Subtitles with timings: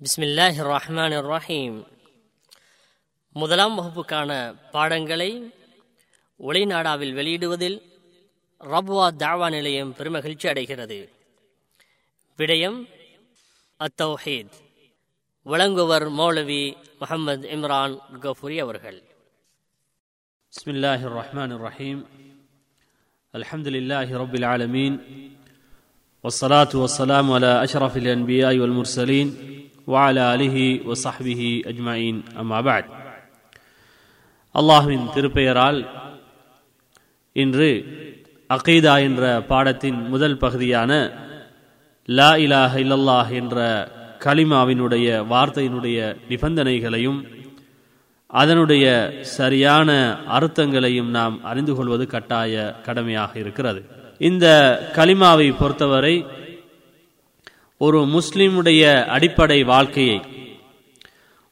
[0.00, 1.78] பிஸ்மில்லாஹி ரஹ்மான் ரஹீம்
[3.36, 4.30] முதலாம் வகுப்புக்கான
[4.74, 5.30] பாடங்களை
[6.40, 7.78] ஒளிநாடாவில் வெளியிடுவதில்
[8.60, 10.98] ரப்வா தாவா நிலையம் பெருமகிழ்ச்சி அடைகிறது
[12.38, 12.78] விடயம்
[13.80, 14.56] அத்தௌஹீத்
[15.46, 16.62] வழங்குவர் மௌலவி
[17.02, 19.00] முகமது இம்ரான் கஃபூரி அவர்கள்
[20.52, 21.98] بسم الله الرحمن الرحيم
[23.34, 24.92] الحمد لله رب العالمين
[26.24, 29.28] والصلاة والسلام على أشرف الأنبياء والمرسلين
[29.92, 32.88] வால அலிஹி ஒசாஹ்பிஹி அஜ்மாயின் அம்மாபாட்
[34.54, 35.80] அல்லாஹுவின் திருப்பெயரால்
[37.36, 37.70] இன்று
[38.50, 40.92] அகீதா என்ற பாடத்தின் முதல் பகுதியான
[42.08, 43.56] லா இலாஹ இல்லல்லாஹ் என்ற
[44.26, 45.98] கலிமாவினுடைய வார்த்தையினுடைய
[46.30, 47.20] நிபந்தனைகளையும்
[48.30, 48.86] அதனுடைய
[49.36, 49.90] சரியான
[50.36, 52.54] அர்த்தங்களையும் நாம் அறிந்து கொள்வது கட்டாய
[52.86, 53.80] கடமையாக இருக்கிறது.
[54.28, 54.46] இந்த
[54.96, 56.14] கலிமாவை பொறுத்தவரை
[57.80, 58.82] ஒரு முஸ்லிமுடைய
[59.14, 60.16] அடிப்படை வாழ்க்கையை.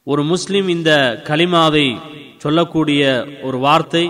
[0.03, 0.91] ஒரு முஸ்லிம் இந்த
[1.29, 1.83] கலிமாவை
[2.43, 3.03] சொல்லக்கூடிய
[3.47, 4.03] ஒரு வார்த்தை.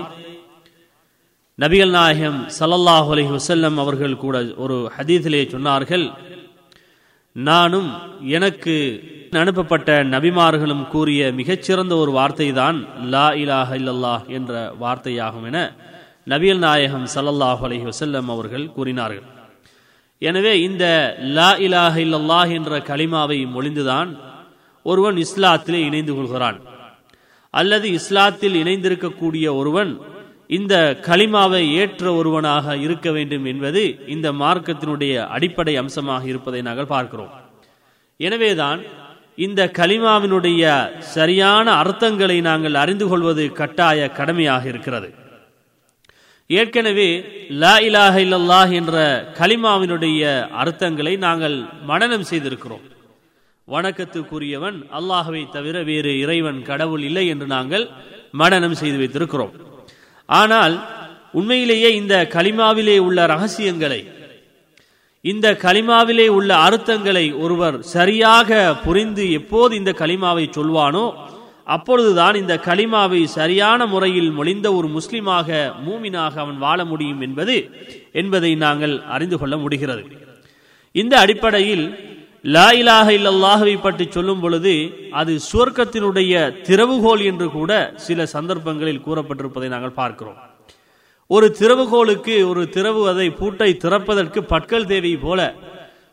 [1.58, 6.06] நபிகள் நாயகம் சல்லல்லாஹு அலி வசல்லம் அவர்கள் கூட ஒரு ஹதீதிலே சொன்னார்கள்
[7.36, 7.88] நானும்
[8.36, 8.76] எனக்கு
[9.44, 12.78] அனுப்பப்பட்ட நபிமார்களும் கூறிய மிகச்சிறந்த ஒரு வார்த்தை தான்
[13.14, 14.52] லா இலாஹ இல்லல்லாஹ் என்ற
[14.84, 15.58] வார்த்தையாகும் என
[16.32, 19.26] நபியல் நாயகம் சல்லல்லாஹு அலி வசல்லம் அவர்கள் கூறினார்கள்.
[20.22, 20.84] எனவே இந்த
[21.36, 24.10] லா இலாஹ இல்லல்லாஹ் என்ற கலிமாவை மொழிந்துதான்
[24.82, 26.58] ஒருவன் இஸ்லாத்திலே இணைந்து கொள்கிறான்.
[27.50, 29.92] அல்லது இஸ்லாத்தில் இணைந்திருக்கக்கூடிய ஒருவன்
[30.58, 30.74] இந்த
[31.08, 33.82] கலிமாவை ஏற்ற ஒருவனாக இருக்க வேண்டும் என்பது
[34.14, 37.32] இந்த மார்க்கத்தினுடைய அடிப்படை அம்சமாக இருப்பதை நாங்கள் பார்க்கிறோம்.
[38.16, 38.80] எனவேதான்
[39.46, 40.62] இந்த கலிமாவினுடைய
[40.98, 45.08] சரியான அர்த்தங்களை நாங்கள் அறிந்து கொள்வது கட்டாய கடமையாக இருக்கிறது.
[46.50, 47.08] ஏற்கனவே
[47.62, 48.94] லா இலாஹ இல்லல்லாஹ் என்ற
[49.38, 50.20] கலிமாவினுடைய
[50.62, 51.56] அர்த்தங்களை நாங்கள்
[51.90, 52.84] மனனம் செய்திருக்கிறோம்.
[53.68, 57.84] வணக்கத்துக்குரியவன் அல்லாஹவை தவிர வேறு இறைவன் கடவுள் இல்லை என்று நாங்கள்
[58.40, 59.52] மனனம் செய்து வைத்திருக்கிறோம்.
[60.28, 60.74] ஆனால்
[61.38, 64.00] உண்மையிலேயே இந்த கலிமாவிலே உள்ள ரகசியங்களை
[65.24, 68.50] இந்த கலிமாவிலே உள்ள அர்த்தங்களை ஒருவர் சரியாக
[68.86, 71.06] புரிந்து எப்போது இந்த கலிமாவை சொல்வானோ
[71.74, 75.48] அப்பொழுதுதான் இந்த கலிமாவை சரியான முறையில் மொழிந்த ஒரு முஸ்லிமாக
[75.86, 77.56] மூமினாக அவன் வாழ முடியும் என்பது
[78.20, 80.04] என்பதை நாங்கள் அறிந்து கொள்ள முடிகிறது.
[80.94, 81.84] இந்த அடிப்படையில்
[82.54, 84.72] லா இலாஹ இல்லல்லாஹவை பற்றி சொல்லும் பொழுது
[85.20, 86.32] அது சுவர்க்கத்தினுடைய
[86.68, 87.72] திறவுகோல் என்று கூட
[88.06, 90.38] சில சந்தர்ப்பங்களில் கூறப்பட்டிருப்பதை நாங்கள் பார்க்கிறோம்.
[91.30, 95.40] ஒரு திறவுகோலுக்கு ஒரு திறவு அதை பூட்டை திறப்பதற்கு பட்கள் தேவை போல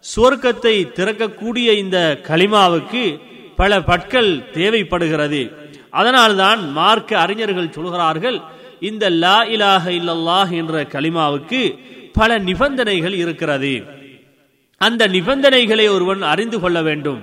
[0.05, 3.03] சுவர்க்கத்தை திறக்கக்கூடிய இந்த களிமாவுக்கு
[3.55, 5.41] பல பட்கள் தேவைப்படுகிறது.
[5.89, 8.41] அதனால்தான் மார்க்க அறிஞர்கள் சொல்கிறார்கள்
[8.79, 11.77] இந்த லா இலாக இல்லல்லாஹ் என்ற கலிமாவுக்கு
[12.13, 13.83] பல நிபந்தனைகள் இருக்கிறது.
[14.77, 17.21] அந்த நிபந்தனைகளை ஒருவன் அறிந்து கொள்ள வேண்டும்.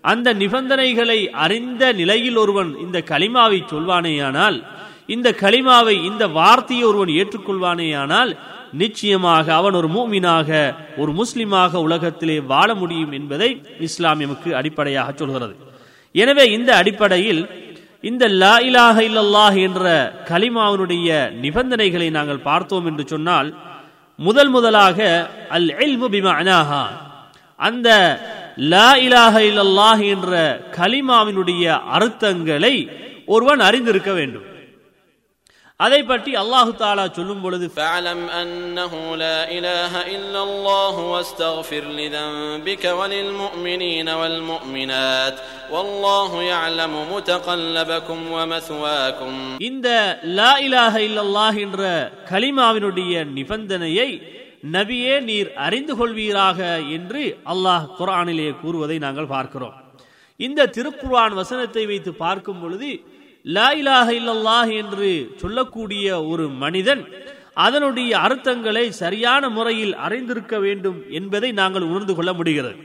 [0.00, 4.64] அந்த நிபந்தனைகளை அறிந்த நிலையில் ஒருவன் இந்த களிமாவை சொல்வானேயானால்
[5.06, 8.36] இந்த களிமாவை இந்த வார்த்தையை ஒருவன் ஏற்றுக்கொள்வானேயானால்
[8.72, 15.56] நிச்சயமாக அவன் ஒரு மூமினாக ஒரு முஸ்லிமாக உலகத்திலே வாழ முடியும் என்பதை இஸ்லாம் எமக்கு அடிப்படையாக சொல்கிறது.
[16.14, 17.42] எனவே இந்த அடிப்படையில்
[18.02, 19.84] இந்த லா இலாக இல்லல்லாஹ் என்ற
[20.28, 21.08] கலிமாவினுடைய
[21.40, 23.48] நிபந்தனைகளை நாங்கள் பார்த்தோம் என்று சொன்னால்
[24.18, 24.98] முதல் முதலாக
[25.48, 26.82] அல் இல்மு பிமஅனாஹா.
[27.58, 27.88] அந்த
[28.56, 30.32] லா இலாக இல்லல்லாஹ் என்ற
[30.76, 32.74] கலிமாவினுடைய அர்த்தங்களை
[33.26, 34.46] ஒருவன் அறிந்திருக்க வேண்டும்.
[35.79, 44.07] அதை பற்றி அல்லாஹு தாலா சொல்லும் பொழுது فاعلم أنه لا إله إلا الله واستغفر لذنبك وللمؤمنين
[44.19, 45.35] والمؤمنات
[45.71, 49.33] والله يعلم متقلبكم ومثواكم
[49.69, 49.87] இந்த
[50.39, 51.81] லா இலாஹ இல்லல்லாஹ் என்ற
[52.31, 54.09] கலிமாவினுடைய நிபந்தனையை
[54.75, 56.59] நபியே நீர் அறிந்து கொள்வீராக
[56.95, 59.75] என்று அல்லாஹ் குரானிலே கூறுவதை நாங்கள் பார்க்கிறோம்
[60.39, 62.89] இந்த திருக்குர்ஆன் வசனத்தை வைத்து பார்க்கும் பொழுது
[63.44, 65.10] லா இலாஹ இல்லல்லாஹ் என்று
[65.42, 67.02] சொல்லக்கூடிய ஒரு மனிதன்
[67.66, 72.76] அதனுடைய அர்த்தங்களை சரியான முறையில் அறிந்திருக்க வேண்டும் என்பதை நாங்கள் உணர்ந்து கொள்ள முடிகிறது.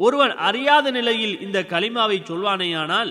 [0.00, 3.10] ஒருவன் அறியாத நிலையில் இந்த களிமாவை சொல்வானேயானால்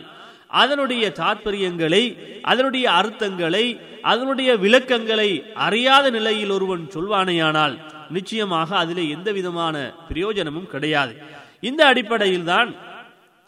[0.62, 2.04] அதனுடைய தாற்பயங்களை
[2.52, 3.66] அதனுடைய அர்த்தங்களை
[4.12, 5.30] அதனுடைய விளக்கங்களை
[5.68, 7.76] அறியாத நிலையில் ஒருவன் சொல்வானேயானால்
[8.16, 9.76] நிச்சயமாக அதிலே எந்த விதமான
[10.10, 11.14] பிரயோஜனமும் கிடையாது.
[11.70, 12.70] இந்த அடிப்படையில் தான்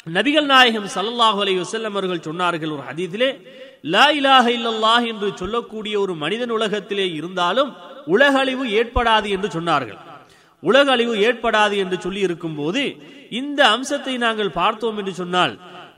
[0.08, 3.30] நபிகள் நாயகம் சல்லல்லாஹு அலைஹி வசல்லம் அவர்கள் சொன்னார்கள் ஒரு ஹதீதிலே
[3.94, 7.72] லா இலாஹ இல்லல்லாஹ் என்று சொல்லக்கூடிய ஒரு மனிதன் உலகத்திலே இருந்தாலும்
[8.08, 10.00] உலகழிவு ஏற்படாது என்று சொன்னார்கள்.
[10.64, 12.84] உலக அழிவு ஏற்படாது என்று சொல்லி இருக்கும் போது
[13.32, 15.54] இந்த அம்சத்தை நாங்கள் பார்த்தோம் என்று சொன்னால்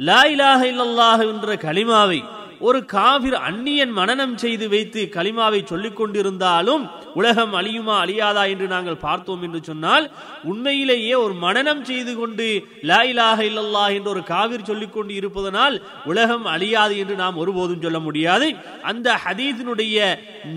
[0.10, 2.20] லா இலாஹ இல்லல்லாஹ் என்ற கலிமாவை
[2.68, 6.84] ஒரு காவிர் அந்நியன் மனனம் செய்து வைத்து கலிமாவை சொல்லிக் கொண்டிருந்தாலும்
[7.14, 10.06] உலகம் அழியுமா அழியாதா என்று நாங்கள் பார்த்தோம் என்று சொன்னால்
[10.44, 12.48] உண்மையிலேயே ஒரு மனனம் செய்து கொண்டு
[12.90, 15.76] லா இலாஹ இல்லல்லா என்று ஒரு காவிர் சொல்லிக் கொண்டு இருப்பதனால்
[16.06, 18.50] உலகம் அழியாது என்று நாம் ஒருபோதும் சொல்ல முடியாது.
[18.82, 19.98] அந்த ஹதீஸினுடைய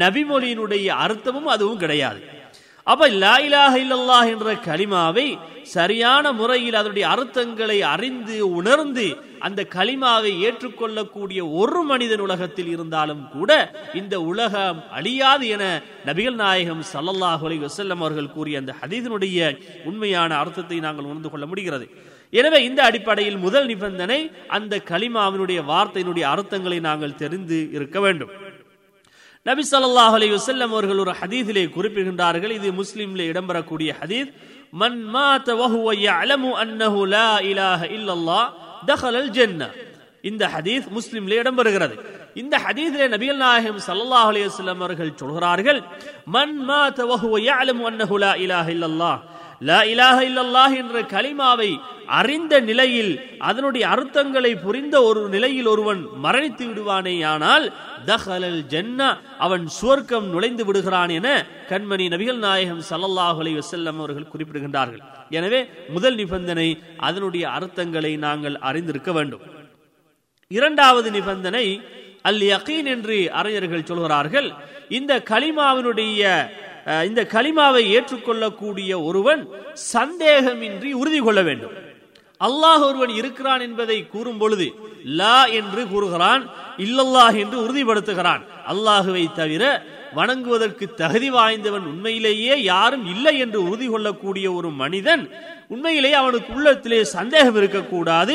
[0.02, 2.20] நபிமொழியினுடைய அர்த்தமும் அதுவும் கிடையாது.
[2.87, 5.28] அப்ப லா இலாஹ இல்லல்லாஹ் என்ற கலிமாவை
[5.76, 9.06] சரியான முறையில் அதனுடைய அர்த்தங்களை அறிந்து உணர்ந்து
[9.46, 13.50] அந்த கலிமாவை ஏற்றுக்கொள்ளக்கூடிய ஒரு மனிதன் உலகத்தில் இருந்தாலும் கூட
[14.00, 15.64] இந்த உலகம் அழியாது என
[16.08, 19.38] நபிகள் நாயகம் சல்லல்லாஹு அலி வசல்லம் அவர்கள் கூறிய அந்த ஹதீதனுடைய
[19.90, 21.88] உண்மையான அர்த்தத்தை நாங்கள் உணர்ந்து கொள்ள முடிகிறது.
[22.38, 24.20] எனவே இந்த அடிப்படையில் முதல் நிபந்தனை
[24.56, 28.32] அந்த கலிமாவினுடைய வார்த்தையினுடைய அர்த்தங்களை நாங்கள் தெரிந்து இருக்க வேண்டும்.
[29.46, 32.52] நபி சல்லாஹ் அலி வசல்லம் அவர்கள் ஒரு ஹதீதிலே குறிப்பிடுகின்றார்கள்.
[32.58, 34.32] இது முஸ்லீம்ல இடம்பெறக்கூடிய ஹதீத்
[34.80, 38.48] மன் மாத்த வஹுவ யஅலமு அன்னஹு லா இலாஹ இல்லல்லாஹ்
[38.90, 39.62] தஹலல் ஜென்ன
[40.31, 41.94] இந்த ஹதீஸ் முஸ்லிம்ல இடம்பெறுகிறது.
[42.43, 45.81] இந்த ஹதீஸிலே நபிகள் நாயகம் ஸல்லல்லாஹு அலைஹி அவர்கள் சொல்கிறார்கள்
[46.34, 49.19] மன் மாத வஹுவ யஅலமு அன்னஹு லா இலாஹ இல்லல்லாஹ்.
[49.69, 51.70] லா இலாஹ இல்லல்லாஹ் என்ற கலிமாவை
[52.20, 53.12] அறிந்த நிலையில்
[53.49, 57.67] அதனுடைய அர்த்தங்களை புரிந்த ஒரு நிலையில் ஒருவன் மரணித்து விடுவானேயானால்
[58.11, 59.08] தஹலல் ஜன்னா
[59.46, 61.28] அவன் சுவர்க்கம் நுழைந்து விடுகிறான் என
[61.70, 65.02] கண்மணி நபிகள் நாயகம் ஸல்லல்லாஹு அலைஹி வஸல்லம் அவர்கள் குறிப்பிடுகின்றார்கள்.
[65.32, 66.69] எனவே முதல் நிபந்தனை
[67.00, 69.44] அதனுடைய அர்த்தங்களை நாங்கள் அறிந்திருக்க வேண்டும்.
[70.50, 71.67] இரண்டாவது நிபந்தனை
[72.23, 74.49] அல் யகீன் என்று அறிஞர்கள் சொல்கிறார்கள்
[74.90, 76.23] இந்த கலிமாவினுடைய
[76.87, 79.43] அஹ், இந்த கலிமாவை ஏற்றுக்கொள்ளக்கூடிய ஒருவன்
[79.93, 81.75] சந்தேகமின்றி உறுதி கொள்ள வேண்டும்.
[82.40, 84.67] அல்லாஹ் ஒருவன் இருக்கிறான் என்பதை கூறும் பொழுது
[85.19, 86.43] லா என்று கூறுகிறான்
[86.78, 88.43] இல்லல்லாஹ் என்று உறுதிப்படுத்துகிறான்.
[88.67, 89.62] அல்லாஹுவை தவிர
[90.17, 95.25] வணங்குவதற்கு தகுதி வாய்ந்தவன் உண்மையிலேயே யாரும் இல்லை என்று உறுதி கொள்ளக்கூடிய ஒரு மனிதன்
[95.75, 98.35] உண்மையிலேயே அவனுக்கு உள்ளத்திலே சந்தேகம் இருக்கக்கூடாது.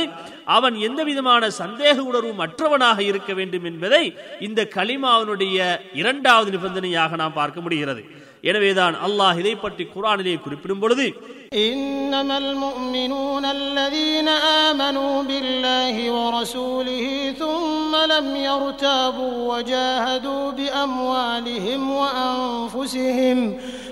[0.57, 4.03] அவன் எந்த விதமான சந்தேக உணர்வும் அற்றவனாக இருக்க வேண்டும் என்பதை
[4.47, 5.57] இந்த கலிமாவினுடைய
[6.01, 8.03] இரண்டாவது நிபந்தனையாக நாம் பார்க்க முடிகிறது.
[8.49, 11.05] எனவேதான் அல்லாஹ் இதை பற்றி குரானிலே குறிப்பிடும் பொழுது
[11.54, 14.28] إنما المؤمنون الذين
[14.68, 23.38] آمنوا بالله ورسوله ثم لم يرتابوا وجاهدوا بأموالهم وأنفسهم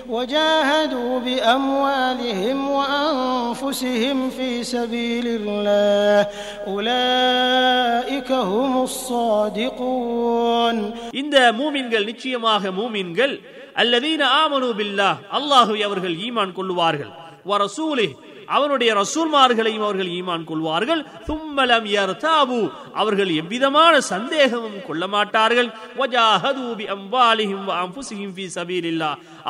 [0.09, 6.27] وجاهدوا بأموالهم وأنفسهم في سبيل الله
[6.67, 10.77] أولئك هم الصادقون
[11.13, 13.33] இந்த மூமின்கள் நிச்சயமாக மூமின்கள்
[13.81, 17.11] அல்லதீன ஆமனு பில்லாஹ் அல்லாஹுவை அவர்கள் ஈமான் கொள்ளுவார்கள்
[17.46, 18.14] வரசூலிஹ்
[18.46, 21.02] அவனுடைய ரசூல்மார்களையும் அவர்கள் ஈமான் கொள்வார்கள்.
[21.28, 22.60] தும்மலம் யர்தாபு
[23.00, 28.46] அவர்கள் எவ்விதமான சந்தேகமும் கொள்ள மாட்டார்கள் வஜாஹது பி அம்வாலிஹிம் வ அன்ஃபுஸிஹிம் ஃபீ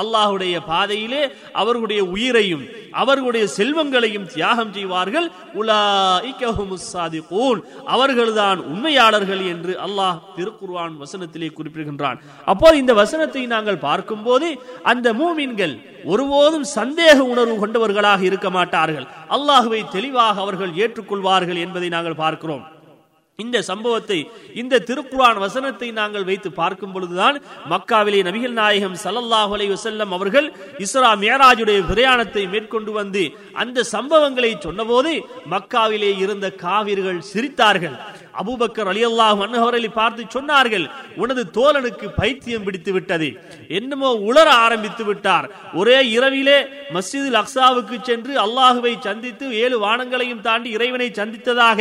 [0.02, 1.22] அல்லாஹ்வுடைய பாதையிலே
[1.52, 2.64] அவர்களுடைய உயிரையும்
[3.00, 5.26] அவர்களுடைய செல்வங்களையும் தியாகம் செய்வார்கள்.
[5.60, 7.60] உலாஇக ஹுமுஸ் சாதிகூன்.
[7.94, 12.20] அவர்கள்தான் உண்மையாளர்கள் என்று அல்லாஹ் திருக்குர்ஆன் வசனத்திலே குறிப்பிடுகின்றான்.
[12.52, 14.48] அப்போ இந்த வசனத்தை நாங்கள் பார்க்கும்போது
[14.82, 18.48] அந்த மூமின்கள் ஒருபோதும் சந்தேக உணர்வு கொண்டவர்களாக இருக்க
[18.86, 22.64] மாட்டார்கள் அல்லாஹுவை தெளிவாக அவர்கள் ஏற்றுக்கொள்வார்கள் என்பதை நாங்கள் பார்க்கிறோம்.
[23.38, 24.16] இந்த சம்பவத்தை
[24.60, 27.36] இந்த திருக்குரான் வசனத்தை நாங்கள் வைத்து பார்க்கும் பொழுதுதான்
[27.72, 30.46] மக்காவிலே நபிகள் நாயகம் ஸல்லல்லாஹு அலைஹி வசல்லம் அவர்கள்
[30.84, 33.24] இஸ்ரா மேராஜுடைய பிரயாணத்தை மேற்கொண்டு வந்து
[33.62, 35.12] அந்த சம்பவங்களை சொன்னபோது
[35.54, 37.98] மக்காவிலே இருந்த காவிர்கள் சிரித்தார்கள்.
[38.42, 40.86] அபூபக்கர் அலி அல்லாஹ் அன்னஹரலி பார்த்து சொன்னார்கள்
[41.22, 43.28] உனது தோழனுக்கு பைத்தியம் பிடித்து விட்டது.
[43.78, 45.46] என்னமோ உளர ஆரம்பித்து விட்டார்.
[45.80, 46.58] ஒரே இரவிலே
[46.96, 51.80] மஸ்ஜிதுல் அக்சாவுக்கு சென்று அல்லாஹுவை சந்தித்து ஏழு வானங்களையும் தாண்டி இறைவனை சந்தித்ததாக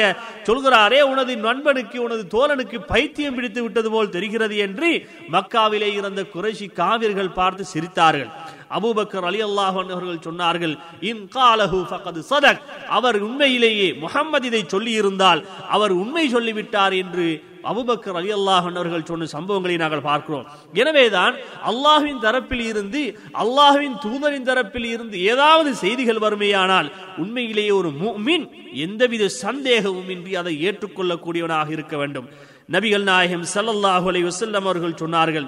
[0.49, 4.91] சொல்கிறாரே உனது நண்பனுக்கு உனது தோழனுக்கு பைத்தியம் பிடித்து விட்டது போல் தெரிகிறது என்று
[5.35, 8.31] மக்காவிலே இருந்த குறைஷி காவிர்கள் பார்த்து சிரித்தார்கள்.
[8.77, 10.75] அபூபக்கர் அலி அல்லாஹ் அவர்கள் சொன்னார்கள்
[11.09, 12.61] இன் காலஹு ஃபகது சதக்.
[12.97, 15.41] அவர் உண்மையிலேயே முகம்மது இதை சொல்லி இருந்தால்
[15.75, 17.27] அவர் உண்மை சொல்லிவிட்டார் என்று
[17.71, 20.45] அபுபக்கர் அலி அல்லாஹ் அவர்கள் சொன்ன சம்பவங்களை நாங்கள் பார்க்கிறோம்.
[20.81, 21.35] எனவேதான்
[21.71, 23.01] அல்லாஹுவின் தரப்பில் இருந்து
[23.43, 26.89] அல்லாஹுவின் தூதரின் தரப்பில் இருந்து ஏதாவது செய்திகள் வருமையானால்
[27.23, 27.91] உண்மையிலேயே ஒரு
[28.27, 28.45] மீன்
[28.85, 32.27] எந்தவித சந்தேகமும் இன்றி அதை ஏற்றுக்கொள்ளக்கூடியவனாக இருக்க வேண்டும்.
[32.75, 35.47] நபிகள் நாயகம் சல்லல்லாஹு அலைஹி வசல்லம் அவர்கள் சொன்னார்கள்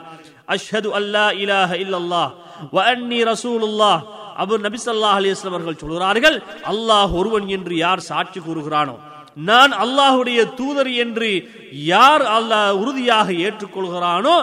[0.55, 2.31] அஷ்ஹது அல்லா இலாஹ இல்லல்லாஹ்
[2.75, 3.99] வ அன்னி ரசூலுல்லாஹ்.
[4.43, 6.37] அபு நபி ஸல்லல்லாஹு அலைஹி வஸல்லம் அவர்கள் சொல்கிறார்கள்
[6.71, 8.95] அல்லாஹ் ஒருவன் என்று யார் சாட்சி கூறுகிறானோ
[9.49, 11.29] நான் அல்லாஹுடைய தூதர் என்று
[11.93, 14.35] யார் அல்லாஹ் உறுதியாக ஏற்றுக்கொள்கிறானோ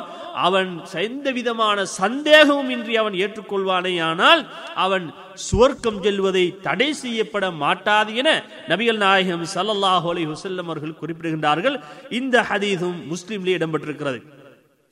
[0.46, 0.70] அவன்
[1.06, 4.40] எந்த விதமான சந்தேகமும் இன்றி அவன் ஏற்றுக்கொள்வானே ஆனால்
[4.84, 5.06] அவன்
[5.48, 8.28] சுவர்க்கம் செல்வதை தடை செய்யப்பட மாட்டாது என
[8.70, 11.76] நபிகள் நாயகம் ஸல்லல்லாஹு அலி ஹுசல்லம் அவர்கள் குறிப்பிடுகின்றார்கள்.
[12.20, 14.20] இந்த ஹதீதும் முஸ்லீம்லேயே இடம்பெற்றிருக்கிறது.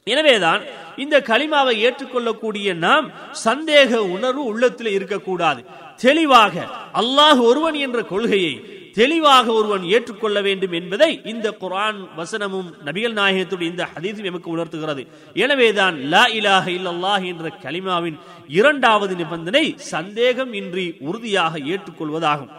[0.07, 0.63] எனவேதான்
[1.03, 3.07] இந்த கலிமாவை ஏற்றுக்கொள்ளக்கூடிய நாம்
[3.47, 5.61] சந்தேக உணர்வு உள்ளத்தில் இருக்கக்கூடாது.
[6.05, 6.55] தெளிவாக
[7.01, 8.55] அல்லாஹ் ஒருவன் என்ற கொள்கையை
[8.99, 15.03] தெளிவாக ஒருவன் ஏற்றுக்கொள்ள வேண்டும் என்பதை இந்த குரான் வசனமும் நபிகள் நாயகத்துடைய இந்த ஹதீஸும் எமக்கு உணர்த்துகிறது.
[15.45, 18.19] எனவேதான் லா இலாஹ இல்லல்லாஹ் என்ற கலிமாவின்
[18.59, 22.53] இரண்டாவது நிபந்தனை சந்தேகம் இன்றி உறுதியாக ஏற்றுக்கொள்வதாகும்.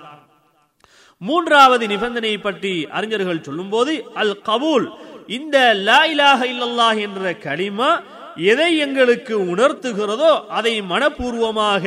[1.22, 4.88] மூன்றாவது நிபந்தனையை பற்றி அறிஞர்கள் சொல்லும்போது அல் கபூல்
[5.28, 7.92] இந்த லா இலாக இல்லல்லாஹ் என்ற களிமா
[8.52, 11.86] எதை எங்களுக்கு உணர்த்துகிறதோ அதை மனப்பூர்வமாக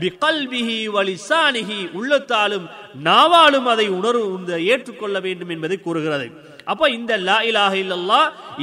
[0.00, 2.66] பிகல்விஹி வலிசானிஹி உள்ளத்தாலும்
[3.04, 6.26] நாவாலும் அதை உணர்வு ஏற்றுக்கொள்ள வேண்டும் என்பதை கூறுகிறது.
[6.72, 8.20] அப்ப இந்த லா இலாக இல்லல்லா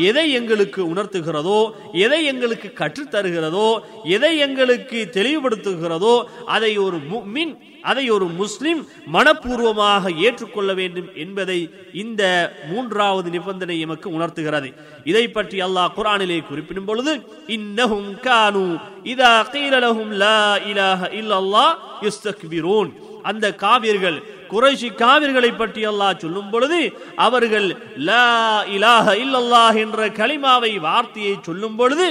[0.10, 1.60] எதை எங்களுக்கு உணர்த்துகிறதோ
[2.06, 3.70] எதை எங்களுக்கு கற்றுத் தருகிறதோ
[4.16, 6.16] எதை எங்களுக்கு தெளிவுபடுத்துகிறதோ
[6.56, 7.54] அதை ஒரு முஃமின்
[7.92, 8.80] அதை ஒரு முஸ்லிம்
[9.16, 11.58] மனப்பூர்வமாக ஏற்றுக்கொள்ள வேண்டும் என்பதை
[12.04, 12.22] இந்த
[12.70, 14.70] மூன்றாவது நிபந்தனை எமக்கு உணர்த்துகிறது.
[15.12, 17.14] இதை பற்றி அல்லாஹ் குரானிலே குறிப்பிடும் பொழுது
[17.58, 18.66] இன்னஹும் கானு
[19.14, 20.40] இதா கீலலஹும் லா
[20.72, 21.74] இலாஹ இல்லல்லாஹ்
[22.06, 22.90] யுஸ்தக்பிரூன்.
[23.32, 24.18] அந்த காவிர்கள்
[24.52, 26.80] குறைஷி காவிர்களை பற்றி அல்லாஹ் சொல்லும் பொழுது
[27.28, 27.68] அவர்கள்
[28.10, 28.28] லா
[28.76, 32.08] இலாஹ இல்லல்லாஹ் என்ற கலிமாவை வார்த்தையை சொல்லும் பொழுது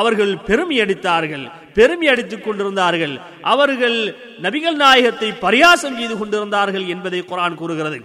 [0.00, 1.44] அவர்கள் பெருமை அடித்தார்கள்
[1.76, 3.14] பெருமை அடித்துக் கொண்டிருந்தார்கள்.
[3.52, 3.96] அவர்கள்
[4.44, 7.98] நபிகள் நாயகத்தை பரியாசம் செய்து கொண்டிருந்தார்கள் என்பதை குரான் கூறுகிறது.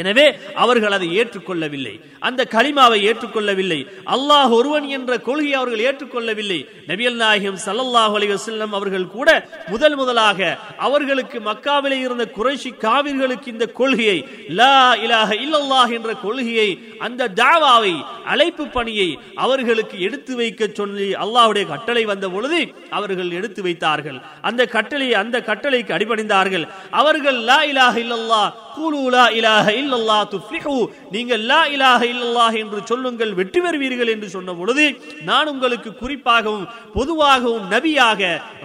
[0.00, 0.24] எனவே
[0.62, 1.92] அவர்கள் அதை ஏற்றுக்கொள்ளவில்லை.
[2.28, 3.78] அந்த கலிமாவை ஏற்றுக்கொள்ளவில்லை.
[4.14, 6.58] அல்லாஹ் ஒருவன் என்ற கொள்கையை அவர்கள் ஏற்றுக்கொள்ளவில்லை.
[6.90, 9.28] நபியல் நாயகம் சல்லல்லாஹ் அலைஹி அவர்கள் கூட
[9.72, 10.38] முதல் முதலாக
[10.86, 14.16] அவர்களுக்கு மக்காவிலே இருந்த குறைஷி காவிர்களுக்கு இந்த கொள்கையை
[14.60, 16.68] லா இலாக இல்லல்லாஹ் என்ற கொள்கையை
[17.08, 17.94] அந்த தாவாவை
[18.34, 19.08] அழைப்பு பணியை
[19.44, 22.62] அவர்களுக்கு எடுத்து வைக்க சொல்லி அல்லாஹ்வுடைய கட்டளை வந்த பொழுது
[22.98, 24.18] அவர்கள் எடுத்து வைத்தார்கள்.
[24.48, 26.66] அந்த கட்டளை அந்த கட்டளைக்கு அடிபணிந்தார்கள்.
[27.02, 30.76] அவர்கள் லா இலாக இல்லல்லாஹ் கூலு லா இலாஹ இல்லல்லா துஃப்ளிஹு
[31.16, 34.86] நீங்கள் லா இலாஹ இல்லல்லாஹ் என்று சொல்லுங்கள் வெற்றி பெறுவீர்கள் என்று சொன்ன பொழுது
[35.30, 38.20] நான் உங்களுக்கு குறிப்பாகவும் பொதுவாகவும் நபியாக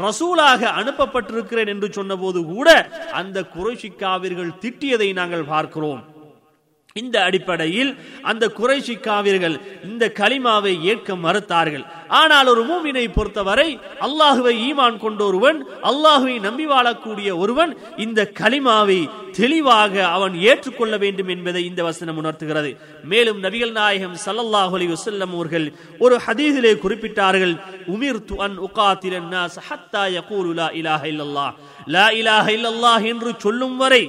[0.08, 2.70] ரசூலாக அனுப்பப்பட்டிருக்கிறேன் என்று சொன்னபோது கூட
[3.22, 6.04] அந்த குறைஷிக்காவிர்கள் திட்டியதை நாங்கள் பார்க்கிறோம்.
[7.02, 7.92] இந்த அடிப்படையில்
[8.32, 9.56] அந்த குறைசி காவிர்கள்
[9.90, 11.86] இந்த கலிமாவை ஏற்க மறுத்தார்கள்.
[12.22, 13.70] ஆனால் ஒரு மூமினை பொறுத்தவரை
[14.08, 15.60] அல்லாஹுவை ஈமான் கொண்டொருவன்
[15.92, 17.72] அல்லாஹுவை நம்பி வாழக்கூடிய ஒருவன்
[18.06, 19.00] இந்த கலிமாவை
[19.40, 22.72] தெளிவாக அவன் ஏற்றுக்கொள்ள வேண்டும் என்பதை இந்த வசனம் உணர்த்துகிறது.
[23.12, 25.68] மேலும் நபிகள் நாயகம் சல்லல்லாஹ் அலி வசல்லம் அவர்கள்
[26.06, 27.54] ஒரு ஹதீதிலே குறிப்பிட்டார்கள்
[27.96, 29.34] உமிர் துன் உகாத்திரன்
[29.68, 31.54] ஹத்தா யகூருலா இலாஹ இல்லல்லாஹ்.
[31.95, 34.03] லா இலாஹ இல்லல்லாஹ் என்று சொல்லும் வரை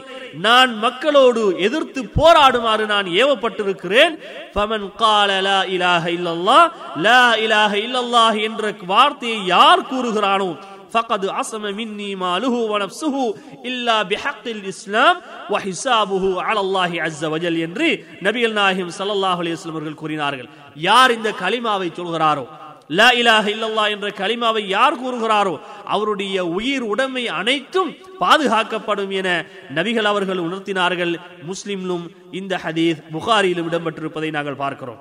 [0.46, 4.14] நான் மக்களோடு எதிர்த்து போராடுமாறு நான் ஏவப்பட்டிருக்கிறேன்
[4.54, 6.62] ஃபமன் قال لا اله الا الله
[7.08, 10.52] لا اله الا الله என்ற வார்த்தையை யார் கூறுகிறானோ
[10.94, 13.16] فقد عصم مني ماله ونفسه
[13.66, 15.16] إلا بحق الإسلام
[15.54, 17.88] وحسابه على الله عز وجل என்று
[18.26, 20.48] நபிகள் நாயகம் ஸல்லல்லாஹு அலைஹி வஸல்லம் அவர்கள் கூறினார்கள்
[20.88, 22.46] யார் இந்த கலிமாவை சொல்கிறாரோ
[22.91, 25.55] லா இலாக இல்லல்லா என்ற கலிமாவை யார் கூறுகிறாரோ
[25.95, 27.91] அவருடைய உயிர் உடைமை அனைத்தும்
[28.21, 29.29] பாதுகாக்கப்படும் என
[29.77, 31.13] நபிகள் அவர்கள் உணர்த்தினார்கள்.
[31.51, 32.05] முஸ்லிம்லும்
[32.41, 35.01] இந்த ஹதீஸ் புகாரியிலும் இடம்பெற்றிருப்பதை நாங்கள் பார்க்கிறோம்.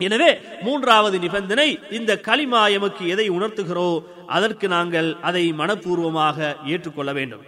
[0.00, 0.30] எனவே
[0.66, 3.88] மூன்றாவது நிபந்தனை இந்த கலிமா எமக்கு எதை உணர்த்துகிறோ
[4.36, 6.38] அதற்கு நாங்கள் அதை மனப்பூர்வமாக
[6.72, 7.44] ஏற்றுக்கொள்ள வேண்டும்.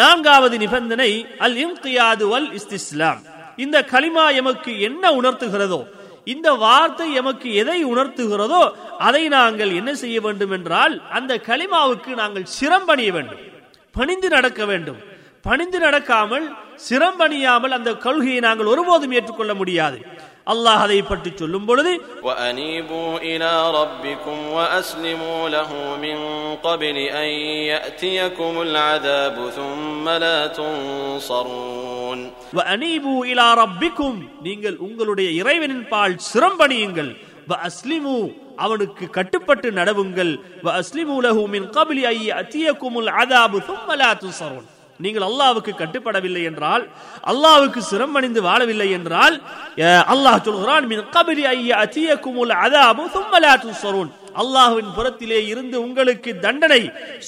[0.00, 1.10] நான்காவது நிபந்தனை
[1.44, 3.20] அல் இம்தியாது வல் இஸ்திஸ்லாம்.
[3.64, 5.80] இந்த கலிமா எமக்கு என்ன உணர்த்துகிறதோ
[6.24, 13.12] இந்த வார்த்தை எமக்கு எதை உணர்த்துகிறதோ அதை நாங்கள் என்ன செய்ய வேண்டும் என்றால் அந்த கலிமாவுக்கு நாங்கள் சிரம்பணிய
[13.12, 13.38] வேண்டும்.
[13.92, 14.98] பணிந்து நடக்க வேண்டும்.
[15.42, 16.56] பணிந்து நடக்காமல்
[16.90, 20.06] சிரம்பணியாமல் அந்த கொள்கையை நாங்கள் ஒருபோதும் ஏற்றுக்கொள்ள முடியாது.
[20.47, 21.91] அல்லாஹ் அதை பற்றி சொல்லும் பொழுது
[22.27, 26.17] وأنيبوا إلى ربكم وأسلموا له من
[26.63, 27.29] قبل أن
[27.71, 32.19] يأتيكم العذاب ثم لا تنصرون
[32.65, 37.11] அனீபு இலா ரப்பிக்கும் நீங்கள் உங்களுடைய இறைவனின் பால் சிரம்பணியுங்கள்
[37.49, 38.15] வ அஸ்லிமு
[38.57, 40.31] அவனுக்கு கட்டுப்பட்டு நடவுங்கள்
[40.65, 44.67] வ அஸ்லிமு லஹு மின் கபிலி ஐ அத்தியக்குமுல் அதாபு தும்ம லா துன்சரூன்
[45.04, 46.84] நீங்கள் அல்லாவுக்கு கட்டுப்படவில்லை என்றால்
[47.32, 49.36] அல்லாவுக்கு சிரமணிந்து வாழவில்லை என்றால்
[50.14, 54.10] அல்லாஹ் சொல்கிறான் மின் கபிலி ஐயா அத்தியக்குமுல் அதாபு தும்ம லா துன்சரூன்.
[54.40, 56.80] அல்லாஹ்வின் புறத்திலே இருந்து உங்களுக்கு தண்டனை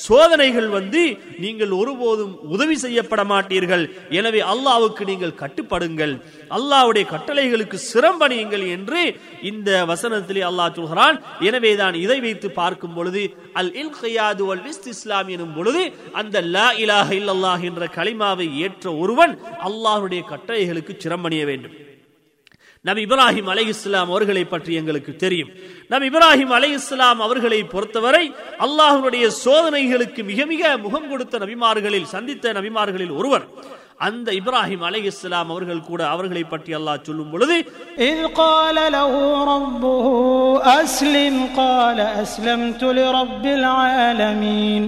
[0.06, 1.02] சோதனைகள் வந்து
[1.44, 3.84] நீங்கள் ஒருபோதும் உதவி செய்யப்பட மாட்டீர்கள்.
[4.18, 6.14] எனவே அல்லாவுக்கு நீங்கள் கட்டுப்படுங்கள்.
[6.58, 9.02] அல்லாவுடைய கட்டளைகளுக்கு சிரம்பணியுங்கள் என்று
[9.50, 11.18] இந்த வசனத்திலே அல்லாஹ் சொல்கிறான்.
[11.40, 13.24] எனவேதான் இதை வைத்து பார்க்கும் பொழுது
[13.60, 15.82] அல் இல்கியாது வல் இஸ்லாம் எனும் பொழுது
[16.12, 19.34] அந்த லா இலாஹ இல்லல்லாஹ் என்ற கலிமாவை ஏற்ற ஒருவன்
[19.68, 21.74] அல்லாஹ்வுடைய கட்டளைகளுக்கு சிரம்பணிய வேண்டும்.
[22.85, 25.49] நபி இப்ராஹிம் அலை இஸ்லாம் அவர்களை பற்றி எங்களுக்கு தெரியும்
[25.91, 28.25] நபி இப்ராஹிம் அலை இஸ்லாம் அவர்களை பொறுத்தவரை
[28.65, 33.45] அல்லாஹ்வுடைய சோதனைகளுக்கு மிக மிக முகம் கொடுத்த நபிமார்களில் சந்தித்த நபிமார்களில் ஒருவர்
[34.07, 37.55] அந்த இப்ராஹிம் அலை இஸ்லாம் அவர்கள் கூட அவர்களை பற்றி அல்லாஹ் சொல்லும் பொழுது
[38.09, 39.11] إذ قال له
[39.53, 40.05] ربه
[40.81, 44.83] أسلم قال أسلمت لرب العالمين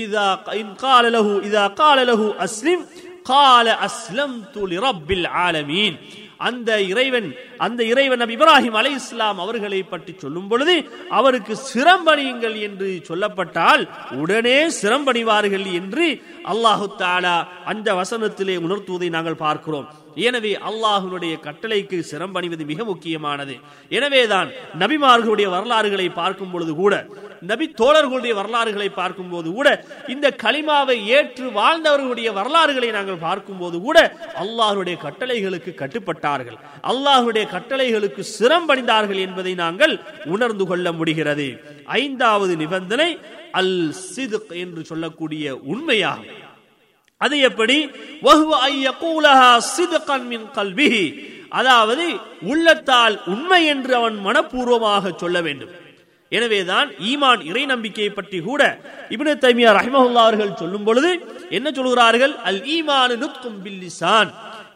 [0.00, 0.26] இதா
[0.60, 2.84] இன் கால லஹு இதா கால லஹு அஸ்லிம்
[3.26, 5.96] கால அஸ்லம்து லிரப்பில் ஆலமீன்
[6.37, 7.27] அந்த இறைவன்
[7.57, 10.75] அந்த இறைவன் நபி இப்ராஹிம் அலை இஸ்லாம் அவர்களை பற்றி சொல்லும் பொழுது
[11.09, 16.07] அவருக்கு சிரம்பணியுங்கள் என்று சொல்லப்பட்டால் உடனே சிரம்பணிவார்கள் என்று
[16.53, 19.87] அல்லாஹு தாலா அந்த வசனத்திலே உணர்த்துவதை நாங்கள் பார்க்கிறோம்.
[20.15, 23.55] எனவே அல்லாஹுடைய கட்டளைக்கு சிரம்பணிவது மிக முக்கியமானது.
[23.89, 27.07] எனவேதான் நபிமார்களுடைய வரலாறுகளை பார்க்கும் பொழுது கூட
[27.41, 33.97] நபி தோழர்களுடைய வரலாறுகளை பார்க்கும் போது கூட இந்த களிமாவை ஏற்று வாழ்ந்தவர்களுடைய வரலாறுகளை நாங்கள் பார்க்கும் போது கூட
[34.43, 36.57] அல்லாஹுடைய கட்டளைகளுக்கு கட்டுப்பட்டார்கள்.
[36.83, 41.47] அல்லாஹுடைய கட்டளைகளுக்கு சிரம்பணிந்தார்கள் என்பதை நாங்கள் உணர்ந்து கொள்ள முடிகிறது.
[41.85, 43.19] ஐந்தாவது நிபந்தனை
[43.51, 46.31] அல் சிதுக் என்று சொல்லக்கூடிய உண்மையாகும்.
[47.25, 47.77] அது எப்படி?
[51.59, 52.05] அதாவது
[52.51, 55.73] உள்ளத்தால் உண்மை என்று அவன் மனப்பூர்வமாக சொல்ல வேண்டும்.
[56.31, 58.61] எனவேதான் ஈமான் இறை நம்பிக்கையை பற்றி கூட
[59.13, 61.11] இபின தைமியா ரஹ்மஹுல்லா அவர்கள் சொல்லும் பொழுது
[61.57, 62.33] என்ன சொல்கிறார்கள்?
[62.49, 64.31] அல் ஈமான் நுத்கும் பில்லிசான்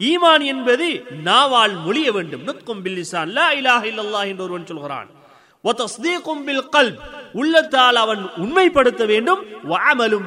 [0.10, 0.88] ஈமான் என்பது
[1.30, 2.46] நாவால் மொழிய வேண்டும்.
[2.50, 5.10] நுத்கும் பில்லிசான் லா இலாஹ இல்லல்லாஹ் என்று ஒருவன் சொல்கிறான்.
[7.40, 9.42] உள்ளத்தால் அவன் உண்மைப்படுத்த வேண்டும்.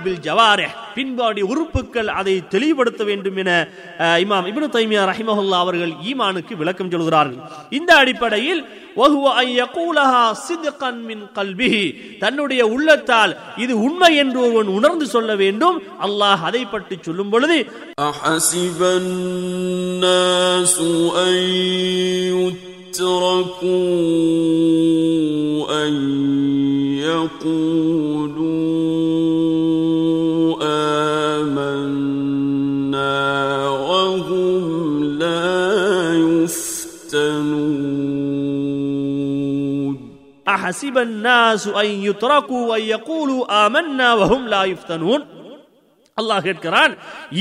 [0.04, 3.50] பில் ஜவாரே பின்பாடி உறுப்புகள் அதை தெளிவுபடுத்த வேண்டும் என
[4.24, 7.40] இமாம் இப்னு தைமியா ரஹிமஹுல்லா அவர்கள் ஈமானுக்கு விளக்கம் சொல்கிறார்கள்.
[7.78, 8.62] இந்த அடிப்படையில்
[12.22, 13.32] தன்னுடைய உள்ளத்தால்
[13.64, 15.78] இது உண்மை என்று ஒருவன் உணர்ந்து சொல்ல வேண்டும்.
[16.06, 17.58] அல்லாஹ் அதை பற்றி சொல்லும் பொழுது
[25.70, 25.94] أن
[26.98, 28.52] يقولوا
[31.40, 32.08] آمنا
[33.68, 37.62] وهم لا يفتنون
[40.48, 45.41] أحسب الناس أن يتركوا أن يقولوا آمنا وهم لا يفتنون
[46.17, 46.93] அல்லாஹ் கேட்கிறான்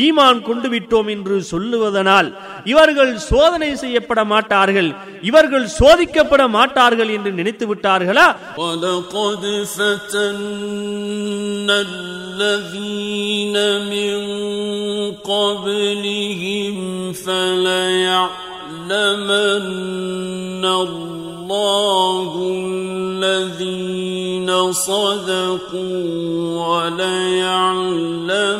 [0.04, 2.28] ஈமான் கொண்டு விட்டோம் என்று சொல்லுவதனால்
[2.72, 4.90] இவர்கள் சோதனை செய்யப்பட மாட்டார்கள்
[5.28, 8.26] இவர்கள் சோதிக்கப்பட மாட்டார்கள் என்று நினைத்து விட்டார்களா
[8.62, 9.42] وَلَقَدْ
[9.76, 13.56] فَتَنَّا الَّذِينَ
[13.92, 14.14] مِن
[15.30, 16.76] قَبْلِهِمْ
[19.26, 21.29] فَلَيَعْلَمَنَّ اللَّهُ
[23.26, 26.04] الَّذِينَ صَدَقُوا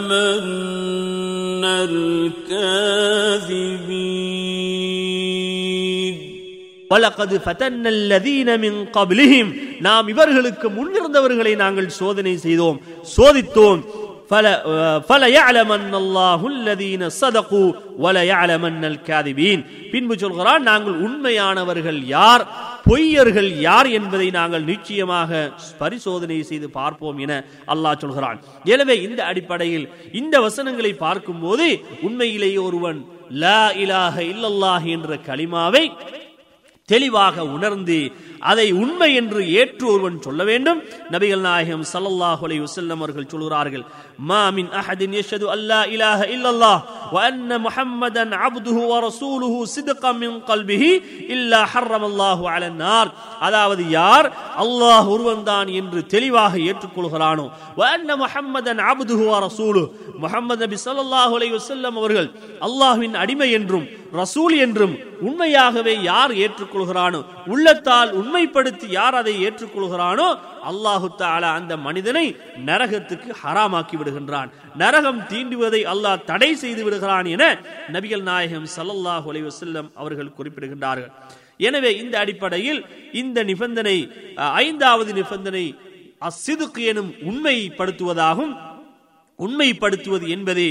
[0.07, 1.65] وَلَيَعْلَمَنَّ
[5.67, 6.15] الْكَاذِبِينَ
[6.91, 12.79] வலகது ஃபதன்ன அல்லதீன மின் கப்லிஹிம் நாம் இவர்களுக்கு முன்னிருந்தவர்களை நாங்கள் சோதனை செய்தோம்
[13.17, 13.81] சோதித்தோம்
[19.92, 22.48] பின்பு சொல்கிறான் நாங்கள் உண்மையானவர்கள் யார்
[22.90, 28.40] பொய்யர்கள் யார் என்பதை நாங்கள் நிச்சயமாக பரிசோதனை செய்து பார்ப்போம் என அல்லாஹ் சொல்கிறான்.
[28.64, 35.92] எனவே இந்த அடிப்படையில் இந்த வசனங்களை பார்க்கும்போது உண்மையிலேயே ஒருவன் லா இலாக இல்லல்லாஹ் என்ற களிமாவை
[36.86, 38.12] தெளிவாக உணர்ந்து
[38.42, 40.80] அதை உண்மை என்று ஏற்று ஒருவன் சொல்ல வேண்டும்.
[41.14, 43.84] நபிகள் நாயகம் சல்லல்லாஹு அலைஹி வஸல்லம் அவர்கள் சொல்கிறார்கள்
[44.30, 46.80] மா மின் அஹதின் யஷது அல்லா இலாஹ இல்லல்லாஹ்
[47.14, 50.92] வ அன்ன முஹம்மதன் அப்துஹு வ ரசூலுஹு சித்கன் மின் கல்பிஹி
[51.36, 53.10] இல்லா ஹர்ரமல்லாஹு அலன் நார்
[53.48, 54.28] அதாவது யார்?
[54.64, 57.46] அல்லாஹ் ஒருவன்தான் என்று தெளிவாக ஏற்றுக்கொள்கிறானோ.
[57.80, 59.88] வ அன்ன முஹம்மதன் அப்துஹு வ ரசூலுஹு.
[60.24, 62.30] முஹம்மது நபி ஸல்லல்லாஹு அலைஹி வஸல்லம் அவர்கள்
[62.68, 63.86] அல்லாஹ்வின் அடிமை என்றும்
[64.20, 64.94] ரசூல் என்றும்
[65.28, 67.20] உண்மையாகவே யார் ஏற்றுக்கொள்கிறானோ
[67.54, 70.28] உள்ளத்தால் உண்மைப்படுத்தி யார் அதை ஏற்றுக்கொள்கிறானோ
[70.70, 72.24] அல்லாஹு தாலா அந்த மனிதனை
[72.70, 74.50] நரகத்துக்கு ஹராமாக்கி விடுகின்றான்.
[74.82, 77.44] நரகம் தீண்டுவதை அல்லாஹ் தடை செய்து விடுகிறான் என
[77.96, 81.12] நபிகள் நாயகம் ஸல்லல்லாஹு அலைவசல்லம் அவர்கள் குறிப்பிடுகின்றார்கள்.
[81.68, 82.82] எனவே இந்த அடிப்படையில்
[83.22, 83.98] இந்த நிபந்தனை
[84.64, 85.66] ஐந்தாவது நிபந்தனை
[86.30, 88.54] அசிதுக்கு எனும் உண்மைப்படுத்துவதாகும்.
[89.46, 90.66] உண்மைப்படுத்துவது என்பது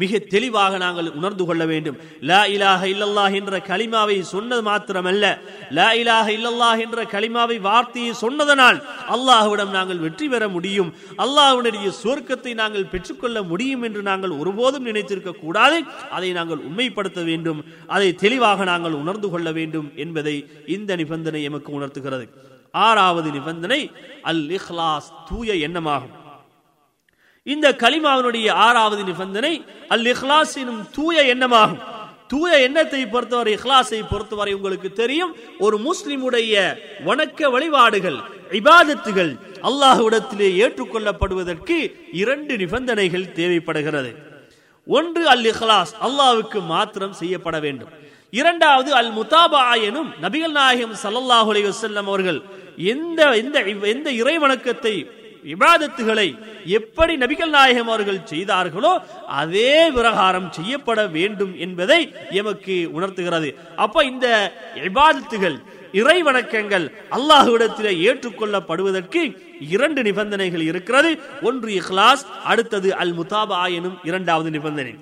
[0.00, 1.98] மிக தெளிவாக நாங்கள் உணர்ந்து கொள்ள வேண்டும்.
[2.20, 5.24] லா இலாக இல்லல்லாஹ் என்ற கலிமாவை சொன்னது மாத்திரமல்ல.
[5.78, 8.78] லா இலாக இல்லல்லாஹ் என்ற கலிமாவை வார்த்தையை சொன்னதனால்
[9.14, 10.90] அல்லாஹ்விடம் நாங்கள் வெற்றி பெற முடியும்.
[11.24, 15.78] அல்லாஹுடைய சுவர்க்கத்தை நாங்கள் பெற்றுக்கொள்ள முடியும் என்று நாங்கள் ஒருபோதும் நினைத்திருக்க கூடாது.
[16.10, 17.64] அதை நாங்கள் உண்மைப்படுத்த வேண்டும்.
[17.86, 20.36] அதை தெளிவாக நாங்கள் உணர்ந்து கொள்ள வேண்டும் என்பதை
[20.66, 22.28] இந்த நிபந்தனை எமக்கு உணர்த்துகிறது.
[22.86, 23.80] ஆறாவது நிபந்தனை
[24.22, 26.14] அல் இஹ்லாஸ் தூய எண்ணமாகும்.
[27.52, 29.54] இந்த கலிமாவினுடைய ஆறாவது நிபந்தனை
[29.94, 31.82] அல் இஹ்லாஸ் எனும் தூய எண்ணமாகும்.
[32.32, 35.32] தூய எண்ணத்தை பொறுத்தவரை இஹ்லாஸை பொறுத்தவரை உங்களுக்கு தெரியும்
[35.64, 36.54] ஒரு முஸ்லிமுடைய
[37.08, 38.16] வணக்க வழிபாடுகள்
[38.60, 39.32] இபாதத்துகள்
[39.68, 41.76] அல்லாஹ்விடத்திலே ஏற்றுக்கொள்ளப்படுவதற்கு
[42.22, 44.10] இரண்டு நிபந்தனைகள் தேவைப்படுகிறது.
[44.86, 47.92] ஒன்று அல் இஹ்லாஸ் அல்லாவுக்கு மாத்திரம் செய்யப்பட வேண்டும்.
[48.40, 52.40] இரண்டாவது அல் முதாபா எனும் நபிகள் நாயகம் ஸல்லல்லாஹு அலி வசல்லம் அவர்கள்
[52.94, 53.56] எந்த எந்த
[53.94, 54.94] எந்த இறை வணக்கத்தை
[55.54, 56.28] இபாதத்துகளை
[56.78, 58.92] எப்படி நபிகள் நாயகம் அவர்கள் செய்தார்களோ
[59.40, 62.00] அதே விவகாரம் செய்யப்பட வேண்டும் என்பதை
[62.40, 63.48] எமக்கு உணர்த்துகிறது.
[63.84, 64.26] அப்ப இந்த
[64.88, 65.58] இபாதத்துகள்
[66.00, 69.20] இறை வணக்கங்கள் அல்லாஹுவிடத்தில் ஏற்றுக்கொள்ளப்படுவதற்கு
[69.74, 71.10] இரண்டு நிபந்தனைகள் இருக்கிறது.
[71.48, 74.94] ஒன்று இஹ்லாஸ் அடுத்தது அல் முதாபா எனும் இரண்டாவது நிபந்தனை.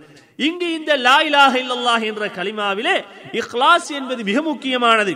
[0.48, 2.96] இங்கு இந்த லா இலாக இல்லல்லாஹ் என்ற கலிமாவிலே
[3.40, 5.14] இஹ்லாஸ் என்பது மிக முக்கியமானது.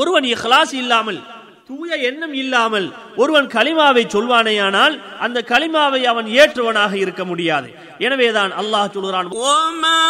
[0.00, 1.20] ஒருவன் இஹ்லாஸ் இல்லாமல்
[1.67, 9.29] தூய எண்ணம் இல்லாமல் ஒருவன் கலிமாவை சொல்வானேயானால் அந்த கலிமாவை அவன் ஏற்றுவனாக இருக்க முடியாது எனவேதான் அல்லாஹ் சொல்கிறான்
[9.37, 10.01] وما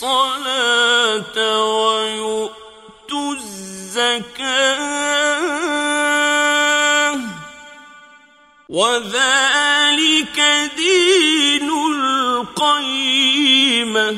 [0.00, 4.80] الصلاة ويؤتوا الزكاة.
[8.68, 10.40] وذلك
[10.76, 14.16] دين القيمة.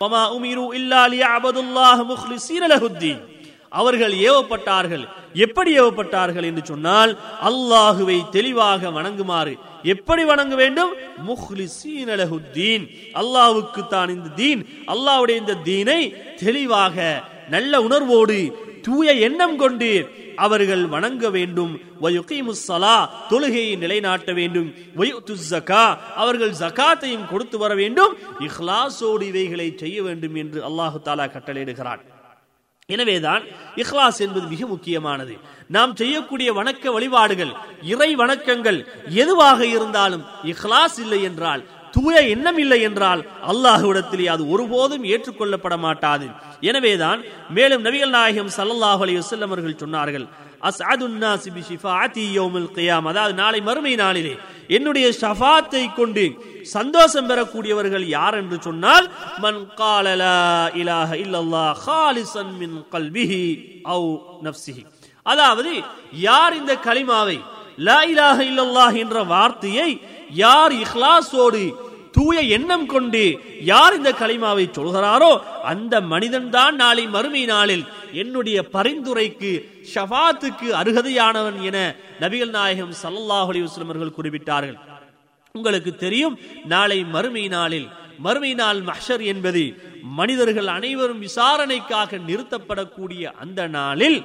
[0.00, 3.33] وما أمروا إلا ليعبدوا الله مخلصين له الدين.
[3.80, 5.04] அவர்கள் ஏவப்பட்டார்கள்.
[5.44, 7.12] எப்படி ஏவப்பட்டார்கள் என்று சொன்னால்
[7.48, 9.54] அல்லாஹுவை தெளிவாக வணங்குமாறு.
[9.94, 10.92] எப்படி வணங்க வேண்டும்?
[11.28, 12.84] முஹ்லிசீன லஹுத்தீன்.
[13.20, 14.62] அல்லாஹ்வுக்கு தான் இந்த தீன்.
[14.94, 16.00] அல்லாஹ்வுடைய இந்த தீனை
[16.44, 16.96] தெளிவாக
[17.54, 18.38] நல்ல உணர்வோடு
[18.86, 19.90] தூய எண்ணம் கொண்டு
[20.44, 21.74] அவர்கள் வணங்க வேண்டும்.
[22.02, 22.64] வயுகீமுஸ்
[23.30, 24.68] தொழுகையை நிலைநாட்ட வேண்டும்.
[25.00, 25.52] வயுத்துஸ்
[26.22, 28.14] அவர்கள் ஜகாத்தையும் கொடுத்து வர வேண்டும்.
[28.48, 32.02] இஹ்லாசோடு இவைகளை செய்ய வேண்டும் என்று அல்லாஹு தாலா கட்டளையிடுகிறான்.
[32.88, 33.42] எனவேதான்
[33.76, 35.34] இஹ்லாஸ் என்பது மிக முக்கியமானது.
[35.68, 38.80] நாம் செய்யக்கூடிய வணக்க வழிபாடுகள் இறை வணக்கங்கள்
[39.22, 46.26] எதுவாக இருந்தாலும் இஹ்லாஸ் இல்லை என்றால் தூய எண்ணம் இல்லை என்றால் அல்லாஹ்விடத்திலே அது ஒருபோதும் ஏற்றுக்கொள்ளப்பட மாட்டாது.
[46.60, 47.20] எனவேதான்
[47.50, 50.26] மேலும் நபிகள் நாயகம் ஸல்லல்லாஹு அலி வசல்லம் அவர்கள் சொன்னார்கள்
[50.68, 51.78] அஸ்அதுன் நாசி பி
[53.10, 54.34] அதாவது நாளை மறுமை நாளிலே
[54.68, 56.24] என்னுடைய ஷஃபாத்தை கொண்டு
[56.72, 59.06] சந்தோஷம் பெறக்கூடியவர்கள் யார் என்று சொன்னால்
[59.40, 60.36] மன் கால லா
[60.74, 63.42] இலாஹ இல்லல்லாஹ் காலிசன் மின் கல்விஹி
[63.86, 64.10] அவு
[64.42, 64.84] நப்சிஹி
[65.26, 65.72] அதாவது
[66.20, 67.38] யார் இந்த கலிமாவை
[67.78, 69.90] லா இலாஹ இல்லல்லாஹ் என்ற வார்த்தையை
[70.36, 71.64] யார் இஹ்லாஸோடு
[72.14, 73.22] தூய எண்ணம் கொண்டு
[73.70, 75.30] யார் இந்த கலிமாவை சொல்கிறாரோ
[75.72, 77.84] அந்த மனிதன் தான் நாளை மறுமை நாளில்
[78.22, 79.52] என்னுடைய பரிந்துரைக்கு
[79.94, 81.78] ஷபாத்துக்கு அருகதையானவன் என
[82.22, 84.78] நபிகள் நாயகம் ஸல்லல்லாஹு அலைஹி குறிப்பிட்டார்கள்.
[85.54, 86.36] உங்களுக்கு தெரியும்
[86.74, 87.88] நாளை மறுமை நாளில்
[88.24, 89.62] மறுமை நாள் மஹ்ஷர் என்பது
[90.18, 94.18] மனிதர்கள் அனைவரும் விசாரணைக்காக நிறுத்தப்படக்கூடிய அந்த நாளில்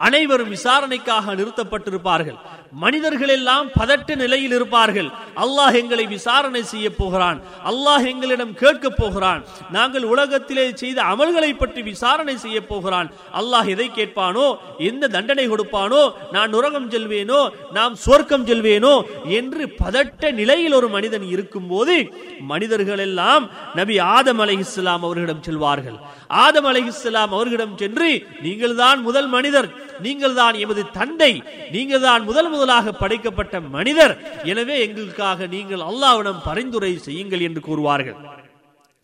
[0.00, 2.38] அனைவரும் விசாரணைக்காக நிறுத்தப்பட்டிருப்பார்கள்.
[2.82, 5.08] மனிதர்கள் எல்லாம் பதட்ட நிலையில் இருப்பார்கள்.
[5.44, 7.38] அல்லாஹ் எங்களை விசாரணை செய்ய போகிறான்.
[7.70, 9.40] அல்லாஹ் எங்களிடம் கேட்க போகிறான்.
[9.76, 13.08] நாங்கள் உலகத்திலே செய்த அமல்களை பற்றி விசாரணை செய்ய போகிறான்.
[13.40, 14.46] அல்லாஹ் எதை கேட்பானோ
[14.90, 16.02] எந்த தண்டனை கொடுப்பானோ
[16.36, 17.40] நான் உரகம் செல்வேனோ
[17.78, 18.94] நாம் சொர்க்கம் செல்வேனோ
[19.38, 21.96] என்று பதட்ட நிலையில் ஒரு மனிதன் இருக்கும்போது
[22.52, 23.44] மனிதர்கள் எல்லாம்
[23.80, 25.98] நபி ஆதம் அலைஹிஸ்ஸலாம் அவர்களிடம் செல்வார்கள்.
[26.44, 28.10] ஆதம் அலைஹிஸ்ஸலாம் அவர்களிடம் சென்று
[28.46, 29.70] நீங்கள் தான் முதல் மனிதர்.
[30.04, 31.32] நீங்கள் தான் எமது தந்தை.
[31.74, 34.12] நீங்கள் தான் முதல் முதலாக படைக்கப்பட்ட மனிதர்.
[34.42, 38.18] எனவே எங்களுக்காக நீங்கள் அல்லாவிடம் பரிந்துரை செய்யுங்கள் என்று கூறுவார்கள்.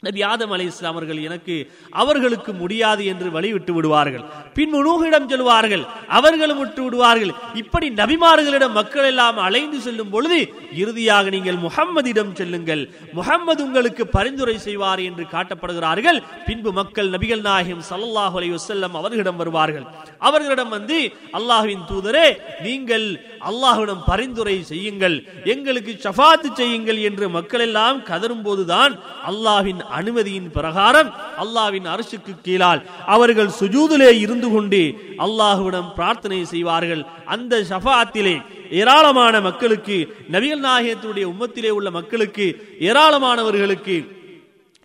[0.07, 1.55] நபி ஆதம் அலி இஸ்லாமர்கள் அவர்கள் எனக்கு
[2.03, 4.25] அவர்களுக்கு முடியாது என்று வழிவிட்டு விடுவார்கள்.
[4.57, 5.85] பின் நூகிடம் செல்வார்கள்
[6.19, 7.33] அவர்களும் விட்டு விடுவார்கள்.
[7.63, 10.39] இப்படி நபிமார்களிடம் மக்கள் எல்லாம் அலைந்து செல்லும் பொழுது
[10.83, 12.83] இறுதியாக நீங்கள் முகம்மதிடம் செல்லுங்கள்.
[13.19, 16.19] முகம்மது உங்களுக்கு பரிந்துரை செய்வார் என்று காட்டப்படுகிறார்கள்.
[16.49, 19.87] பின்பு மக்கள் நபிகள் நாயகம் சல்லாஹ் அலி வசல்லம் அவர்களிடம் வருவார்கள்.
[20.29, 20.99] அவர்களிடம் வந்து
[21.41, 22.27] அல்லாஹுவின் தூதரே
[22.69, 23.07] நீங்கள்
[23.51, 25.19] அல்லாஹுவிடம் பரிந்துரை செய்யுங்கள்.
[25.55, 28.93] எங்களுக்கு ஷஃபாத்து செய்யுங்கள் என்று மக்கள் எல்லாம் கதரும் போதுதான்
[29.33, 31.11] அல்லாஹின் அனுமதியின் பிரகாரம்
[31.43, 32.81] அல்லாஹ்வின் அரசுக்கு கீழால்
[33.15, 34.83] அவர்கள் சுஜூதிலே இருந்து கொண்டு
[35.27, 37.03] அல்லாஹுவிடம் பிரார்த்தனை செய்வார்கள்.
[37.35, 38.37] அந்த ஷஃபாத்திலே
[38.81, 39.97] ஏராளமான மக்களுக்கு
[40.35, 42.47] நபிகள் நாயகத்துடைய உம்மத்திலே உள்ள மக்களுக்கு
[42.89, 43.97] ஏராளமானவர்களுக்கு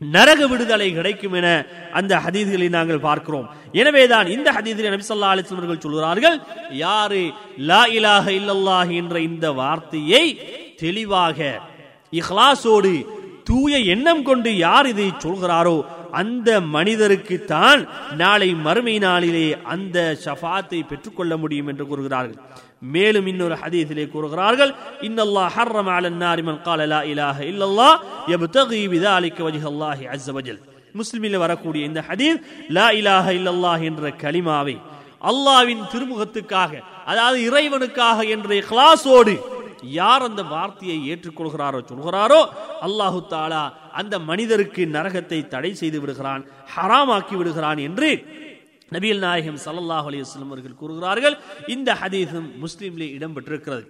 [0.01, 1.47] நரக விடுதலை கிடைக்கும் என
[1.97, 3.45] அந்த ஹதீதுகளை நாங்கள் பார்க்கிறோம்.
[3.81, 6.37] எனவேதான் இந்த ஹதீதிலே நபிசல்லா ஸல்லல்லாஹு அவர்கள் சொல்கிறார்கள்
[6.85, 7.21] யாரு
[7.69, 10.25] லா இலாக இல்லல்லாஹ் என்ற இந்த வார்த்தையை
[10.81, 11.39] தெளிவாக
[12.19, 12.93] இஹ்லாஸோடு
[13.45, 15.75] தூய எண்ணம் கொண்டு யார் இதை சொல்கிறாரோ
[16.13, 17.81] அந்த மனிதருக்கு தான்
[18.15, 22.37] நாளை மறுமை நாளிலே அந்த ஷஃபாத்தை பெற்றுக்கொள்ள முடியும் என்று கூறுகிறார்கள்.
[22.95, 27.89] மேலும் இன்னொரு ஹதீஸிலே கூறுகிறார்கள் இன்னல்லா ஹர்ரம அலன் நாரி மன் கால லா இலாஹ இல்லல்லா
[28.33, 30.59] யப்தகி பிதாலிக வஜ்ஹல்லாஹி அஸ்ஸவஜல்
[30.95, 34.75] முஸ்லிமில் வரக்கூடிய இந்த ஹதீஸ் லா இலாஹ இல்லல்லாஹ் என்ற கலிமாவை
[35.31, 36.71] அல்லாஹ்வின் திருமுகத்துக்காக
[37.05, 39.35] அதாவது இறைவனுக்காக என்ற கிளாஸோடு
[39.99, 42.41] யார் அந்த வார்த்தையை ஏற்றுக்கொள்கிறாரோ சொல்கிறாரோ
[42.87, 43.63] அல்லாஹு தாலா
[43.99, 46.43] அந்த மனிதருக்கு நரகத்தை தடை செய்து விடுகிறான்
[46.75, 48.09] ஹராமாக்கி விடுகிறான் என்று
[48.95, 51.35] நபியல் நாயகம் சல்லாஹ் அலைஹி அவர்கள் கூறுகிறார்கள்.
[51.75, 53.83] இந்த ஹதீஸும் முஸ்லீம்லே இடம்பெற்றிருக்கிறது.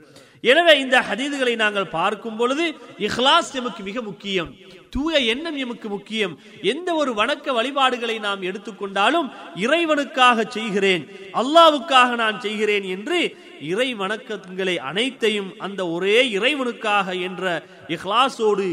[0.43, 2.65] எனவே இந்த ஹதீதுகளை நாங்கள் பார்க்கும் பொழுது
[3.07, 4.49] இஹ்லாஸ் எமக்கு மிக முக்கியம்
[4.95, 6.33] தூய எண்ணம் எமக்கு முக்கியம்.
[6.71, 9.27] எந்த ஒரு வணக்க வழிபாடுகளை நாம் எடுத்துக்கொண்டாலும்
[9.65, 11.03] இறைவனுக்காக செய்கிறேன்
[11.41, 13.19] அல்லாவுக்காக நான் செய்கிறேன் என்று
[13.71, 17.43] இறை வணக்கங்களை அனைத்தையும் அந்த ஒரே இறைவனுக்காக என்ற
[17.95, 18.67] இஹ்லாசோடு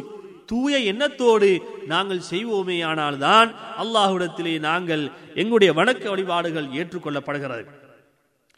[0.50, 1.50] தூய எண்ணத்தோடு
[1.92, 3.50] நாங்கள் செய்வோமே ஆனால்தான்
[3.82, 7.64] அல்லாஹுடத்திலே நாங்கள் எங்களுடைய வணக்க வழிபாடுகள் ஏற்றுக்கொள்ளப்படுகிறது.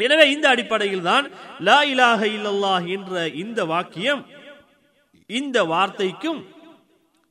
[0.01, 1.27] எனவே இந்த அடிப்படையில் தான்
[1.69, 4.23] லா இலாக இல்லல்லாஹ் என்ற இந்த வாக்கியம்
[5.31, 6.41] இந்த வார்த்தைக்கும்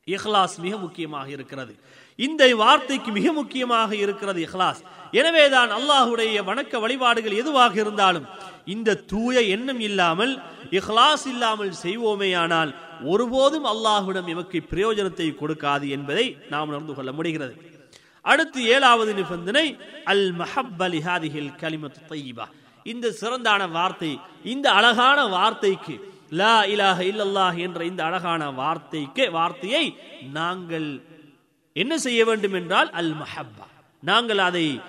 [0.07, 1.73] இஹ்லாஸ் மிக முக்கியமாக இருக்கிறது.
[2.19, 4.81] இந்த வார்த்தைக்கு மிக முக்கியமாக இருக்கிறது இஹ்லாஸ்.
[5.19, 8.27] எனவேதான் அல்லாஹுடைய வணக்க வழிபாடுகள் எதுவாக இருந்தாலும்
[8.73, 10.33] இந்த தூய எண்ணம் இல்லாமல்
[10.79, 12.71] இஹ்லாஸ் இல்லாமல் செய்வோமேயானால்
[13.11, 17.53] ஒருபோதும் அல்லாஹுடன் எமக்கு பிரயோஜனத்தை கொடுக்காது என்பதை நாம் உணர்ந்து கொள்ள முடிகிறது.
[18.25, 19.65] அடுத்து ஏழாவது நிபந்தனை
[20.11, 22.45] அல் மஹப்பலி ஹாதிஹில் கலிமத்து தையிபா.
[22.85, 24.11] இந்த சிறந்தான வார்த்தை
[24.53, 25.95] இந்த அழகான வார்த்தைக்கு
[26.41, 29.85] லா இலாஹ இல்லல்லாஹ் என்ற இந்த அழகான வார்த்தைக்கு வார்த்தையை
[30.39, 30.87] நாங்கள்
[31.73, 33.65] என்ன செய்ய வேண்டும் என்றால் அல் மஹப்பா
[33.99, 34.81] நாங்கள் அதை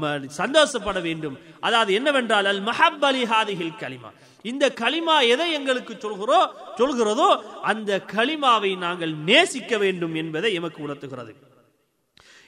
[0.00, 1.38] ம- சந்தோஷப்பட வேண்டும்.
[1.60, 4.10] அதாவது என்னவென்றால் அல் மஹப்பலி ஹாதிஹில் கலிமா.
[4.42, 11.36] இந்த கலிமா எதை எங்களுக்கு சொல்கிறோ சொல்கிறதோ அந்த கலிமாவை நாங்கள் நேசிக்க வேண்டும் என்பதை எமக்கு உணர்த்துகிறது.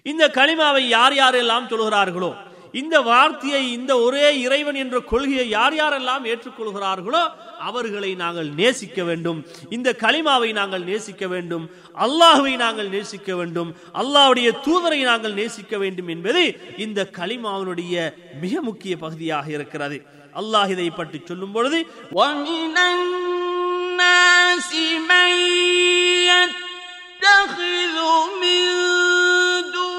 [0.02, 2.36] இந்த கலிமாவை யார் யாரெல்லாம் சொல்கிறார்களோ
[2.73, 7.21] இந்த வார்த்தையை இந்த ஒரே இறைவன் என்ற கொள்கையை யார் யாரெல்லாம் ஏற்றுக்கொள்கிறார்களோ
[7.67, 9.39] அவர்களை நாங்கள் நேசிக்க வேண்டும்
[9.69, 11.65] இந்த கலிமாவை நாங்கள் நேசிக்க வேண்டும்
[11.97, 13.69] அல்லாஹுவை நாங்கள் நேசிக்க வேண்டும்
[14.01, 16.43] அல்லாஹ்வுடைய தூதரை நாங்கள் நேசிக்க வேண்டும் என்பது
[16.77, 17.95] இந்த கலிமாவினுடைய
[18.43, 19.99] மிக முக்கிய பகுதியாக இருக்கிறது
[20.35, 21.79] அல்லாஹ் இதை பற்றி சொல்லும் பொழுது
[22.13, 24.69] ومن الناس
[25.09, 25.31] من
[26.31, 27.97] يتخذ
[28.35, 28.63] من
[29.73, 29.98] دون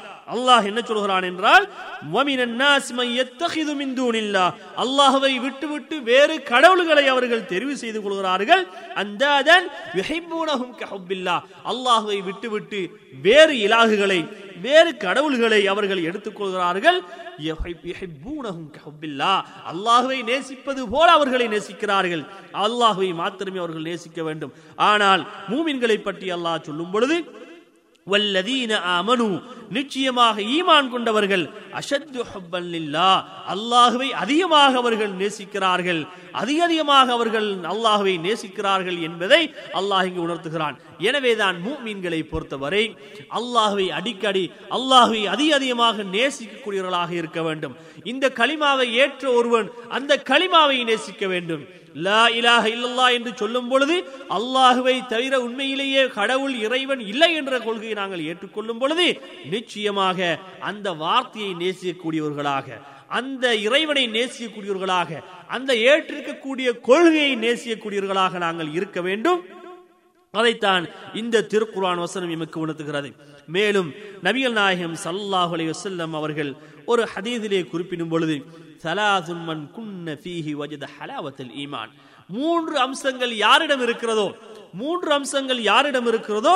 [0.35, 1.65] அல்லாஹ் என்ன சொல்கிறான் என்றால்
[4.83, 8.63] அல்லாஹுவை விட்டுவிட்டு வேறு கடவுள்களை அவர்கள் தெரிவு செய்து கொள்கிறார்கள்.
[9.01, 9.23] அந்த
[11.71, 12.79] அல்லாஹுவை விட்டுவிட்டு
[13.27, 14.19] வேறு இலாகுகளை
[14.65, 16.99] வேறு கடவுள்களை அவர்கள் எடுத்துக்கொள்கிறார்கள்
[19.71, 22.23] அல்லாஹுவை நேசிப்பது போல அவர்களை நேசிக்கிறார்கள்.
[22.65, 24.53] அல்லாஹுவை மாத்திரமே அவர்கள் நேசிக்க வேண்டும்.
[24.89, 27.17] ஆனால் மூமின்களை பற்றி அல்லாஹ் சொல்லும் பொழுது
[28.07, 29.27] வல்லதீன ஆமனு
[29.75, 31.43] நிச்சயமாக ஈமான் கொண்டவர்கள்
[31.79, 33.11] அஷத்து ஹப்பல்லில்லா
[33.53, 36.01] அல்லாஹுவை அதிகமாக அவர்கள் நேசிக்கிறார்கள்
[36.41, 39.41] அதிக அதிகமாக அவர்கள் அல்லாஹுவை நேசிக்கிறார்கள் என்பதை
[39.79, 40.75] அல்லாஹ் இங்கு உணர்த்துகிறான்.
[41.09, 42.83] எனவேதான் மூமீன்களை பொறுத்தவரை
[43.39, 44.45] அல்லாஹுவை அடிக்கடி
[44.77, 47.77] அல்லாஹுவை அதிக அதிகமாக நேசிக்கக்கூடியவர்களாக இருக்க வேண்டும்.
[48.03, 51.63] இந்த களிமாவை ஏற்ற ஒருவன் அந்த களிமாவை நேசிக்க வேண்டும்.
[51.95, 53.95] லா இலாக இல்லல்லா என்று சொல்லும் பொழுது
[54.37, 59.07] அல்லாஹுவை தவிர உண்மையிலேயே கடவுள் இறைவன் இல்லை என்ற கொள்கையை நாங்கள் ஏற்றுக்கொள்ளும் பொழுது
[59.55, 62.67] நிச்சயமாக அந்த வார்த்தையை நேசிக்கக்கூடியவர்களாக
[63.19, 69.41] அந்த இறைவனை நேசிக்கக்கூடியவர்களாக அந்த ஏற்றிருக்கக்கூடிய கொள்கையை நேசிக்கக்கூடியவர்களாக நாங்கள் இருக்க வேண்டும்.
[70.33, 73.09] அதைத்தான் இந்த திருக்குர்ஆன் வசனம் எமக்கு உணர்த்துகிறது.
[73.55, 73.89] மேலும்
[74.23, 76.51] நபிகள் நாயகம் சல்லாஹ் அலி வசல்லம் அவர்கள்
[76.85, 78.35] ஒரு ஹதீதிலே குறிப்பிடும் பொழுது
[78.83, 81.91] சலாசுன் மன் குன்ன ஃபீஹி வஜத ஹலாவத்தல் ஈமான்.
[82.35, 84.27] மூன்று அம்சங்கள் யாரிடம் இருக்கிறதோ
[84.79, 86.53] மூன்று அம்சங்கள் யாரிடம் இருக்கிறதோ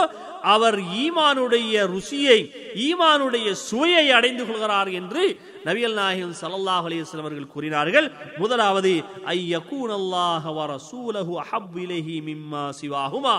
[0.54, 2.38] அவர் ஈமானுடைய ருசியை
[2.86, 5.24] ஈமானுடைய சுவையை அடைந்து கொள்கிறார் என்று
[5.68, 8.08] நபிகள் நாயகம் சல்லாஹ் அலைஹி அவர்கள் கூறினார்கள்.
[8.42, 8.94] முதலாவது
[9.36, 13.36] ஐ யகூனல்லாஹ வ ரசூலஹு அஹப் இலஹி மிம்மா சிவாஹுமா.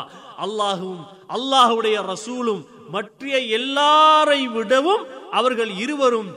[0.46, 1.00] அல்லாஹும்
[1.36, 2.62] அல்லாஹுடைய ரசூலும்
[2.96, 3.22] மற்ற
[3.58, 5.06] எல்லாரை விடவும்
[5.38, 6.30] அவர்கள் இருவரும்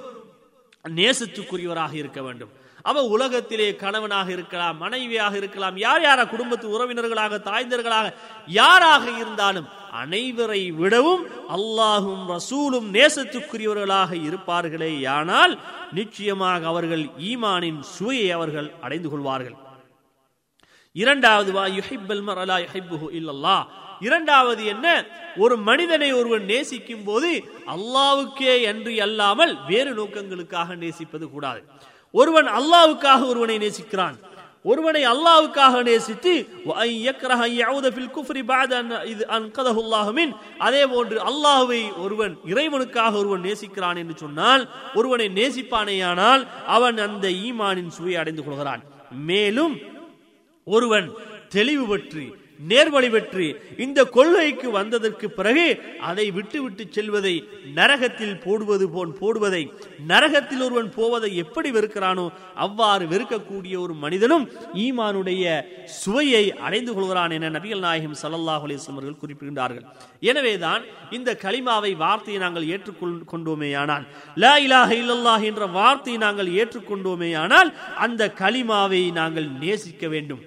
[0.85, 2.49] நேசத்துக்குரியவராக இருக்க வேண்டும்.
[2.81, 8.13] அவ உலகத்திலே கணவனாக இருக்கலாம் மனைவியாக இருக்கலாம் யார் யார குடும்பத்து உறவினர்களாக தாய்ந்தர்களாக
[8.47, 9.67] யாராக இருந்தாலும்
[10.03, 11.23] அனைவரை விடவும்
[11.57, 15.07] அல்லாஹும் ரசூலும் நேசத்துக்குரியவர்களாக இருப்பார்களே.
[15.07, 15.59] ஆனால்
[15.93, 19.55] நிச்சயமாக அவர்கள் ஈமானின் சுவையை அவர்கள் அடைந்து கொள்வார்கள்.
[20.91, 23.65] இரண்டாவது வா யுஹிப்பல் மரலா யுஹிப்புஹு இல்லல்லாஹ்.
[23.99, 25.05] இரண்டாவது என்ன?
[25.37, 27.43] ஒரு மனிதனை ஒருவன் நேசிக்கும் போது
[27.75, 31.61] அல்லாவுக்கே என்று அல்லாமல் வேறு நோக்கங்களுக்காக நேசிப்பது கூடாது.
[32.11, 34.17] ஒருவன் அல்லாவுக்காக ஒருவனை நேசிக்கிறான்.
[34.63, 36.33] ஒருவனை அல்லாவுக்காக நேசித்து
[40.59, 48.15] அதே போன்று அல்லாஹுவை ஒருவன் இறைவனுக்காக ஒருவன் நேசிக்கிறான் என்று சொன்னால் ஒருவனை நேசிப்பானேயானால் அவன் அந்த ஈமானின் சுவை
[48.15, 48.83] அடைந்து கொள்கிறான்.
[49.11, 49.77] மேலும்
[50.63, 51.07] ஒருவன்
[51.49, 53.45] தெளிவு பற்றி நேர்வழி பெற்று
[53.85, 55.65] இந்த கொள்கைக்கு வந்ததற்கு பிறகு
[56.09, 57.35] அதை விட்டு விட்டு செல்வதை
[57.77, 59.63] நரகத்தில் போடுவது போன் போடுவதை
[60.11, 62.25] நரகத்தில் ஒருவன் போவதை எப்படி வெறுக்கிறானோ
[62.65, 64.45] அவ்வாறு வெறுக்கக்கூடிய ஒரு மனிதனும்
[64.85, 65.45] ஈமானுடைய
[66.01, 69.85] சுவையை அடைந்து கொள்கிறான் என நபிகள் நாயகம் சல்லாஹ் அலைஹி அவர்கள் குறிப்பிடுகின்றார்கள்.
[70.31, 70.83] எனவேதான்
[71.17, 74.05] இந்த களிமாவை வார்த்தையை நாங்கள் ஏற்றுக்கொள் கொண்டோமேயானால்
[74.43, 77.71] லா இலாஹ இல்லல்லாஹ் என்ற வார்த்தையை நாங்கள் ஏற்றுக்கொண்டோமேயானால்
[78.07, 80.43] அந்த களிமாவை நாங்கள் நேசிக்க வேண்டும்.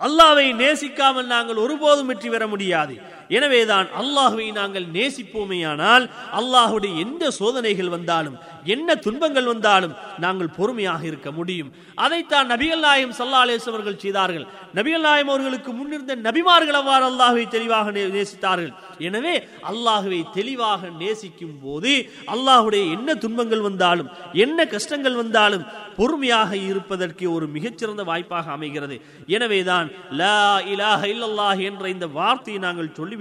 [0.00, 2.94] அல்லாவை நேசிக்காமல் நாங்கள் ஒருபோதும் வெற்றி பெற முடியாது.
[3.36, 6.04] எனவேதான் அல்லாஹுவை நாங்கள் நேசிப்போமேயானால்
[6.38, 8.36] அல்லாஹுடைய எந்த சோதனைகள் வந்தாலும்
[8.74, 11.70] என்ன துன்பங்கள் வந்தாலும் நாங்கள் பொறுமையாக இருக்க முடியும்.
[12.04, 14.46] அதைத்தான் நபிகள் நாயம் சல்லா அலேஸ் அவர்கள் செய்தார்கள்.
[14.78, 18.72] நபிகள் நாயம் அவர்களுக்கு முன்னிருந்த நபிமார்கள் அவ்வாறு அல்லாஹுவை தெளிவாக நேசித்தார்கள்.
[19.08, 19.34] எனவே
[19.70, 21.92] அல்லாஹுவை தெளிவாக நேசிக்கும் போது
[22.34, 24.10] அல்லாஹுடைய என்ன துன்பங்கள் வந்தாலும்
[24.44, 25.66] என்ன கஷ்டங்கள் வந்தாலும்
[25.98, 28.96] பொறுமையாக இருப்பதற்கு ஒரு மிகச்சிறந்த வாய்ப்பாக அமைகிறது.
[29.36, 29.88] எனவேதான்
[30.20, 30.36] லா
[30.74, 33.16] இலாஹ இல்லல்லாஹ் என்ற இந்த வார்த்தையை நாங்கள் சொல்லி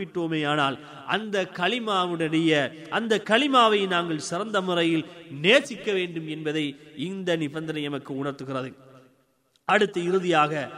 [0.46, 5.06] ஆனால் அந்த களிமாவுடைய அந்த களிமாவை நாங்கள் சிறந்த முறையில்
[5.42, 8.74] நேசிக்க வேண்டும் என்பதை இந்த நிபந்தனை எமக்கு உணர்த்துகிறது.
[9.66, 10.70] அடுத்து இறுதியாக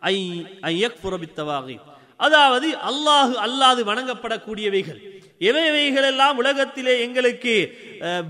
[0.00, 1.80] ஐ ஐ யக்ஃபுர
[2.16, 5.00] அதாவது அல்லாஹு அல்லாது வணங்கப்படக்கூடியவைகள்.
[5.40, 7.54] எவைகள் எல்லாம் உலகத்திலே எங்களுக்கு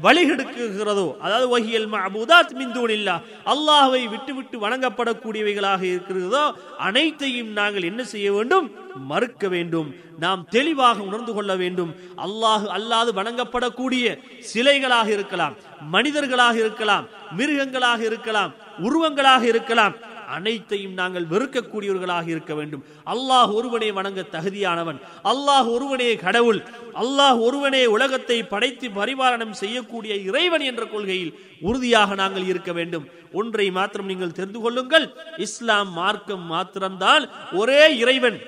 [0.02, 6.42] வழிகெடுக்குகிறதோ அதாவது வஹியல் மஅபூதாத் மிந்தூனில்லா தூனில்லா அல்லாஹ்வை விட்டு விட்டு வணங்கப்படக்கூடியவைகளாக இருக்கிறதோ
[6.78, 8.66] அனைத்தையும் நாங்கள் என்ன செய்ய வேண்டும்?
[8.96, 9.94] மறுக்க வேண்டும்.
[10.18, 11.94] நாம் தெளிவாக உணர்ந்து கொள்ள வேண்டும்.
[12.16, 14.04] அல்லாஹ் அல்லாது வணங்கப்படக்கூடிய
[14.52, 19.94] சிலைகளாக இருக்கலாம் மனிதர்களாக இருக்கலாம் மிருகங்களாக இருக்கலாம் உருவங்களாக இருக்கலாம்
[20.36, 22.82] அனைத்தையும் நாங்கள் வெறுக்கக்கூடியவர்களாக இருக்க வேண்டும்.
[23.12, 24.98] அல்லாஹ் ஒருவனே வணங்க தகுதியானவன்.
[25.32, 26.60] அல்லாஹ் ஒருவனே கடவுள்.
[27.02, 31.32] அல்லாஹ் ஒருவனே உலகத்தை படைத்து பரிபாலனம் செய்யக்கூடிய இறைவன் என்ற கொள்கையில்
[31.70, 33.08] உறுதியாக நாங்கள் இருக்க வேண்டும்.
[33.40, 35.08] ஒன்றை மாத்திரம் நீங்கள் தெரிந்து கொள்ளுங்கள்.
[35.46, 37.24] இஸ்லாம் மார்க்கம் மாத்திரம்தான்
[37.62, 38.38] ஒரே இறைவன்.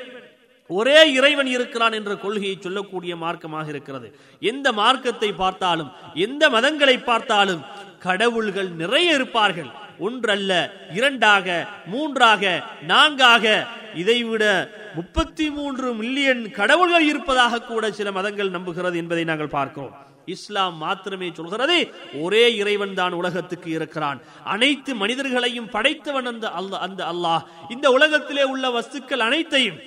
[0.70, 4.08] ஒரே இறைவன் இருக்கிறான் என்ற கொள்கையை சொல்லக்கூடிய மார்க்கமாக இருக்கிறது.
[4.50, 5.90] எந்த மார்க்கத்தை பார்த்தாலும்
[6.26, 7.64] எந்த மதங்களை பார்த்தாலும்
[8.04, 9.70] கடவுள்கள் நிறைய இருப்பார்கள்.
[10.00, 10.52] ஒன்றல்ல
[10.94, 11.46] இரண்டாக
[11.86, 12.42] மூன்றாக
[12.82, 13.44] நான்காக.
[13.94, 14.44] இதைவிட
[14.94, 19.94] முப்பத்தி மூன்று மில்லியன் கடவுள்கள் இருப்பதாக கூட சில மதங்கள் நம்புகிறது என்பதை நாங்கள் பார்க்கிறோம்.
[20.24, 21.78] இஸ்லாம் மாத்திரமே சொல்கிறது
[22.20, 24.18] ஒரே இறைவன் தான் உலகத்துக்கு இருக்கிறான்.
[24.44, 27.42] அனைத்து மனிதர்களையும் படைத்தவன் அந்த அல்ல அந்த அல்லாஹ்.
[27.68, 29.80] இந்த உலகத்திலே உள்ள வஸ்துக்கள் அனைத்தையும்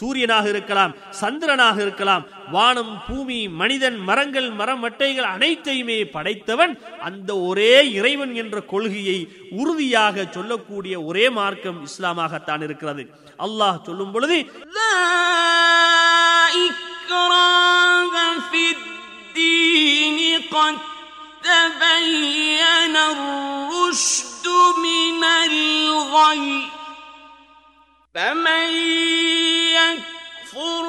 [0.00, 6.73] சூரியனாக இருக்கலாம் சந்திரனாக இருக்கலாம் வானம் பூமி மனிதன் மரங்கள் மரமட்டைகள் அனைத்தையுமே படைத்தவன்
[7.07, 9.19] அந்த ஒரே இறைவன் என்ற கொள்கையை
[9.59, 13.05] உறுதியாக சொல்லக்கூடிய ஒரே மார்க்கம் இஸ்லாமாகத்தான் இருக்கிறது
[13.39, 14.37] அல்லாஹ் சொல்லும் பொழுது
[14.75, 14.95] لا
[16.65, 18.15] إكراه
[18.49, 20.75] في الدين قد
[21.43, 24.45] تبين الرشد
[24.77, 26.47] من الغي
[28.15, 28.67] فمن
[29.77, 30.85] يكفر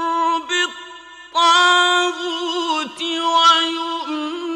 [1.36, 4.56] بالطاغوت ويؤمن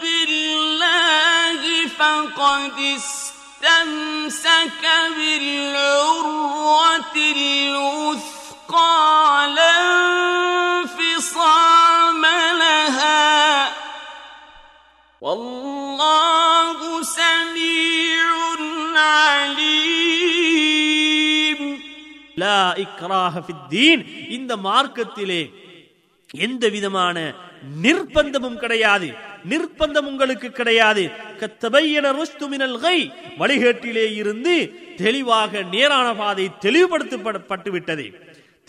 [0.00, 1.62] بالله
[1.98, 4.84] فقد استمسك
[5.16, 8.26] بالعروة الوثقى.
[9.54, 9.78] لا
[10.82, 12.22] انفصام
[12.58, 13.74] لها.
[15.20, 18.32] والله سميع
[18.96, 20.00] عليم.
[22.36, 24.30] لا إكراه في الدين தீன்.
[24.30, 25.42] இந்த மார்க்கத்திலே
[26.34, 27.34] எந்த விதமான
[27.82, 29.08] நிர்பந்தமும் கிடையாது.
[29.48, 31.10] நிர்பந்தம் உங்களுக்கு கிடையாது.
[33.38, 34.54] வழிகேட்டிலே இருந்து
[34.96, 38.06] தெளிவாக நேரான பாதை தெளிவுபடுத்தப்பட்டு விட்டது.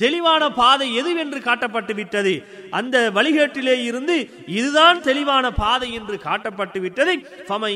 [0.02, 2.34] தெளிவான பாதை எதுவென்று காட்டப்பட்டு விட்டது
[2.72, 4.16] அந்த வழிகேட்டிலே இருந்து
[4.52, 7.14] இதுதான் தெளிவான பாதை என்று காட்டப்பட்டு விட்டது
[7.48, 7.74] ஃபமை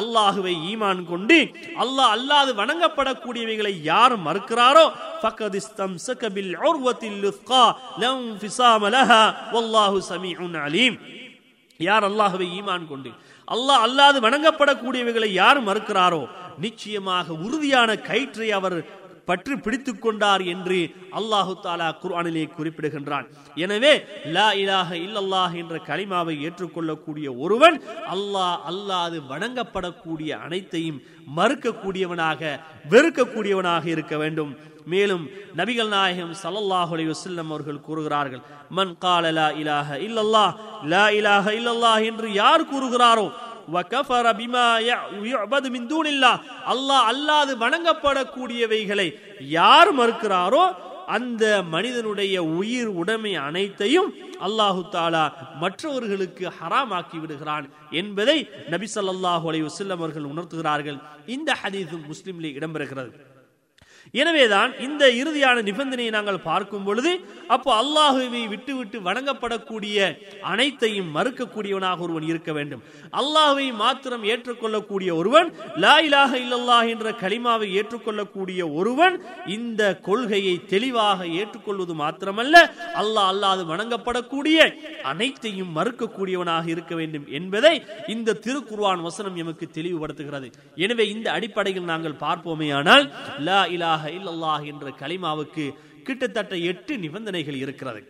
[0.00, 1.38] அல்லாஹுவை ஈமான் கொண்டு
[1.76, 4.86] அல்லாஹ் அல்லாது வணங்கப்படக்கூடியவைகளை யார் மறுக்கிறாரோ?
[10.64, 10.96] அலீம்.
[11.80, 13.10] யார் அல்லாஹுவை ஈமான் கொண்டு
[13.48, 16.22] அல்லாஹ் அல்லாது வணங்கப்படக்கூடியவைகளை யார் மறுக்கிறாரோ?
[16.58, 18.76] நிச்சயமாக உறுதியான கயிற்றை அவர்
[19.28, 20.78] பற்று பிடித்துக் கொண்டார் என்று
[21.18, 23.26] அல்லாஹு தாலா குர்ஆனிலே குறிப்பிடுகின்றான்.
[23.64, 23.94] எனவே
[24.36, 27.78] லா இலாக இல்லல்லாஹ் என்ற கலிமாவை ஏற்றுக்கொள்ளக்கூடிய ஒருவன்
[28.14, 31.00] அல்லாஹ் அல்லாது வணங்கப்படக்கூடிய அனைத்தையும்
[31.38, 32.40] மறுக்கக்கூடியவனாக
[32.92, 34.52] வெறுக்கக்கூடியவனாக இருக்க வேண்டும்.
[34.92, 35.22] மேலும்
[35.58, 38.42] நபிகள் நாயகம் ஸல்லல்லாஹு அலைஹி வஸல்லம் அவர்கள் கூறுகிறார்கள்
[38.78, 40.52] மன் கால லா இலாஹ இல்லல்லாஹ்
[40.92, 43.26] லா இலாஹ இல்லல்லாஹ் என்று யார் கூறுகிறாரோ
[43.74, 44.66] வகஃபர பிமா
[45.32, 46.40] யுஅபது மின் தூனில்லாஹ்
[46.72, 49.08] அல்லாஹ் அல்லாது வணங்கப்படக்கூடியவைகளை
[49.58, 50.64] யார் மறுக்கிறாரோ
[51.16, 51.44] அந்த
[51.74, 54.08] மனிதனுடைய உயிர் உடைமை அனைத்தையும்
[54.46, 55.24] அல்லாஹு தாலா
[55.62, 57.66] மற்றவர்களுக்கு ஹராமாக்கி விடுகிறான்
[58.00, 58.38] என்பதை
[58.74, 60.98] நபி சல்லாஹூ அலைஹி அவர்கள் உணர்த்துகிறார்கள்.
[61.34, 63.12] இந்த ஹதீஸும் முஸ்லிமிலே இடம்பெறுகிறது.
[64.12, 67.12] எனவேதான் இந்த இறுதியான நிபந்தனையை நாங்கள் பார்க்கும் பொழுது
[67.54, 69.96] அப்போ அல்லாஹுவை விட்டு விட்டு வணங்கப்படக்கூடிய
[70.52, 72.82] அனைத்தையும் மறுக்கக்கூடியவனாக ஒருவன் இருக்க வேண்டும்.
[73.20, 75.48] அல்லாஹுவை மாத்திரம் ஏற்றுக்கொள்ளக்கூடிய ஒருவன்
[75.84, 79.16] லா இலாக இல்லல்லா என்ற கலிமாவை ஏற்றுக்கொள்ளக்கூடிய ஒருவன்
[79.56, 82.54] இந்த கொள்கையை தெளிவாக ஏற்றுக்கொள்வது மாத்திரமல்ல
[83.02, 84.58] அல்லாஹ் அல்லாது வணங்கப்படக்கூடிய
[85.12, 87.74] அனைத்தையும் மறுக்கக்கூடியவனாக இருக்க வேண்டும் என்பதை
[88.14, 90.48] இந்த திருக்குர்வான் வசனம் எமக்கு தெளிவுபடுத்துகிறது.
[90.76, 93.06] எனவே இந்த அடிப்படையில் நாங்கள் பார்ப்போமே ஆனால்
[93.48, 93.60] லா
[93.94, 95.64] இலாஹ இல்லல்லாஹ் என்ற கலிமாவுக்கு
[96.06, 98.00] கிட்டத்தட்ட எட்டு நிபந்தனைகள் இருக்கிறது.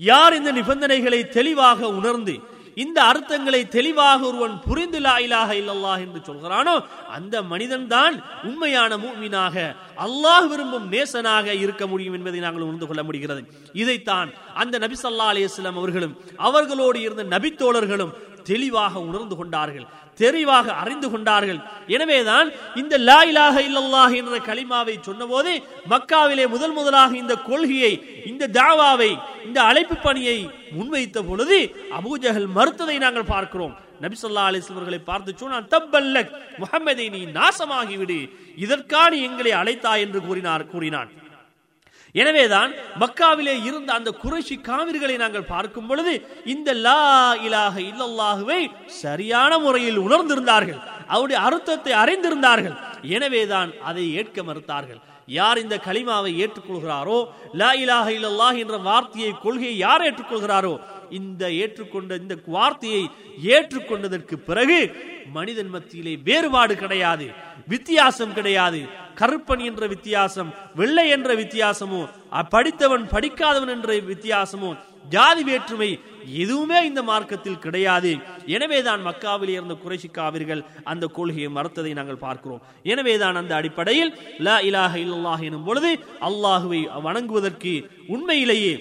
[0.00, 2.34] யார் இந்த நிபந்தனைகளை தெளிவாக உணர்ந்து
[2.84, 6.74] இந்த அர்த்தங்களை தெளிவாக ஒருவன் புரிந்து லா இலாஹ இல்லல்லாஹ் என்று சொல்கிறானோ
[7.16, 8.14] அந்த மனிதன் தான்
[8.48, 9.54] உண்மையான மூமினாக
[10.06, 13.42] அல்லாஹ் விரும்பும் நேசனாக இருக்க முடியும் என்பதை நாங்கள் உணர்ந்து கொள்ள முடிகிறது.
[13.82, 14.30] இதைத்தான்
[14.62, 16.16] அந்த நபி சல்லா அலைஹி அவர்களும்
[16.48, 18.14] அவர்களோடு இருந்த நபித்தோழர்களும்
[18.50, 19.86] தெளிவாக உணர்ந்து கொண்டார்கள்
[20.20, 21.58] தெளிவாக அறிந்து கொண்டார்கள்.
[21.94, 22.48] எனவேதான்
[22.80, 25.52] இந்த லா இலாக இல்லல்லாஹ் என்ற களிமாவை சொன்னபோது
[25.92, 27.92] மக்காவிலே முதல் முதலாக இந்த கொள்கையை
[28.30, 29.10] இந்த தாவாவை
[29.46, 30.38] இந்த அழைப்பு பணியை
[30.78, 31.58] முன்வைத்த பொழுது
[31.98, 33.74] அபூஜகல் மறுத்ததை நாங்கள் பார்க்கிறோம்.
[34.04, 36.32] நபி ஸல்லல்லாஹு பார்த்து சொன்னான் தப்பல்லக்
[36.62, 38.18] முகமதை நீ நாசமாகிவிடு
[38.64, 41.10] இதற்கான எங்களை அழைத்தாய் என்று கூறினார் கூறினான்.
[42.20, 42.70] எனவேதான்
[43.02, 46.12] மக்காவிலே இருந்த அந்த குறைஷி காவிர்களை நாங்கள் பார்க்கும் பொழுது
[46.54, 47.00] இந்த லா
[47.46, 48.60] இலாக இல்லல்லாஹுவை
[49.02, 50.80] சரியான முறையில் உணர்ந்திருந்தார்கள்.
[51.14, 52.76] அவருடைய அர்த்தத்தை அறிந்திருந்தார்கள்.
[53.16, 55.00] எனவேதான் அதை ஏற்க மறுத்தார்கள்.
[55.38, 57.18] யார் இந்த கலிமாவை ஏற்றுக்கொள்கிறாரோ
[57.60, 60.74] லா இலாக இல்லல்லாஹ் என்ற வார்த்தையை கொள்கையை யார் ஏற்றுக்கொள்கிறாரோ
[61.18, 63.02] இந்த ஏற்றுக்கொண்ட இந்த வார்த்தையை
[63.56, 64.78] ஏற்றுக்கொண்டதற்கு பிறகு
[65.36, 67.26] மனிதன் மத்தியிலே வேறுபாடு கிடையாது
[67.72, 68.80] வித்தியாசம் கிடையாது.
[69.20, 70.50] கருப்பன் என்ற வித்தியாசம்
[70.80, 72.02] வெள்ளை என்ற வித்தியாசமோ
[72.54, 74.70] படித்தவன் படிக்காதவன் என்ற வித்தியாசமோ
[75.14, 75.88] ஜாதி வேற்றுமை
[76.42, 78.12] எதுவுமே இந்த மார்க்கத்தில் கிடையாது.
[78.56, 80.62] எனவேதான் மக்காவில் இருந்த குறைசி காவிர்கள்
[80.92, 82.62] அந்த கொள்கையை மறுத்ததை நாங்கள் பார்க்கிறோம்.
[82.92, 84.10] எனவேதான் அந்த அடிப்படையில்
[84.46, 85.92] லா இலாக இல்லாஹ் எனும் பொழுது
[86.28, 87.74] அல்லாஹுவை வணங்குவதற்கு
[88.14, 88.74] உண்மையிலேயே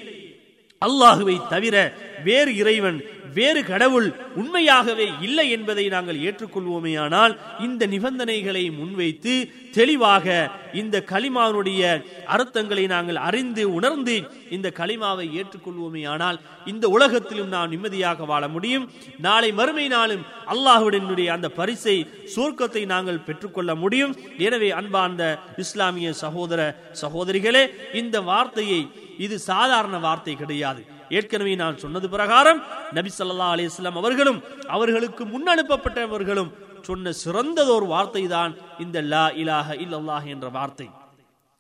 [0.82, 1.76] அல்லாஹுவை தவிர
[2.28, 2.98] வேறு இறைவன்
[3.38, 4.08] வேறு கடவுள்
[4.42, 7.34] உண்மையாகவே இல்லை என்பதை நாங்கள் ஏற்றுக்கொள்வோமேயானால்
[7.66, 9.34] இந்த நிபந்தனைகளை முன்வைத்து
[9.78, 10.26] தெளிவாக
[10.82, 11.82] இந்த களிமாவுடைய
[12.36, 14.16] அர்த்தங்களை நாங்கள் அறிந்து உணர்ந்து
[14.56, 16.40] இந்த களிமாவை ஏற்றுக்கொள்வோமேயானால்
[16.72, 18.88] இந்த உலகத்திலும் நாம் நிம்மதியாக வாழ முடியும்.
[19.28, 21.98] நாளை மறுமை நாளும் அல்லாஹுடனுடைய அந்த பரிசை
[22.36, 24.16] சுருக்கத்தை நாங்கள் பெற்றுக்கொள்ள முடியும்.
[24.48, 25.24] எனவே அன்பார்ந்த
[25.66, 26.62] இஸ்லாமிய சகோதர
[27.04, 27.64] சகோதரிகளே
[28.02, 28.82] இந்த வார்த்தையை
[29.18, 30.84] இது சாதாரண வார்த்தை கிடையாது.
[31.10, 39.02] ஏற்கனவே நான் சொன்னது பிரகாரம் நபி சல்லா அலிஸ்லாம் அவர்களும் அவர்களுக்கு முன்னனுப்பப்பட்டவர்களும் சொன்ன சிறந்ததோர் வார்த்தை தான் இந்த
[39.02, 40.88] லா இலாஹ இல்லல்லாஹ் என்ற வார்த்தை.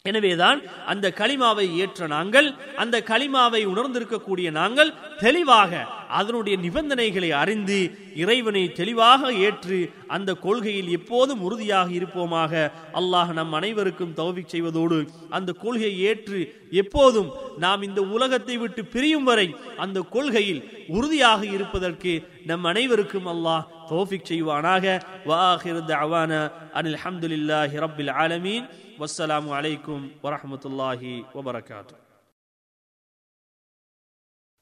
[0.05, 4.91] எனவேதான் அந்த கலிமாவை ஏற்ற நாங்கள் அந்த கலிமாவை உணர்ந்திருக்கக்கூடிய நாங்கள்
[5.23, 5.71] தெளிவாக
[6.17, 7.77] அதனுடைய நிபந்தனைகளை அறிந்து
[8.23, 9.79] இறைவனை தெளிவாக ஏற்று
[10.15, 12.53] அந்த கொள்கையில் எப்போதும் உறுதியாக இருப்போமாக
[12.99, 14.99] அல்லாஹ் நம் அனைவருக்கும் தௌபிக் செய்வதோடு
[15.37, 16.39] அந்த கொள்கையை ஏற்று
[16.81, 17.29] எப்போதும்
[17.65, 19.47] நாம் இந்த உலகத்தை விட்டு பிரியும் வரை
[19.85, 20.61] அந்த கொள்கையில்
[20.97, 22.13] உறுதியாக இருப்பதற்கு
[22.51, 24.85] நம் அனைவருக்கும் அல்லாஹ் தௌஃபிக் செய்வானாக.
[25.31, 26.31] வாஹிர் தவான
[26.79, 28.65] அனில் அஹமதுல்லாஹி ரபில் ஆலமீன்.
[29.01, 32.04] வஸ்ஸலாமு அலைக்கும் வரமத்துல்லாஹி வபரகாத்து.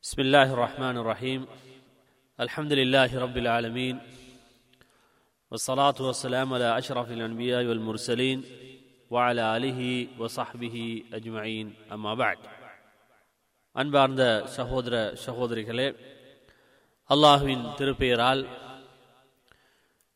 [0.04, 1.46] بسم الله الرحمن الرحيم
[2.38, 3.96] الحمد لله رب العالمين
[5.52, 8.38] والصلاة والسلام على أشرف الأنبياء والمرسلين
[9.10, 9.80] وعلى آله
[10.18, 10.76] وصحبه
[11.12, 12.38] أجمعين أما بعد
[13.76, 14.22] அன்பார்ந்த
[14.54, 15.84] சகோதர சகோதரிகளே
[17.10, 18.42] அல்லாஹுவின் திருப்பெயரால்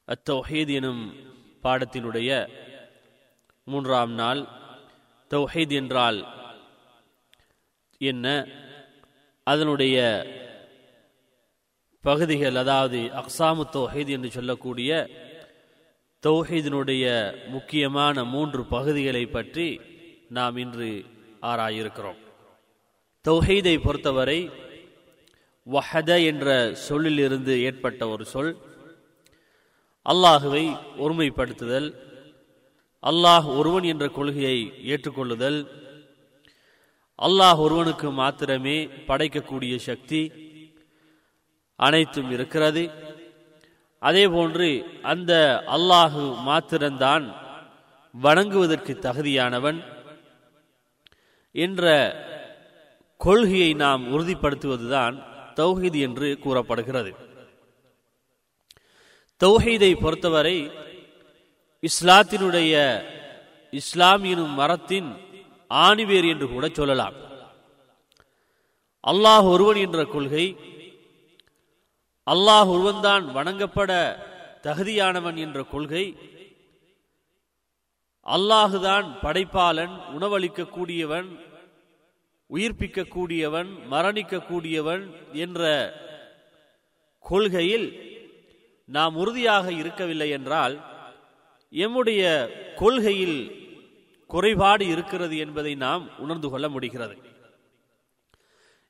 [0.08, 1.02] அத்தௌஹீத் எனும்
[1.64, 2.30] பாடத்தினுடைய
[3.66, 4.40] மூன்றாம் நாள்
[5.30, 6.18] தௌஹீத் என்றால்
[8.00, 8.26] என்ன
[9.47, 9.97] அதனுடைய
[12.03, 14.91] பகுதிகள் அதாவது அக்சாமு தௌஹீத் என்று சொல்லக்கூடிய
[16.23, 17.03] தௌஹீதினுடைய
[17.47, 19.67] முக்கியமான மூன்று பகுதிகளை பற்றி
[20.29, 20.89] நாம் இன்று
[21.41, 22.19] ஆராயிருக்கிறோம்.
[23.25, 24.39] தௌஹீதை பொறுத்தவரை
[25.67, 26.47] வஹத என்ற
[26.87, 28.51] சொல்லிலிருந்து ஏற்பட்ட ஒரு சொல்
[30.05, 30.65] அல்லாஹுவை
[30.97, 31.89] ஒருமைப்படுத்துதல்
[33.03, 34.57] அல்லாஹ் ஒருவன் என்ற கொள்கையை
[34.93, 35.59] ஏற்றுக்கொள்ளுதல்
[37.25, 40.21] அல்லாஹ் ஒருவனுக்கு மாத்திரமே படைக்கக்கூடிய சக்தி
[41.75, 42.83] அனைத்தும் இருக்கிறது.
[43.99, 44.69] அதே போன்று
[45.11, 45.33] அந்த
[45.75, 47.25] அல்லாஹு மாத்திரம்தான்
[48.23, 49.79] வணங்குவதற்கு தகுதியானவன்
[51.51, 51.83] என்ற
[53.17, 55.15] கொள்கையை நாம் உறுதிப்படுத்துவதுதான்
[55.59, 57.11] தௌஹீத் என்று கூறப்படுகிறது.
[59.41, 60.57] தௌஹீதை பொறுத்தவரை
[61.83, 62.73] இஸ்லாத்தினுடைய
[63.73, 65.09] இஸ்லாமியனும் மரத்தின்
[65.71, 67.15] ஆணிவேர் என்று கூட சொல்லலாம்.
[69.03, 70.45] அல்லாஹ் ஒருவன் என்ற கொள்கை
[72.27, 73.91] அல்லாஹ் ஒருவன்தான் வணங்கப்பட
[74.63, 76.05] தகுதியானவன் என்ற கொள்கை
[78.25, 81.29] அல்லாஹுதான் படைப்பாளன் உணவளிக்கக்கூடியவன்
[82.49, 85.03] உயிர்ப்பிக்கக்கூடியவன் மரணிக்கக்கூடியவன்
[85.35, 85.61] என்ற
[87.25, 87.87] கொள்கையில்
[88.89, 90.75] நாம் உறுதியாக இருக்கவில்லை என்றால்
[91.73, 92.21] எம்முடைய
[92.75, 93.39] கொள்கையில்
[94.27, 97.17] குறைபாடு இருக்கிறது என்பதை நாம் உணர்ந்து கொள்ள முடிகிறது.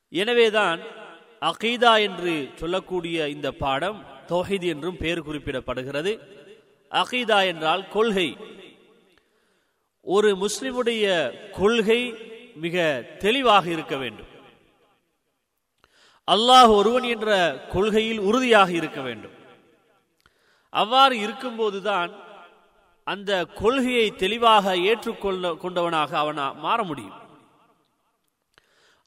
[0.10, 0.82] எனவேதான்
[1.42, 6.20] அகீதா என்று சொல்லக்கூடிய இந்த பாடம் தௌஹீத் என்றும் பெயர் குறிப்பிடப்படுகிறது.
[6.92, 8.38] அகீதா என்றால் கொள்கை.
[10.02, 11.06] ஒரு முஸ்லிமுடைய
[11.52, 12.16] கொள்கை
[12.56, 14.32] மிக தெளிவாக இருக்க வேண்டும்.
[16.32, 17.32] அல்லாஹ் ஒருவன் என்ற
[17.70, 19.36] கொள்கையில் உறுதியாக இருக்க வேண்டும்.
[20.70, 22.12] அவ்வாறு இருக்கும்போதுதான்
[23.08, 27.18] அந்த கொள்கையை தெளிவாக ஏற்றுக்கொள்ள கொண்டவனாக அவன் மாற முடியும்.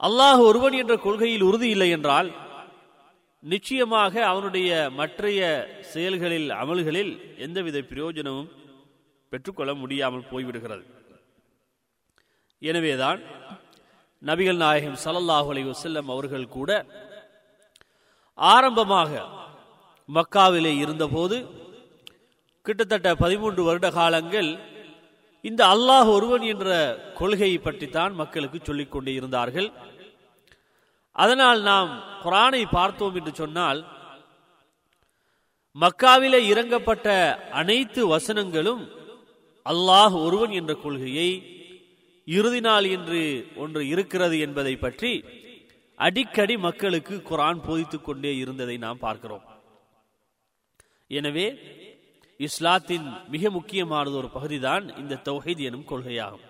[0.00, 2.30] அல்லாஹ் ஒருவன் என்ற கொள்கையில் உறுதி இல்லை என்றால்
[3.42, 4.70] நிச்சயமாக அவனுடைய
[5.00, 5.40] மற்றைய
[5.92, 7.12] செயல்களில் அமல்களில்
[7.44, 8.50] எந்தவித பிரயோஜனமும்
[9.32, 10.84] பெற்றுக்கொள்ள முடியாமல் போய்விடுகிறது.
[12.62, 13.20] எனவேதான்
[14.22, 16.70] நபிகள் நாயகம் சல்லல்லாஹு அலைஹி வஸல்லம் அவர்கள் கூட
[18.38, 19.10] ஆரம்பமாக
[20.08, 21.36] மக்காவிலே இருந்தபோது
[22.66, 24.50] கிட்டத்தட்ட பதிமூன்று வருட காலங்கள்
[25.44, 26.68] இந்த அல்லாஹ் ஒருவன் என்ற
[27.18, 29.68] கொள்கையை பற்றித்தான் மக்களுக்கு சொல்லிக் கொண்டு இருந்தார்கள்.
[31.16, 31.90] அதனால் நாம்
[32.24, 33.80] குரானை பார்த்தோம் என்று சொன்னால்
[35.76, 37.08] மக்காவிலே இறங்கப்பட்ட
[37.60, 38.82] அனைத்து வசனங்களும்
[39.66, 41.30] அல்லாஹ் ஒருவன் என்ற கொள்கையை
[42.28, 43.20] இறுதி நாள் என்று
[43.62, 45.12] ஒன்று இருக்கிறது என்பதை பற்றி
[45.98, 49.44] அடிக்கடி மக்களுக்கு குரான் போதித்துக் கொண்டே இருந்ததை நாம் பார்க்கிறோம்.
[51.10, 51.46] எனவே
[52.46, 56.44] இஸ்லாத்தின் மிக முக்கியமானது ஒரு பகுதிதான் இந்த தௌஹீத் எனும் கொள்கையாகும்.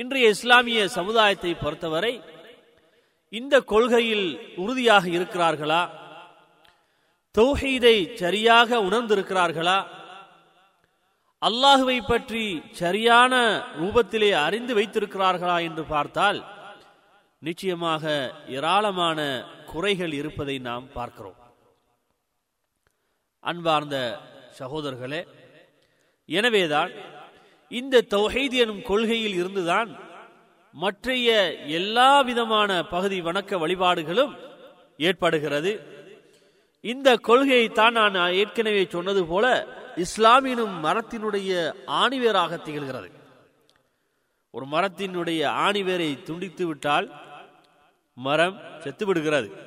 [0.00, 2.14] இன்றைய இஸ்லாமிய சமுதாயத்தை பொறுத்தவரை
[3.38, 4.26] இந்த கொள்கையில்
[4.62, 5.82] உறுதியாக இருக்கிறார்களா?
[7.34, 9.78] தௌஹீதை சரியாக உணர்ந்திருக்கிறார்களா?
[11.42, 12.44] அல்லாஹுவை பற்றி
[12.82, 13.34] சரியான
[13.80, 16.38] ரூபத்திலே அறிந்து வைத்திருக்கிறார்களா என்று பார்த்தால்
[17.38, 18.04] நிச்சயமாக
[18.58, 19.20] ஏராளமான
[19.72, 21.40] குறைகள் இருப்பதை நாம் பார்க்கிறோம்.
[23.44, 23.96] அன்பார்ந்த
[24.58, 25.26] சகோதரர்களே
[26.26, 26.92] எனவேதான்
[27.68, 29.96] இந்த தௌஹீத் எனும் கொள்கையில் இருந்துதான்
[30.72, 34.34] மற்றைய எல்லா விதமான பகுதி வணக்க வழிபாடுகளும்
[34.98, 35.80] ஏற்படுகிறது.
[36.80, 43.10] இந்த கொள்கையை தான் நான் ஏற்கனவே சொன்னது போல இஸ்லாமியனும் மரத்தினுடைய ஆணிவேராக திகழ்கிறது.
[44.50, 47.12] ஒரு மரத்தினுடைய ஆணிவேரை துண்டித்து விட்டால்
[48.14, 49.63] மரம் செத்து விடுகிறது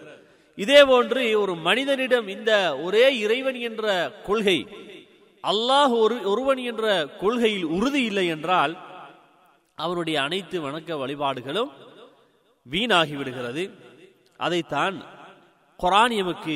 [0.57, 2.51] இதே போன்று ஒரு மனிதனிடம் இந்த
[2.85, 3.85] ஒரே இறைவன் என்ற
[4.27, 4.57] கொள்கை
[5.43, 6.85] அல்லாஹ் ஒரு ஒருவன் என்ற
[7.21, 8.73] கொள்கையில் உறுதி இல்லை என்றால்
[9.77, 11.71] அவனுடைய அனைத்து வணக்க வழிபாடுகளும்
[12.65, 13.63] வீணாகிவிடுகிறது.
[14.39, 14.95] அதைத்தான்
[15.79, 16.55] குரான் எமக்கு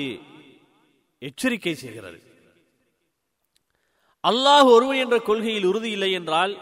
[1.21, 2.19] எச்சரிக்கை செய்கிறது.
[4.23, 6.53] அல்லாஹ் ஒருவன் என்ற கொள்கையில் உறுதி இல்லை என்றால்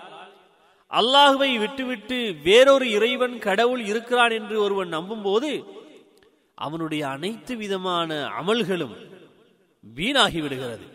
[0.92, 5.50] அல்லாஹுவை விட்டுவிட்டு வேறொரு இறைவன் கடவுள் இருக்கிறான் என்று ஒருவன் நம்பும்போது
[6.66, 8.96] அவனுடைய அனைத்து விதமான அமல்களும்
[9.84, 10.86] வீணாகி விடுகிறது.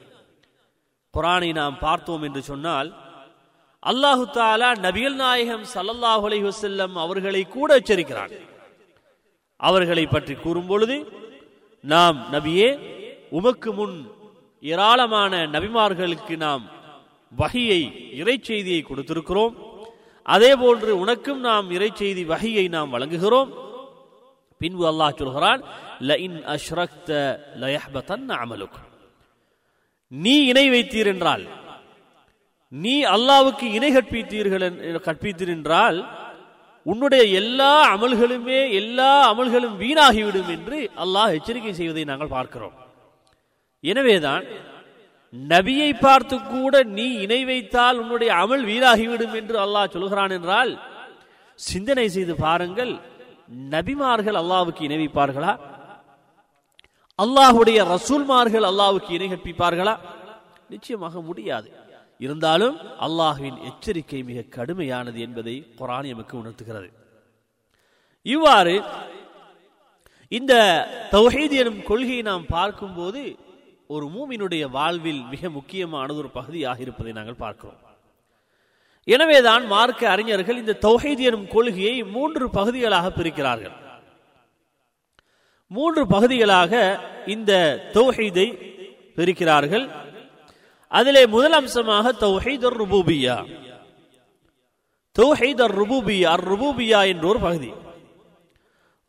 [1.14, 2.88] குரானை நாம் பார்த்தோம் என்று சொன்னால்
[3.90, 8.32] அல்லாஹு தாலா நபிகள் நாயகம் சல்லல்லாஹு அலைஹி வசல்லம் அவர்களை கூட எச்சரிக்கிறான்.
[9.60, 10.96] அவர்களை பற்றி கூறும் பொழுது
[11.84, 12.68] நாம் நபியே
[13.38, 13.96] உமக்கு முன்
[14.62, 16.64] ஏராளமான நபிமார்களுக்கு நாம்
[17.32, 17.82] வகையை
[18.20, 19.54] இறை செய்தியை கொடுத்திருக்கிறோம்.
[20.34, 23.50] அதே போன்று உனக்கும் நாம் இறை செய்தி வகையை நாம் வழங்குகிறோம்.
[24.61, 25.62] பின்பு அல்லாஹ் சொல்கிறான்
[28.40, 28.78] அமலுக்.
[30.12, 31.46] நீ இணை வைத்தீர் என்றால்
[32.72, 34.64] நீ அல்லாவுக்கு இணை கற்பித்தீர்கள்
[35.00, 36.05] கற்பித்தீர் என்றால்
[36.84, 42.72] உன்னுடைய எல்லா அமல்களுமே எல்லா அமல்களும் வீணாகிவிடும் என்று அல்லாஹ் எச்சரிக்கை செய்வதை நாங்கள் பார்க்கிறோம்.
[43.80, 44.44] எனவேதான்
[45.34, 50.78] நபியை பார்த்து கூட நீ இணை வைத்தால் உன்னுடைய அமல் வீணாகிவிடும் என்று அல்லாஹ் சொல்கிறான் என்றால்
[51.59, 53.13] சிந்தனை செய்து பாருங்கள்
[53.49, 55.59] நபிமார்கள் அல்லாவுக்கு இணைவிப்பார்களா
[57.22, 59.99] அல்லாஹுடைய ரசூல்மார்கள் அல்லாவுக்கு இணை கற்பிப்பார்களா?
[60.68, 61.72] நிச்சயமாக முடியாது.
[62.18, 66.90] இருந்தாலும் அல்லாஹுவின் எச்சரிக்கை மிக கடுமையானது என்பதை குரான் எமக்கு உணர்த்துகிறது.
[68.22, 68.82] இவ்வாறு
[70.28, 70.55] இந்த
[71.11, 73.36] தௌஹீத் எனும் கொள்கையை நாம் பார்க்கும்போது
[73.86, 77.84] ஒரு மூமினுடைய வாழ்வில் மிக முக்கியமானது ஒரு பகுதியாக இருப்பதை நாங்கள் பார்க்கிறோம்.
[79.05, 83.72] எனவேதான் மார்க்க அறிஞர்கள் இந்த தௌஹீத் எனும் கொள்கையை மூன்று பகுதிகளாக பிரிக்கிறார்கள்.
[85.66, 88.72] மூன்று பகுதிகளாக இந்த தௌஹீதை
[89.16, 89.88] பிரிக்கிறார்கள்.
[90.88, 93.44] அதிலே முதல் அம்சமாக தௌஹீத் ருபூபியா.
[95.18, 97.72] தௌஹீத் ருபூபியா ருபூபியா என்ற ஒரு பகுதி.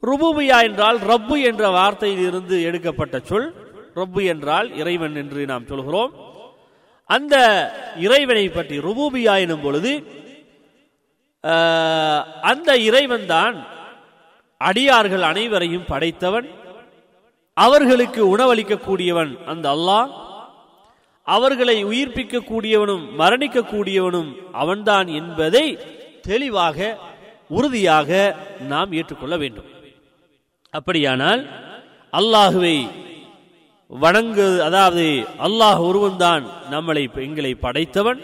[0.02, 3.54] ருபூபியா என்றால் ரப்பு என்ற வார்த்தையில் இருந்து எடுக்கப்பட்ட சொல்.
[3.96, 6.25] ரப்பு என்றால் இறைவன் என்று நாம் சொல்கிறோம்.
[7.10, 7.36] அந்த
[8.00, 9.92] இறைவனை பற்றி ருபூபியா எனும் பொழுது
[12.44, 13.58] அந்த இறைவன் தான்
[14.62, 16.48] அடியார்கள் அனைவரையும் படைத்தவன்
[17.58, 20.10] அவர்களுக்கு உணவளிக்கக்கூடியவன் அந்த அல்லாஹ்
[21.28, 25.66] அவர்களை உயிர்ப்பிக்கக்கூடியவனும் மரணிக்கக்கூடியவனும் அவன்தான் என்பதை
[26.22, 26.78] தெளிவாக
[27.50, 28.10] உறுதியாக
[28.68, 29.70] நாம் ஏற்றுக்கொள்ள வேண்டும்.
[30.74, 31.42] அப்படியானால்
[32.14, 32.76] அல்லாஹுவை
[33.92, 35.06] வணங்கு அதாவது
[35.48, 38.20] அல்லாஹ் ஒருவன்தான் நம்மளை எங்களை படைத்தவன்.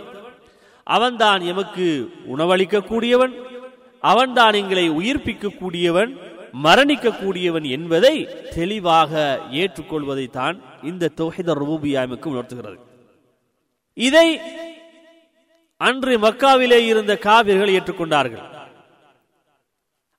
[0.87, 1.87] அவன்தான் எமக்கு
[2.33, 3.33] உணவளிக்கக்கூடியவன்.
[4.11, 6.11] அவன்தான் எங்களை உயிர்ப்பிக்கக்கூடியவன்
[6.65, 8.15] மரணிக்கக்கூடியவன் என்பதை
[8.55, 9.11] தெளிவாக
[9.61, 10.55] ஏற்றுக்கொள்வதை தான்
[10.89, 12.77] இந்த தொகைத ரூபியாமுக்கு உணர்த்துகிறது.
[14.07, 14.27] இதை
[15.87, 18.45] அன்று மக்காவிலே இருந்த காவிர்கள் ஏற்றுக்கொண்டார்கள்.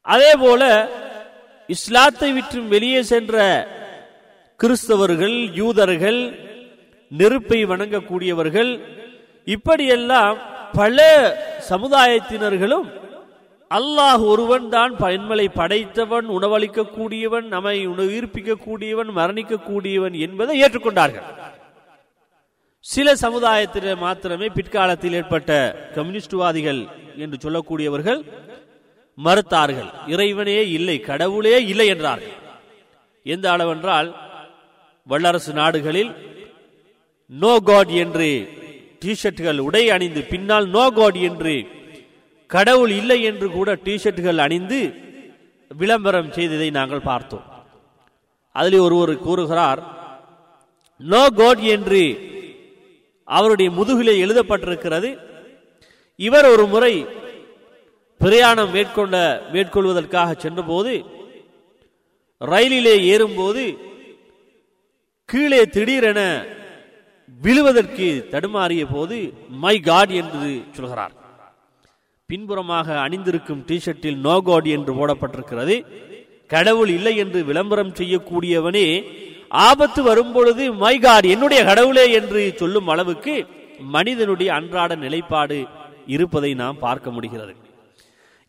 [0.06, 0.62] அதே போல
[1.68, 3.36] இஸ்லாத்தை விற்றும் வெளியே சென்ற
[4.62, 6.18] கிறிஸ்தவர்கள் யூதர்கள்
[7.10, 8.70] நெருப்பை வணங்கக்கூடியவர்கள்
[9.46, 10.36] இப்படியெல்லாம்
[10.78, 10.98] பல
[11.70, 12.86] சமுதாயத்தினர்களும்
[13.70, 21.26] அல்லாஹ் ஒருவன் தான் பயன்மலை படைத்தவன் உணவளிக்கக்கூடியவன் நம்மை உயிர்ப்பிக்கக்கூடியவன் மரணிக்கக்கூடியவன் என்பதை ஏற்றுக்கொண்டார்கள்.
[22.84, 25.50] சில சமுதாயத்தில் மாத்திரமே பிற்காலத்தில் ஏற்பட்ட
[25.96, 26.80] கம்யூனிஸ்டுவாதிகள்
[27.24, 28.20] என்று சொல்லக்கூடியவர்கள்
[29.18, 29.90] மறுத்தார்கள்.
[30.14, 32.36] இறைவனே இல்லை கடவுளே இல்லை என்றார்கள்.
[33.26, 34.08] எந்த அளவென்றால்
[35.06, 36.10] வல்லரசு நாடுகளில்
[37.26, 38.28] நோ காட் என்று
[39.02, 41.54] டிஷர்ட்டுகள் உடை அணிந்து பின்னால் நோ காட் என்று
[42.46, 44.80] கடவுள் இல்லை என்று கூட டிஷர்ட்டுகள் அணிந்து
[45.80, 47.46] விளம்பரம் செய்ததை நாங்கள் பார்த்தோம்.
[48.56, 49.80] அதில் ஒருவர் கூறுகிறார்
[51.12, 52.02] நோ காட் என்று
[53.28, 55.10] அவருடைய முதுகிலே எழுதப்பட்டிருக்கிறது.
[56.16, 56.94] இவர் ஒரு முறை
[58.20, 59.16] பிரயாணம் மேற்கொண்ட
[59.52, 60.92] மேற்கொள்வதற்காக சென்றபோது
[62.40, 63.64] ரயிலிலே ஏறும்போது
[65.28, 66.20] கீழே திடீரென
[67.44, 69.16] விழுவதற்கு தடுமாறிய போது
[69.62, 71.14] மை காட் என்று சொல்கிறார்.
[72.30, 75.76] பின்புறமாக அணிந்திருக்கும் டிஷர்ட்டில் நோ காட் என்று போடப்பட்டிருக்கிறது.
[76.54, 78.86] கடவுள் இல்லை என்று விளம்பரம் செய்யக்கூடியவனே
[79.68, 83.34] ஆபத்து வரும்பொழுது மை காட் என்னுடைய கடவுளே என்று சொல்லும் அளவுக்கு
[83.96, 85.58] மனிதனுடைய அன்றாட நிலைப்பாடு
[86.14, 87.54] இருப்பதை நாம் பார்க்க முடிகிறது.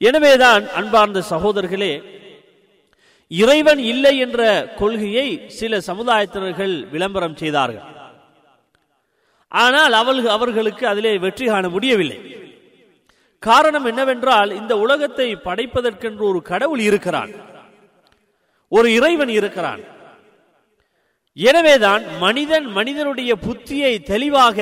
[0.01, 1.93] எனவேதான் அன்பார்ந்த சகோதரர்களே
[3.31, 4.41] இறைவன் இல்லை என்ற
[4.79, 5.27] கொள்கையை
[5.59, 7.87] சில சமுதாயத்தினர்கள் விளம்பரம் செய்தார்கள்.
[9.51, 12.19] ஆனால் அவர்கள் அவர்களுக்கு அதிலே வெற்றி காண முடியவில்லை.
[13.43, 17.33] காரணம் என்னவென்றால் இந்த உலகத்தை படைப்பதற்கென்று ஒரு கடவுள் இருக்கிறான்.
[18.71, 19.81] ஒரு இறைவன் இருக்கிறான்.
[21.37, 24.57] எனவேதான் மனிதன் மனிதனுடைய புத்தியை தெளிவாக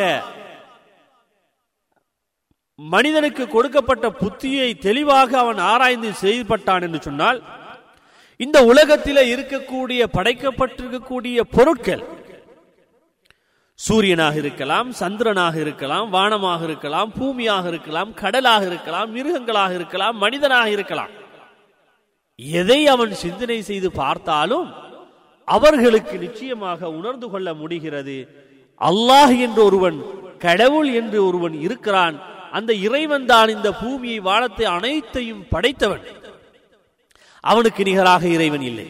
[2.80, 7.39] மனிதனுக்கு கொடுக்கப்பட்ட புத்தியை தெளிவாக அவன் ஆராய்ந்து செயல்பட்டான் என்று சொன்னால்
[8.43, 12.03] இந்த உலகத்தில் இருக்கக்கூடிய படைக்கப்பட்டிருக்கக்கூடிய பொருட்கள்.
[13.79, 21.11] சூரியனாக இருக்கலாம் சந்திரனாக இருக்கலாம் வானமாக இருக்கலாம் பூமியாக இருக்கலாம் கடலாக இருக்கலாம் மிருகங்களாக இருக்கலாம் மனிதனாக இருக்கலாம்.
[22.61, 24.67] எதை அவன் சிந்தனை செய்து பார்த்தாலும்
[25.47, 28.17] அவர்களுக்கு நிச்சயமாக உணர்ந்து கொள்ள முடிகிறது.
[28.89, 29.97] அல்லாஹ் என்று ஒருவன்
[30.45, 32.15] கடவுள் என்று ஒருவன் இருக்கிறான்.
[32.57, 36.03] அந்த இறைவன் தான் இந்த பூமியை வானத்தை அனைத்தையும் படைத்தவன்.
[37.43, 38.87] அவனுக்கு நிகராக இறைவன் இல்லை.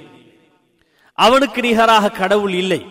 [1.13, 2.81] அவனுக்கு நிகராக கடவுள் இல்லை.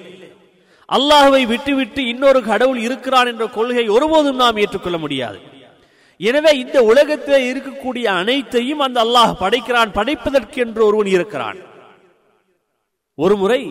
[0.89, 5.39] அல்லாஹுவை விட்டுவிட்டு இன்னொரு கடவுள் இருக்கிறான் என்ற கொள்கை ஒருபோதும் நாம் ஏற்றுக்கொள்ள முடியாது.
[6.21, 11.59] எனவே இந்த உலகத்தில் இருக்கக்கூடிய அனைத்தையும் அந்த அல்லாஹ் படைக்கிறான் படைப்பதற்கு என்று ஒருவன் இருக்கிறான்.
[13.15, 13.63] ஒரு முறை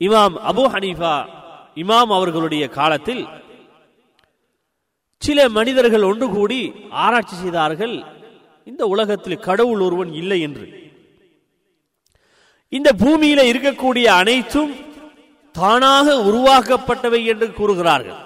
[0.00, 1.16] இமாம் அபு ஹனீஃபா
[1.82, 3.24] இமாம் அவர்களுடைய காலத்தில்
[5.22, 6.60] சில மனிதர்கள் ஒன்று கூடி
[7.04, 7.94] ஆராய்ச்சி செய்தார்கள்.
[8.66, 10.66] இந்த உலகத்தில் கடவுள் ஒருவன் இல்லை என்று.
[12.68, 14.72] இந்த பூமியில இருக்கக்கூடிய அனைத்தும்
[15.52, 18.20] தானாக உருவாக்கப்பட்டவை என்று கூறுகிறார்கள்.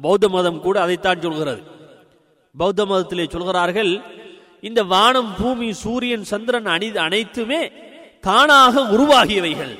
[0.00, 1.62] பௌத்த மதம் கூட அதைத்தான் சொல்கிறது.
[2.56, 4.00] பௌத்த மதத்திலே சொல்கிறார்கள்
[4.60, 7.72] இந்த வானம் பூமி சூரியன் சந்திரன் அணி அனைத்துமே
[8.20, 9.74] தானாக உருவாகியவைகள்.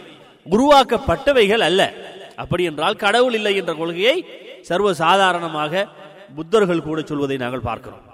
[0.51, 1.93] உருவாக்கப்பட்டவைகள் அல்ல.
[2.37, 4.17] அப்படி என்றால் கடவுள் இல்லை என்ற கொள்கையை
[4.63, 5.89] சர்வ சாதாரணமாக
[6.37, 8.06] புத்தர்கள் கூட சொல்வதை நாங்கள் பார்க்கிறோம்.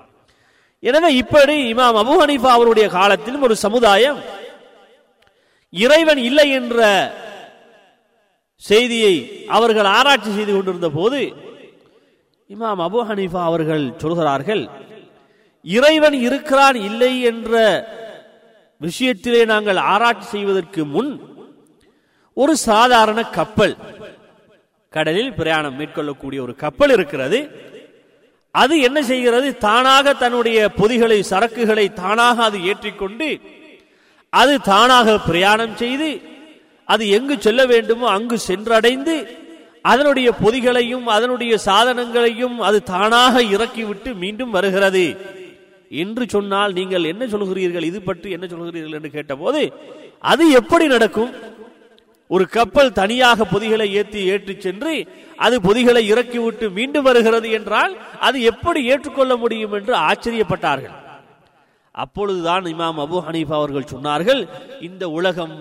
[0.83, 4.19] எனவே இப்படி இமாம் அபு ஹனீஃபா அவருடைய காலத்திலும் ஒரு சமுதாயம்
[5.73, 6.81] இறைவன் இல்லை என்ற
[8.63, 9.15] செய்தியை
[9.49, 11.21] அவர்கள் ஆராய்ச்சி செய்து கொண்டிருந்த போது
[12.51, 14.65] இமாம் அபு ஹனீஃபா அவர்கள் சொல்கிறார்கள்
[15.65, 17.53] இறைவன் இருக்கிறான் இல்லை என்ற
[18.81, 21.13] விஷயத்திலே நாங்கள் ஆராய்ச்சி செய்வதற்கு முன்
[22.37, 23.75] ஒரு சாதாரண கப்பல்
[24.93, 27.39] கடலில் பிரயாணம் மேற்கொள்ளக்கூடிய ஒரு கப்பல் இருக்கிறது.
[28.55, 29.49] அது என்ன செய்கிறது?
[29.67, 33.29] தானாக தன்னுடைய பொதிகளை சரக்குகளை தானாக அது ஏற்றிக்கொண்டு
[34.33, 36.11] அது தானாக பிரயாணம் செய்து
[36.89, 39.15] அது எங்கு செல்ல வேண்டுமோ அங்கு சென்றடைந்து
[39.83, 45.05] அதனுடைய பொதிகளையும் அதனுடைய சாதனங்களையும் அது தானாக இறக்கிவிட்டு மீண்டும் வருகிறது.
[46.03, 47.89] என்று சொன்னால் நீங்கள் என்ன சொல்கிறீர்கள்?
[47.91, 48.97] இது பற்றி என்ன சொல்கிறீர்கள்?
[48.99, 49.63] என்று கேட்டபோது
[50.19, 51.33] அது எப்படி நடக்கும்?
[52.35, 54.93] ஒரு கப்பல் தனியாக பொதிகளை ஏற்றி ஏற்றிச் சென்று
[55.47, 57.93] அது பொதிகளை இறக்கிவிட்டு மீண்டும் வருகிறது என்றால்
[58.27, 60.97] அது எப்படி ஏற்றுக்கொள்ள முடியும் என்று ஆச்சரியப்பட்டார்கள்.
[61.95, 64.41] அப்பொழுதுதான் இமாம் அபு ஹனீஃபா அவர்கள் சொன்னார்கள்
[64.89, 65.57] இந்த உலகம்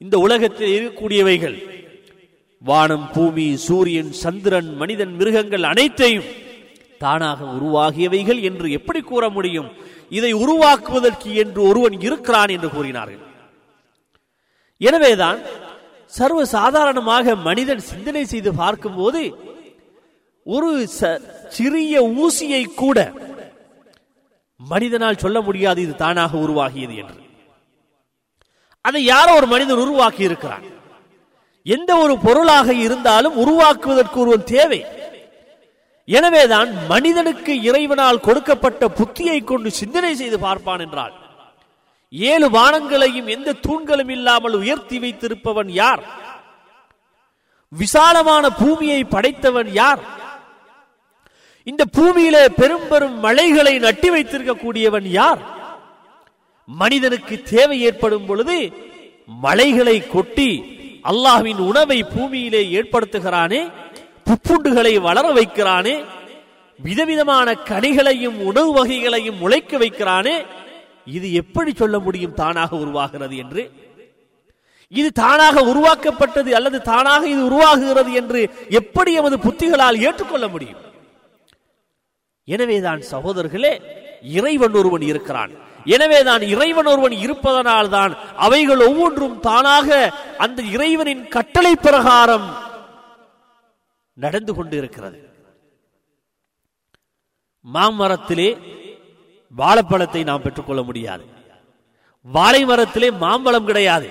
[0.00, 1.56] இந்த உலகத்தில் இருக்கக்கூடியவைகள்
[2.62, 6.28] வானம் பூமி சூரியன் சந்திரன் மனிதன் மிருகங்கள் அனைத்தையும்
[7.02, 9.68] தானாக உருவாகியவைகள் என்று எப்படி கூற முடியும்?
[10.18, 13.22] இதை உருவாக்குவதற்கு என்று ஒருவன் இருக்கிறான் என்று கூறினார்கள்.
[14.80, 15.40] எனவேதான்
[16.12, 19.38] சர்வ சாதாரணமாக மனிதன் சிந்தனை செய்து பார்க்கும்போது
[20.44, 23.12] ஒரு ச- சிறிய ஊசியை கூட
[24.56, 27.22] மனிதனால் சொல்ல முடியாது இது தானாக உருவாகியது என்று.
[28.80, 30.62] அதை யாரோ ஒரு மனிதன் உருவாக்கி இருக்கிறான்.
[31.62, 34.84] எந்த ஒரு பொருளாக இருந்தாலும் உருவாக்குவதற்கு ஒருவன் தேவை.
[36.04, 41.21] எனவேதான் மனிதனுக்கு இறைவனால் கொடுக்கப்பட்ட புத்தியை கொண்டு சிந்தனை செய்து பார்ப்பான் என்றால்
[42.12, 46.02] ஏழு வானங்களையும் எந்த தூண்களும் இல்லாமல் உயர்த்தி வைத்திருப்பவன் யார்?
[47.72, 50.02] விசாலமான பூமியை படைத்தவன் யார்?
[51.66, 55.42] இந்த பூமியிலே பெரும் பெரும் மலைகளை நட்டி வைத்திருக்கக்கூடியவன் யார்?
[56.68, 58.56] மனிதனுக்கு தேவை ஏற்படும் பொழுது
[59.42, 60.50] மலைகளை கொட்டி
[61.04, 63.60] அல்லாஹ்வின் உணவை பூமியிலே ஏற்படுத்துகிறானே
[64.26, 65.94] புப்புண்டுகளை வளர வைக்கிறானே
[66.78, 70.36] விதவிதமான கனிகளையும் உணவு வகைகளையும் முளைக்க வைக்கிறானே
[71.06, 73.70] இது எப்படி சொல்ல முடியும் தானாக உருவாகிறது என்று?
[74.88, 80.80] இது தானாக உருவாக்கப்பட்டது அல்லது தானாக இது உருவாகுகிறது என்று எப்படி எமது புத்திகளால் ஏற்றுக்கொள்ள முடியும்?
[82.44, 83.80] எனவேதான் சகோதரர்களே
[84.22, 85.52] இறைவன் ஒருவன் இருக்கிறான்.
[85.86, 92.46] எனவேதான் இறைவன் ஒருவன் இருப்பதனால் தான் அவைகள் ஒவ்வொன்றும் தானாக அந்த இறைவனின் கட்டளை பிரகாரம்
[94.14, 95.18] நடந்து கொண்டு இருக்கிறது
[97.64, 98.48] மாமரத்திலே
[99.60, 101.24] வாழைப்பழத்தை நாம் பெற்றுக்கொள்ள முடியாது.
[102.36, 104.08] வாழை மரத்திலே மாம்பழம் கிடையாது.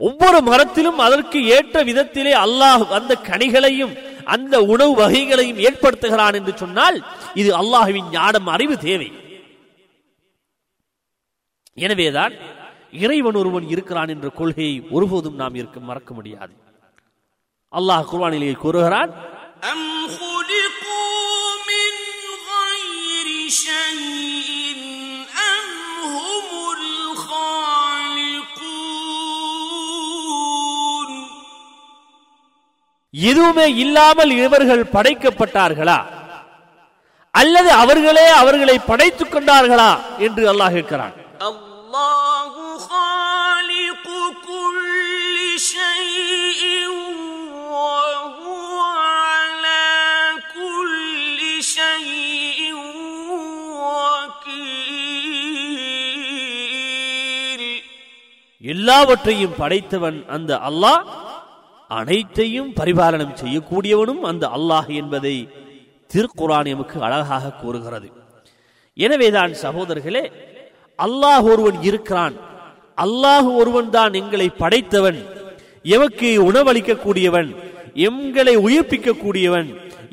[0.00, 3.94] ஒவ்வொரு மரத்திலும் அதற்கு ஏற்ற விதத்திலே அல்லாஹ் அந்த கனிகளையும்
[4.34, 6.96] அந்த உணவு வகைகளையும் ஏற்படுத்துகிறான் என்று சொன்னால்
[7.40, 9.08] இது அல்லாஹுவின் ஞானம் அறிவு தேவை.
[11.86, 12.34] எனவேதான்
[13.04, 16.54] இறைவன் ஒருவன் இருக்கிறான் என்ற கொள்கையை ஒருபோதும் நாம் இருக்க மறக்க முடியாது.
[17.72, 19.10] அல்லாஹ் குர்வானிலே கூறுகிறான்
[33.16, 36.04] எதுவுமே இல்லாமல் இவர்கள் படைக்கப்பட்டார்களா?
[37.30, 41.14] அல்லது அவர்களே அவர்களை படைத்துக் கொண்டார்களா என்று அல்லாஹ் இருக்கிறான்
[58.64, 61.24] எல்லாவற்றையும் படைத்தவன் அந்த அல்லாஹ்.
[61.90, 65.36] அனைத்தையும் பரிபாலனம் செய்யக்கூடியவனும் அந்த அல்லாஹ் என்பதை
[66.10, 68.08] திருக்குரான் எமக்கு அழகாக கூறுகிறது.
[68.94, 70.24] எனவேதான் சகோதரர்களே
[70.98, 72.36] அல்லாஹ் ஒருவன் இருக்கிறான்.
[73.04, 75.18] அல்லாஹ் ஒருவன் தான் எங்களை படைத்தவன்.
[75.94, 77.50] எமக்கு உணவளிக்கக்கூடியவன்
[78.08, 79.68] எங்களை உயிர்ப்பிக்கக்கூடியவன்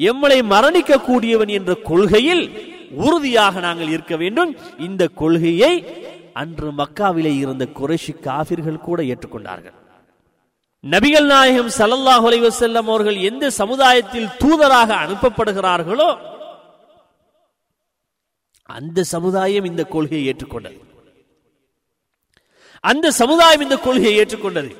[0.10, 2.44] எம்மளை மரணிக்கக்கூடியவன் என்ற கொள்கையில்
[3.06, 4.52] உறுதியாக நாங்கள் இருக்க வேண்டும்.
[4.88, 5.74] இந்த கொள்கையை
[6.42, 9.78] அன்று மக்காவிலே இருந்த குறைஷி காபிர்கள் கூட ஏற்றுக்கொண்டார்கள்.
[10.90, 16.18] நபிகள் நாயகம் சல்லல்லாஹ் செல்லம் அவர்கள் எந்த சமுதாயத்தில் தூதராக அனுப்பப்படுகிறார்களோ
[18.64, 20.80] அந்த சமுதாயம் இந்த கொள்கையை ஏற்றுக்கொண்டது.
[22.80, 24.78] அந்த சமுதாயம் இந்த கொள்கையை ஏற்றுக்கொண்டது.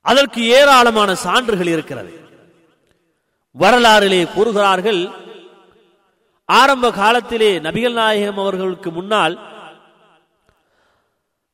[0.00, 2.12] அதற்கு ஏராளமான சான்றுகள் இருக்கிறது.
[3.58, 5.08] வரலாறிலே கூறுகிறார்கள்
[6.44, 9.57] ஆரம்ப காலத்திலே நபிகள் நாயகம் அவர்களுக்கு முன்னால்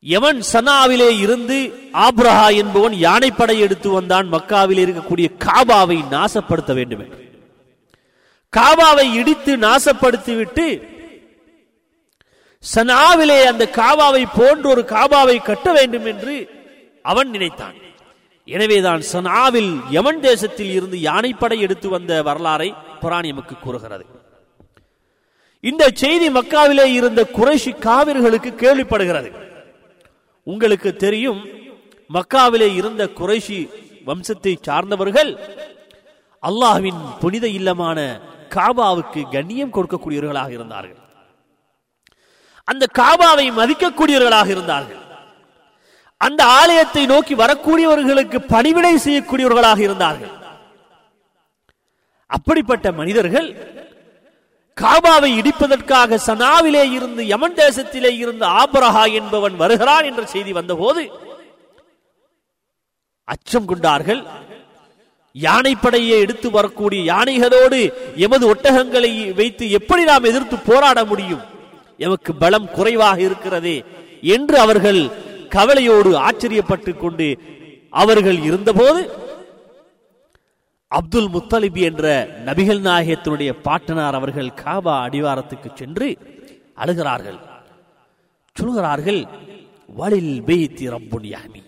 [0.05, 7.21] எவன் சனாவிலே இருந்து ஆப்ரஹா என்பவன் யானைப்படை எடுத்து வந்தான் மக்காவில் இருக்கக்கூடிய காபாவை நாசப்படுத்த வேண்டும் என்று.
[8.57, 10.65] காபாவை இடித்து நாசப்படுத்திவிட்டு
[12.75, 16.49] சனாவிலே அந்த காபாவை போன்ற ஒரு காபாவை கட்ட வேண்டும் என்று
[17.03, 17.73] அவன் நினைத்தான்.
[18.45, 24.05] எனவேதான் சனாவில் யமன் தேசத்தில் இருந்து யானைப்படை எடுத்து வந்த வரலாறை புராணியமுக்கு கூறுகிறது.
[25.59, 29.31] இந்த செய்தி மக்காவிலே இருந்த குறைஷி காவிர்களுக்கு கேள்விப்படுகிறது.
[30.51, 31.41] உங்களுக்கு தெரியும்
[32.15, 33.59] மக்காவிலே இருந்த குறைஷி
[34.07, 35.31] வம்சத்தை சார்ந்தவர்கள்
[36.43, 37.99] அல்லாஹ்வின் புனித இல்லமான
[38.55, 41.01] காபாவுக்கு கண்ணியம் கொடுக்கக்கூடியவர்களாக இருந்தார்கள்.
[42.71, 45.01] அந்த காபாவை மதிக்கக்கூடியவர்களாக இருந்தார்கள்.
[46.21, 50.33] அந்த ஆலயத்தை நோக்கி வரக்கூடியவர்களுக்கு பணிவிடை செய்யக்கூடியவர்களாக இருந்தார்கள்.
[52.29, 53.47] அப்படிப்பட்ட மனிதர்கள்
[54.77, 61.03] காபாவை இடிப்பதற்காக சனாவிலே இருந்து யமன் தேசத்திலே இருந்து ஆபரஹா என்பவன் வருகிறான் என்ற செய்தி வந்தபோது
[63.27, 64.27] அச்சம் கொண்டார்கள்.
[65.35, 67.79] யானைப்படையை எடுத்து வரக்கூடிய யானைகளோடு
[68.15, 71.41] எமது ஒட்டகங்களை வைத்து எப்படி நாம் எதிர்த்து போராட முடியும்?
[71.97, 73.83] எமக்கு பலம் குறைவாக இருக்கிறதே
[74.21, 75.01] என்று அவர்கள்
[75.49, 77.27] கவலையோடு ஆச்சரியப்பட்டு கொண்டு
[77.89, 79.01] அவர்கள் இருந்தபோது
[80.97, 82.05] அப்துல் முத்தலிபி என்ற
[82.47, 86.07] நபிகள் நாயகத்தினுடைய பாட்டனார் அவர்கள் காபா அடிவாரத்துக்கு சென்று
[86.81, 87.39] அழுகிறார்கள்.
[88.59, 89.21] சொல்கிறார்கள்
[89.99, 91.61] வலில் பெய்தி ரப்புன் யாமி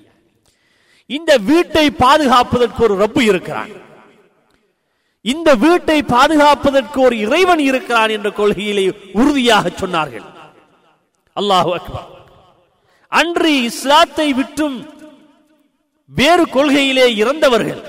[1.15, 3.73] இந்த வீட்டை பாதுகாப்பதற்கு ஒரு ரப்பு இருக்கிறான்.
[5.31, 8.85] இந்த வீட்டை பாதுகாப்பதற்கு ஒரு இறைவன் இருக்கிறான் என்ற கொள்கையிலே
[9.19, 10.27] உறுதியாக சொன்னார்கள்.
[11.35, 12.07] அல்லாஹு அக்பர்.
[13.19, 14.77] அன்று இஸ்லாத்தை விட்டும்
[16.19, 17.81] வேறு கொள்கையிலே இறந்தவர்கள்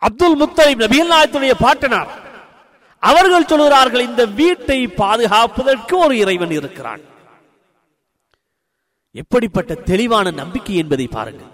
[0.00, 2.28] அப்துல் முத்தலிப் நபிகள் நாயகத்துடைய பாட்டனார்.
[3.00, 7.00] அவர்கள் சொல்கிறார்கள் இந்த வீட்டை பாதுகாப்பதற்கு ஒரு இறைவன் இருக்கிறான்.
[9.12, 11.46] எப்படிப்பட்ட தெளிவான நம்பிக்கை என்பதை பாருங்கள்.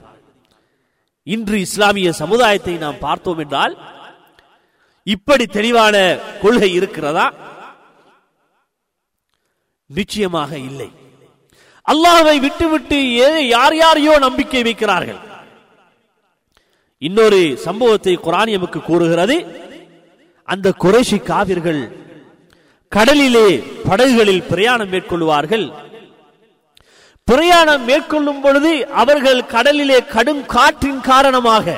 [1.22, 3.78] இன்று இஸ்லாமிய சமுதாயத்தை நாம் பார்த்தோம் என்றால்
[5.05, 7.32] இப்படி தெளிவான கொள்கை இருக்கிறதா?
[9.86, 10.90] நிச்சயமாக இல்லை.
[11.92, 15.36] அல்லாஹை விட்டுவிட்டு ஏ- யார் யாரையோ நம்பிக்கை வைக்கிறார்கள்.
[16.99, 19.47] இன்னொரு சம்பவத்தை குரான் எமக்கு கூறுகிறது.
[20.44, 21.97] அந்த குறைஷி காவிர்கள்
[22.88, 25.72] கடலிலே படகுகளில் பிரயாணம் மேற்கொள்வார்கள்.
[27.24, 31.76] பிரயாணம் மேற்கொள்ளும் பொழுது அவர்கள் கடலிலே கடும் காற்றின் காரணமாக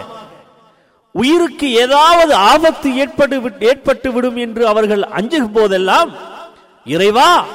[1.12, 6.16] உயிருக்கு ஏதாவது ஆபத்து ஏற்பட்டு விட்- ஏற்பட்டு விடும் என்று அவர்கள் அஞ்சும் போதெல்லாம்
[6.84, 7.46] இறைவா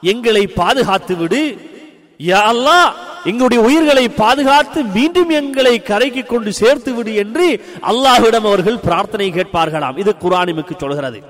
[0.00, 1.70] எங்களை பாதுகாத்து விடு.
[2.18, 2.84] யா
[3.30, 7.46] எங்களுடைய உயிர்களை பாதுகாத்து மீண்டும் எங்களை கரைக்கு கொண்டு சேர்த்து விடு என்று
[7.90, 9.98] அல்லாஹ்விடம் அவர்கள் பிரார்த்தனை கேட்பார்களாம்.
[10.02, 11.20] இது குரானிமுக்கு சொல்கிறது.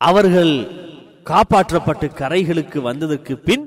[0.00, 0.54] அவர்கள்
[1.30, 3.64] காப்பாற்றப்பட்டு கரைகளுக்கு வந்ததற்கு பின்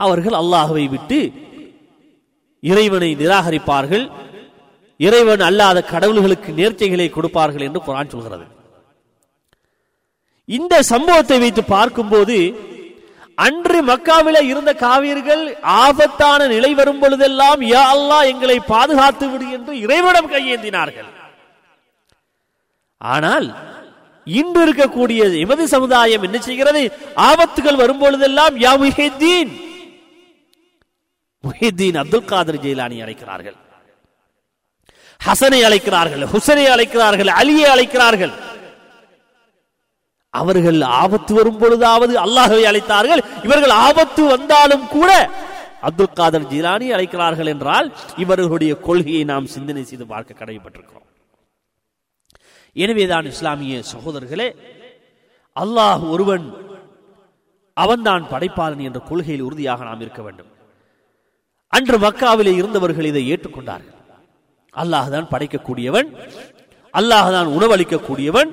[0.00, 1.18] அவர்கள் அல்லாஹுவை விட்டு
[2.62, 4.04] இறைவனை நிராகரிப்பார்கள்.
[5.00, 8.46] இறைவன் அல்லாத கடவுள்களுக்கு நேர்ச்சைகளை கொடுப்பார்கள் என்று குரான் சொல்கிறது.
[10.48, 12.36] இந்த சம்பவத்தை வைத்து பார்க்கும்போது
[13.38, 17.84] அன்று மக்காவில இருந்த காவியர்கள் ஆபத்தான நிலை வரும் பொழுதெல்லாம் யா
[18.32, 21.10] எங்களை பாதுகாத்து விடு என்று இறைவனம் கையேந்தினார்கள்.
[23.00, 23.46] ஆனால்
[24.26, 26.82] இன்று இருக்கக்கூடிய எமது சமுதாயம் என்ன செய்கிறது?
[27.30, 29.52] ஆபத்துகள் வரும் பொழுதெல்லாம் யா முஹித்தீன்!
[31.44, 33.56] முஹித்தீன் அப்துல் காதர் ஜெயிலானி அழைக்கிறார்கள்.
[35.20, 38.34] ஹசனை அழைக்கிறார்கள் ஹுசனை அழைக்கிறார்கள் அலியை அழைக்கிறார்கள்.
[40.40, 43.22] அவர்கள் ஆபத்து வரும் பொழுதாவது அல்லாஹவை அழைத்தார்கள்.
[43.46, 45.10] இவர்கள் ஆபத்து வந்தாலும் கூட
[45.88, 47.88] அப்துல் காதர் ஜிலானி அழைக்கிறார்கள் என்றால்
[48.24, 51.04] இவர்களுடைய கொள்கையை நாம் சிந்தனை செய்து பார்க்க கடமைப்பட்டிருக்கிறோம்
[52.84, 54.48] எனவேதான் இஸ்லாமிய சகோதரர்களே
[55.56, 56.46] அல்லாஹ் ஒருவன்
[57.76, 60.50] அவன்தான் படைப்பாளன் என்ற கொள்கையில் உறுதியாக நாம் இருக்க வேண்டும்.
[61.76, 63.96] அன்று மக்காவிலே இருந்தவர்கள் இதை ஏற்றுக்கொண்டார்கள்.
[64.74, 66.08] அல்லாஹ் தான் படைக்கக்கூடியவன்
[66.94, 68.50] அல்லாஹ் தான் உணவளிக்கக்கூடியவன்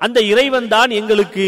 [0.00, 1.46] அந்த இறைவன் தான் எங்களுக்கு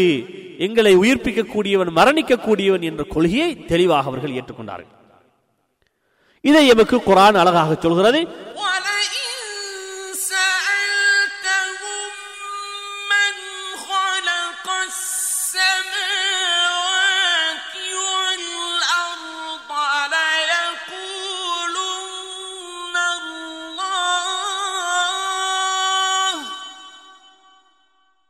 [0.65, 4.91] எங்களை உயிர்ப்பிக்கக்கூடியவன் மரணிக்கக்கூடியவன் என்ற கொள்கையை தெளிவாக அவர்கள் ஏற்றுக்கொண்டார்கள்.
[6.49, 8.19] இதை எமக்கு குரான் அழகாக சொல்கிறது.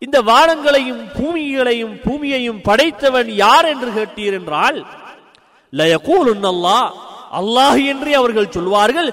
[0.04, 4.78] இந்த வானங்களையும் பூமிகளையும் பூமியையும் படைத்தவன் யார் என்று கேட்டீர் என்றால்
[5.74, 6.89] லயகூலுன் அல்லாஹ்
[7.39, 9.10] அல்லாஹ் என்று அவர்கள் சொல்வார்கள்.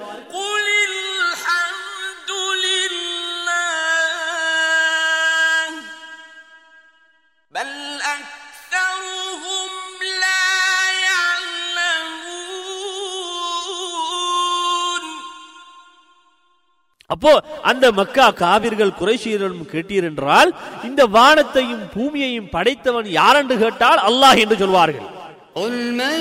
[17.10, 17.32] அப்போ
[17.70, 20.50] அந்த மக்கா காவிர்கள் குறைஷியரிடம் கேட்டீர் என்றால்
[20.88, 25.10] இந்த வானத்தையும் பூமியையும் படைத்தவன் யார் என்று கேட்டால் அல்லாஹ் என்று சொல்வார்கள்
[25.56, 26.18] قل من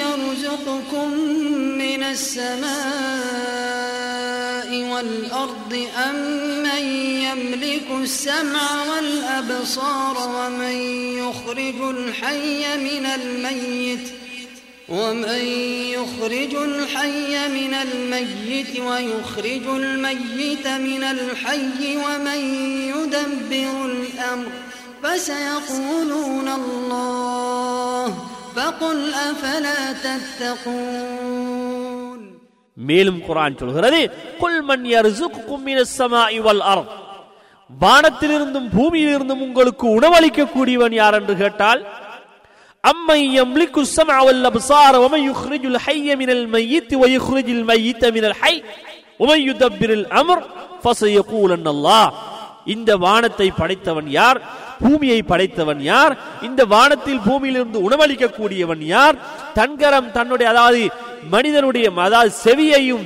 [0.00, 1.08] يرزقكم
[1.82, 2.00] من
[3.40, 6.16] السماء والأرض أم
[6.62, 6.82] من
[7.22, 10.76] يملك السمع والأبصار ومن
[11.18, 14.06] يخرج الحي من الميت
[14.94, 15.42] ومن
[15.90, 22.40] يخرج الحي من الميت ويخرج الميت من الحي ومن
[22.88, 24.48] يدبر الأمر
[25.02, 28.06] فسيقولون الله
[28.56, 28.98] فقل
[29.28, 29.80] أفلا
[31.20, 32.20] تتقون
[32.76, 33.98] மேலும் குரான் சொல்கிறது
[34.40, 36.92] குல் மன் யர்சுக்குக்கும் மினஸ் ஸமாஇ வல் அர்த்
[37.70, 41.80] வானத்திலிருந்தும் பூமியிலிருந்தும் உங்களுக்கு உணவளிக்க கூடியவன் யார் என்று கேட்டால்
[42.84, 48.56] அம்மை யம்லிக்கு السمع والابصار ومن يخرج الحي من الميت ويخرج الميت من الحي
[49.20, 50.38] ومن يدبر الامر
[50.84, 52.04] فسيقولن الله
[52.66, 54.38] இந்த வானத்தை படைத்தவன் யார்
[54.80, 59.16] பூமியை படைத்தவன் யார் இந்த வானத்தில் பூமியிலிருந்து உணவளிக்க கூடியவன் யார்
[59.54, 60.82] தன்கரம் தன்னுடைய அதாவது
[61.34, 63.04] மனிதனுடைய அதாவது செவியையும்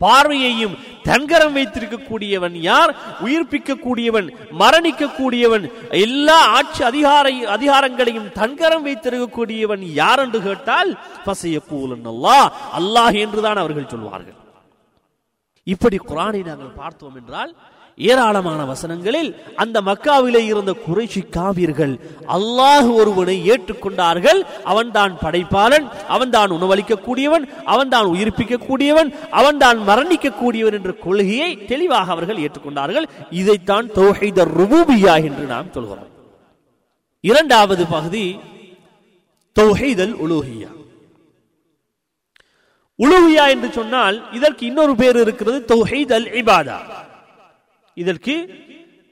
[0.00, 0.74] பார்வையையும்
[1.04, 2.90] தன்கரம் வைத்திருக்கக்கூடியவன் யார்?
[3.20, 5.64] உயிர்ப்பிக்க கூடியவன் மரணிக்க கூடியவன்
[5.98, 10.90] எல்லா ஆட்சி அதிகார அதிகாரங்களையும் தன்கரம் வைத்திருக்கக்கூடியவன் யார் என்று கேட்டால்
[11.24, 14.38] பசைய கூலன் அல்லாஹ் அல்லாஹ் என்றுதான் அவர்கள் சொல்வார்கள்.
[15.66, 17.50] இப்படி குரானை நாங்கள் பார்த்தோம் என்றால்
[18.10, 19.30] ஏராளமான வசனங்களில்
[19.62, 21.94] அந்த மக்காவிலே இருந்த குறைச்சி காவியர்கள்
[22.36, 24.40] அல்லாஹ் ஒருவனை ஏற்றுக்கொண்டார்கள்.
[24.64, 33.08] அவன்தான் படைப்பாளன் அவன்தான் உணவளிக்கக்கூடியவன் அவன்தான் உயிர்ப்பிக்கக்கூடியவன் அவன்தான் மரணிக்கக்கூடியவன் என்ற கொள்கையை தெளிவாக அவர்கள் ஏற்றுக்கொண்டார்கள்.
[33.30, 36.12] இதைத்தான் தௌஹீத ருபூபியா என்று நாம் சொல்கிறோம்.
[37.20, 38.24] இரண்டாவது பகுதி
[39.56, 40.70] தௌஹீதல் உலூஹியா
[42.98, 46.78] உலூஹியா என்று சொன்னால் இதற்கு இன்னொரு பேர் இருக்கிறது தௌஹீத் அல் இபாதா
[48.02, 48.34] இதற்கு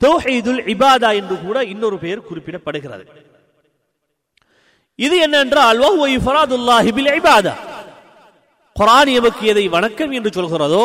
[0.01, 3.05] தௌஹீதுல் இபாதா என்று கூட இன்னொரு பெயர் குறிப்பிடப்படுகிறது.
[4.99, 6.07] இது என்னென்றால் வஹுவ
[7.19, 7.55] இபாதா.
[8.77, 10.85] குரான் எமக்கு எதை வணக்கம் என்று சொல்கிறதோ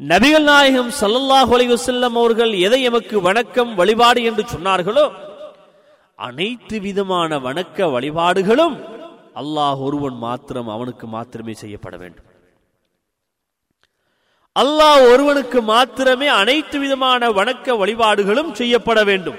[0.00, 5.06] நபிகள் நாயகம் ஸல்லல்லாஹு அலைவசல்லம் அவர்கள் எதை எமக்கு வணக்கம் வழிபாடு என்று சொன்னார்களோ
[6.18, 8.76] அனைத்து விதமான வணக்க வழிபாடுகளும்
[9.40, 12.27] அல்லாஹ் ஒருவன் மாத்திரம் அவனுக்கு மாத்திரமே செய்யப்பட வேண்டும்.
[14.58, 19.36] அல்லாஹ் ஒருவனுக்கு மாத்திரமே அனைத்து விதமான வணக்க வழிபாடுகளும் செய்யப்பட வேண்டும்.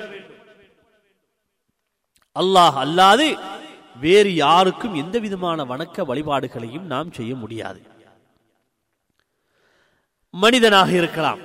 [2.40, 3.40] அல்லாஹ் அல்லாது
[4.00, 7.82] வேறு யாருக்கும் எந்த விதமான வணக்க வழிபாடுகளையும் நாம் செய்ய முடியாது.
[10.30, 11.40] மனிதனாக இருக்கலாம்.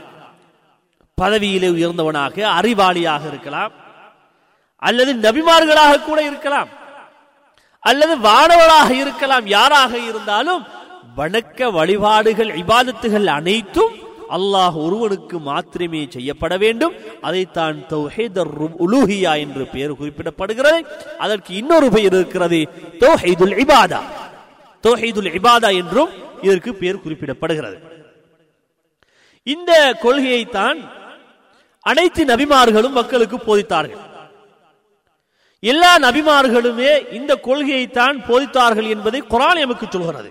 [1.23, 3.73] பதவியிலே உயர்ந்தவனாக அறிவாளியாக இருக்கலாம்.
[4.77, 6.69] அல்லது நபிமார்களாக கூட இருக்கலாம்.
[7.81, 9.47] அல்லது வானவராக இருக்கலாம்.
[9.47, 10.83] யாராக இருந்தாலும்
[11.17, 13.95] வணக்க வழிபாடுகள் இபாதத்துகள் அனைத்தும்
[14.31, 16.95] அல்லாஹ் ஒருவனுக்கு மாத்திரமே செய்யப்பட வேண்டும்.
[17.21, 17.77] அதைத்தான்
[18.85, 20.85] உலூஹியா என்று பெயர் குறிப்பிடப்படுகிறது.
[21.19, 22.61] அதற்கு இன்னொரு பெயர் இருக்கிறது
[23.01, 24.01] தோஹைதுல் இபாதா.
[24.83, 26.09] தோஹைதுல் இபாதா என்றும்
[26.43, 27.77] இதற்கு பெயர் குறிப்பிடப்படுகிறது.
[29.43, 30.79] இந்த கொள்கையைத்தான்
[31.81, 34.03] அனைத்து நபிமார்களும் மக்களுக்கு போதித்தார்கள்.
[35.61, 40.31] எல்லா நபிமார்களுமே இந்த கொள்கையைத்தான் போதித்தார்கள் என்பதை குரான் எமக்கு சொல்கிறது.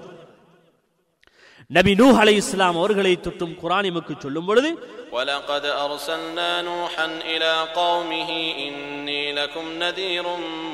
[1.70, 4.70] நபி நூஹ் அலை இஸ்லாம் அவர்களை தொட்டும் குரான் எமக்கு சொல்லும் பொழுது
[5.12, 8.31] ولقد أرسلنا نوحا إلى قومه
[8.66, 10.24] إني لكم نذير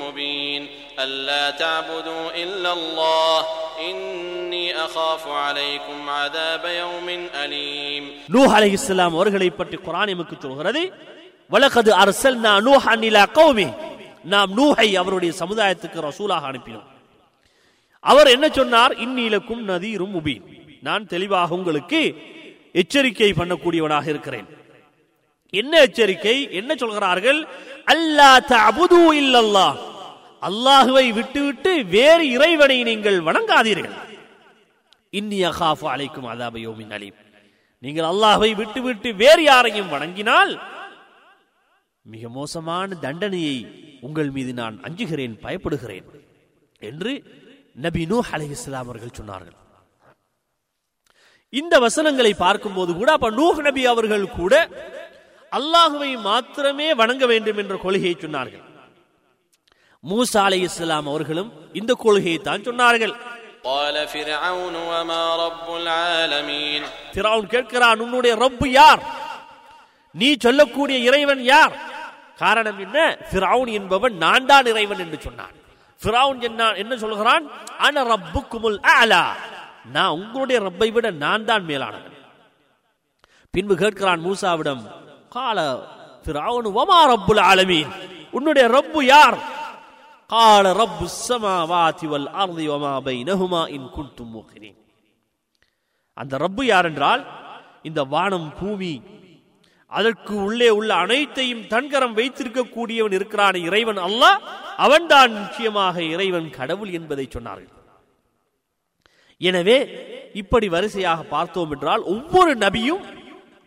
[0.02, 0.62] مبين
[0.98, 3.38] ألا تعبدوا إلا الله
[3.88, 8.02] إني أخاف عليكم عذاب يوم أليم
[8.34, 10.82] நூஹ் அலை இஸ்லாம் அவர்களை பற்றி குரான் எமக்கு சொல்கிறது
[11.50, 13.68] வலகது அரசல்னா நூஹன் இலா கௌமி
[14.26, 16.88] நாம் நூஹை அவருடைய சமுதாயத்துக்கு ரசூலாக அனுப்பினோம்
[18.04, 20.44] அவர் என்ன சொன்னார் இன்னிலக்கும் நதீரும் முபீன்
[20.87, 22.01] நான் தெளிவாக உங்களுக்கு
[22.81, 24.47] எச்சரிக்கை பண்ணக்கூடியவனாக இருக்கிறேன்.
[25.53, 26.35] என்ன எச்சரிக்கை?
[26.59, 27.39] என்ன சொல்கிறார்கள்?
[27.93, 29.67] அல்லா தபுது இல்லல்லா
[30.49, 33.95] அல்லாஹுவை விட்டுவிட்டு வேறு இறைவனை நீங்கள் வணங்காதீர்கள்.
[35.19, 36.55] இன்னி அகாஃபு அழைக்கும் அதாப
[36.97, 37.17] அலீம்.
[37.83, 40.53] நீங்கள் அல்லாஹை விட்டுவிட்டு வேறு யாரையும் வணங்கினால்
[42.13, 43.57] மிக மோசமான தண்டனையை
[44.07, 46.07] உங்கள் மீது நான் அஞ்சுகிறேன் பயப்படுகிறேன்
[46.89, 47.13] என்று
[47.85, 49.57] நபி நூஹ் இஸ்லாம் அவர்கள் சொன்னார்கள்.
[51.53, 54.53] இந்த வசனங்களை பார்க்கும் போது கூட அப்ப நூஹ் நபி அவர்கள் கூட
[55.57, 58.65] அல்லாஹுவை மாத்திரமே வணங்க வேண்டும் என்ற கொள்கையை சொன்னார்கள்.
[60.09, 63.13] மூசா அலை இஸ்லாம் அவர்களும் இந்த கொள்கையை தான் சொன்னார்கள்.
[67.53, 69.01] கேட்கிறான் உன்னுடைய ரப்பு யார்?
[70.15, 71.73] நீ சொல்லக்கூடிய இறைவன் யார்?
[72.43, 72.97] காரணம் என்ன?
[73.31, 75.55] பிராவுன் என்பவன் நான் தான் இறைவன் என்று சொன்னான்.
[76.01, 77.43] ஃபிரவுன் என்ன என்ன சொல்கிறான்?
[77.87, 79.23] அன ரப்பு குமுல் ஆலா
[79.85, 82.15] நான் உங்களுடைய ரப்பை விட நான் தான் மேலானவன்.
[83.51, 84.83] பின்பு கேட்கிறான் மூசாவிடம்
[85.29, 85.77] கால
[86.25, 87.91] பிராவனு வமா ரப்புல் ஆலமீன்?
[88.31, 89.37] உன்னுடைய ரப்பு யார்?
[90.27, 94.75] கால ரப்பு சமாவாதி வல் அர்தி வமா பைனஹுமா இன் குன்தும்
[96.13, 97.25] அந்த ரப்பு யார் என்றால்
[97.81, 99.01] இந்த வானம் பூமி.
[99.87, 104.41] அதற்கு உள்ளே உள்ள அனைத்தையும் தன்கரம் வைத்திருக்கக்கூடியவன் இருக்கிறான் இறைவன் அல்ல
[104.77, 107.78] அவன்தான் நிச்சயமாக இறைவன் கடவுள் என்பதை சொன்னார்கள்.
[109.41, 109.87] எனவே
[110.33, 113.17] இப்படி வரிசையாக பார்த்தோம் என்றால் ஒவ்வொரு நபியும்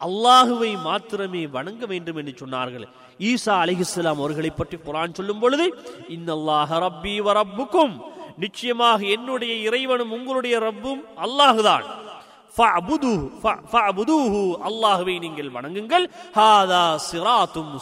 [0.01, 2.85] அல்லாஹுவை மாத்திரமே வணங்க வேண்டும் என்று சொன்னார்கள்.
[3.19, 5.75] ஈசா அலிஹிஸ்லாம் அவர்களை பற்றி குரான் சொல்லும் பொழுது
[6.09, 8.01] இன்னல்லாஹ ரப்பி வரப்புக்கும் ரப்புக்கும்.
[8.39, 11.83] நிச்சயமாக என்னுடைய இறைவனும் உங்களுடைய ரப்பும் அல்லாஹுதான்.
[12.57, 13.61] ஃப-
[14.69, 16.11] அல்லாஹுவை நீங்கள் வணங்குங்கள்.
[16.35, 17.79] ஹாதா சிராத்தும்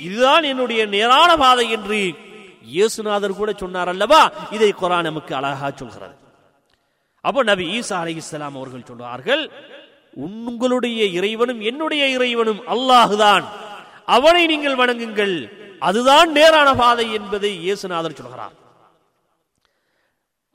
[0.00, 2.14] இதுதான் என்னுடைய நேரான பாதை என்று
[2.74, 4.32] இயேசுநாதர் கூட சொன்னார் அல்லவா?
[4.50, 6.28] இதை குரான் நமக்கு அழகா சொல்கிறது.
[7.26, 9.42] அப்போ நபி ஈசா அலைஹிஸ்ஸலாம் அவர்கள் சொல்றார்கள்
[10.26, 13.44] உங்களுடைய இறைவனும் என்னுடைய இறைவனும் அல்லாஹுதான்.
[14.16, 15.34] அவனை நீங்கள் வணங்குங்கள்.
[15.88, 18.54] அதுதான் நேரான பாதை என்பதை இயேசுநாதர் சொல்கிறார்.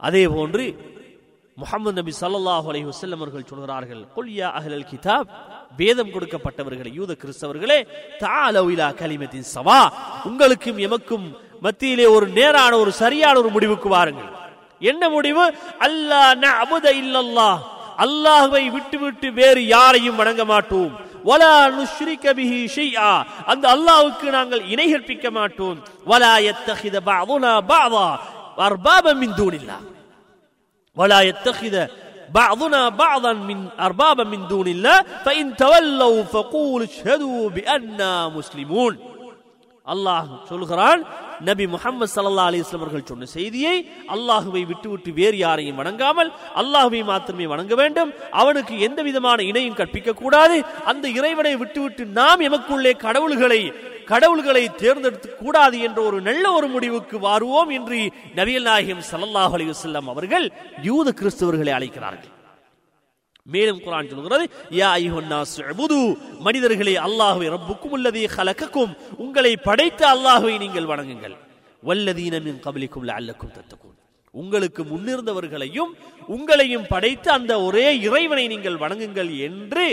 [0.07, 0.66] அதே போன்று
[1.57, 5.30] முகமது நபி ஸல்லல்லாஹு அலி வசல்லம் அவர்கள் சொல்கிறார்கள் கொல்யா யா கிதாப்.
[5.80, 7.80] வேதம் கொடுக்கப்பட்டவர்களே யூத கிறிஸ்தவர்களே
[8.24, 9.80] தாலவிலா கலிமத்தின் சவா.
[10.30, 11.28] உங்களுக்கும் எமக்கும்
[11.66, 14.32] மத்தியிலே ஒரு நேரான ஒரு சரியான ஒரு முடிவுக்கு வாருங்கள்.
[14.83, 15.45] என்ன முடிவு
[15.87, 17.59] அல்லாஹ் நஅபுத இல்லல்லாஹ்
[18.05, 20.93] அல்லாஹ்வை விட்டுவிட்டு வேறு யாரையும் வணங்க மாட்டோம்
[21.29, 23.09] வலா நுஷ்ரிக பிஹி ஷைஆ
[23.53, 25.79] அந்த அல்லாஹ்வுக்கு நாங்கள் இணை கற்பிக்க மாட்டோம்
[26.11, 28.07] வலா யத்தகித பஅதுனா பஅதா
[28.68, 29.85] அர்பாப மின் தூனில்லாஹ்
[30.97, 31.75] ولا يتخذ
[32.31, 38.93] بعضنا بعضا من أربابا من دون الله فإن تولوا فقولوا اشهدوا بأننا مسلمون
[39.87, 41.01] அல்லாஹ் சொல்கிறான்
[41.42, 43.76] நபி முகமது சல்லா அலிஸ்லாம் அவர்கள் சொன்ன செய்தியை
[44.16, 46.32] அல்லாஹுவை விட்டுவிட்டு வேறு யாரையும் வணங்காமல்
[46.62, 48.14] அல்லாஹுவை மாத்திரமே வணங்க வேண்டும்.
[48.32, 50.58] அவனுக்கு எந்த விதமான இணையும் கற்பிக்க கூடாது.
[50.86, 53.62] அந்த இறைவனை விட்டுவிட்டு நாம் எமக்குள்ளே கடவுள்களை
[54.12, 58.00] கடவுள்களை தேர்ந்தெடுத்து கூடாது என்ற ஒரு நல்ல ஒரு முடிவுக்கு வாருவோம் என்று
[58.40, 62.32] நபியல் நாயகம் சல்லாஹ் அலி வஸல்லம் அவர்கள் யூத கிறிஸ்தவர்களை அழைக்கிறார்கள்.
[63.48, 65.98] மேலும் குரான் சொல்கிறது யா ஐஹுன்னாசு அபுது
[66.39, 71.36] மனிதர்களே அல்லாஹ்வை ரப்புக்கும் அல்லதி ஹலக்கக்கும் உங்களை படைத்த அல்லாஹ்வை நீங்கள் வணங்குங்கள்.
[71.84, 73.93] வல்லதீன மின் கபலிக்கும் அல்லக்கும் தத்தக்கும்
[74.34, 75.91] உங்களுக்கு முன்னிருந்தவர்களையும்
[76.28, 79.86] உங்களையும் படைத்து அந்த ஒரே இறைவனை நீங்கள் வணங்குங்கள் என்று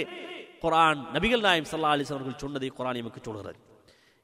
[0.63, 3.61] குரான் நபிகள் நாயம் சல்லா அலிஸ் அவர்கள் சொன்னதை குரான் எமக்கு சொல்கிறது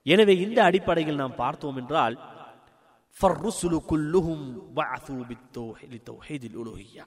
[0.06, 2.16] எனவே இந்த அடிப்படையில் நாம் பார்த்தோம் என்றால்
[3.16, 7.04] ஃபர்ருசுலு குல்லுஹும் பஅது பித்தௌஹீதில் உலூஹிய்யா.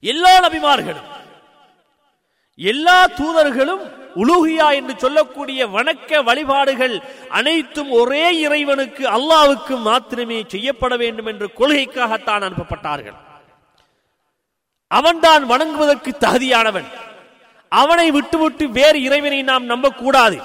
[0.00, 1.08] எல்லா நபிமார்களும்
[2.54, 3.82] எல்லா தூதர்களும்
[4.16, 13.18] உலூகியா என்று சொல்லக்கூடிய வணக்க வழிபாடுகள் அனைத்தும் ஒரே இறைவனுக்கு அல்லாவுக்கு மாத்திரமே செய்யப்பட வேண்டும் என்ற கொள்கைக்காகத்தான் அனுப்பப்பட்டார்கள்.
[14.86, 16.88] அவன்தான் வணங்குவதற்கு தகுதியானவன்.
[17.68, 20.38] அவனை விட்டுவிட்டு வேறு இறைவனை நாம் நம்பக்கூடாது.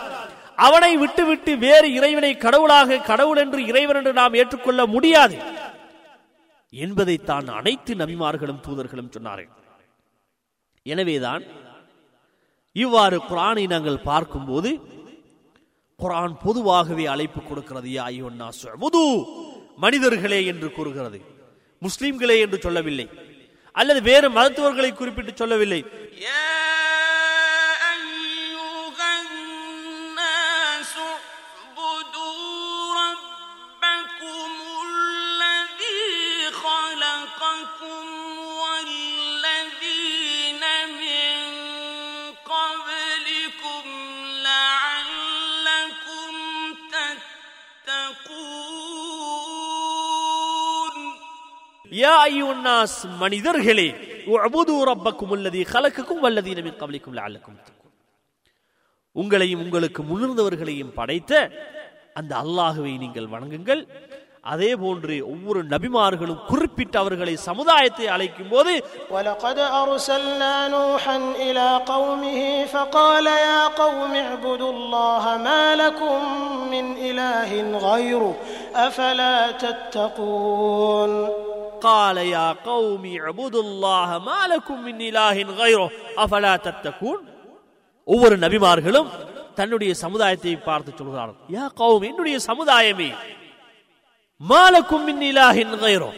[0.56, 5.38] அவனை விட்டுவிட்டு வேறு இறைவனை கடவுளாக கடவுள் என்று இறைவன் என்று நாம் ஏற்றுக்கொள்ள முடியாது.
[6.84, 9.52] என்பதைத்தான் அனைத்து நபிமார்களும் தூதர்களும் சொன்னார்கள்.
[10.84, 11.44] எனவேதான்
[12.72, 14.70] இவ்வாறு குரானை நாங்கள் பார்க்கும்போது
[16.00, 19.02] குரான் பொதுவாகவே அழைப்பு கொடுக்கிறது ஐயோன்னா முது
[19.78, 21.20] மனிதர்களே என்று கூறுகிறது.
[21.80, 23.08] முஸ்லிம்களே என்று சொல்லவில்லை.
[23.72, 25.80] அல்லது வேறு மருத்துவர்களை குறிப்பிட்டு சொல்லவில்லை.
[26.28, 26.65] يا
[51.95, 53.89] யா ஐயுன்னாஸ் மனிதர்களே
[54.33, 57.93] உஅபுது ரப்பக்கும் அல்லதி خلقكم والذين من قبلكم لعلكم تتقون
[59.17, 61.33] உங்களையும் உங்களுக்கு முன்னிருந்தவர்களையும் படைத்த
[62.17, 63.83] அந்த அல்லாஹுவை நீங்கள் வணங்குங்கள்
[64.51, 68.73] அதே போன்று ஒவ்வொரு நபிமார்களும் குறிப்பிட்ட அவர்களை சமுதாயத்தை அழைக்கும் போது
[69.11, 71.17] ولقد أرسلنا نوحا
[71.47, 76.19] إلى قومه فقال يا قوم اعبدوا الله ما لكم
[76.73, 77.51] من إله
[77.87, 78.35] غيره
[78.87, 81.13] أفلا تتقون
[81.85, 85.89] قال يا قوم اعبدوا الله ما لكم من إله غيره
[86.19, 87.19] أفلا تتقون
[88.09, 89.09] ஒவ்வொரு நபிமார்களும்
[89.59, 93.11] தன்னுடைய சமுதாயத்தை பார்த்து சொல்கிறார்கள் யா கௌம் என்னுடைய சமுதாயமே
[94.41, 96.11] மாலக்கும் மின் இலாஹின் கைரோ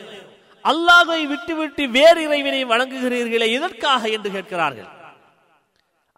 [0.65, 4.91] அல்லாஹை விட்டுவிட்டு வேறு இறைவனை வணங்குகிறீர்களே எதற்காக என்று கேட்கிறார்கள்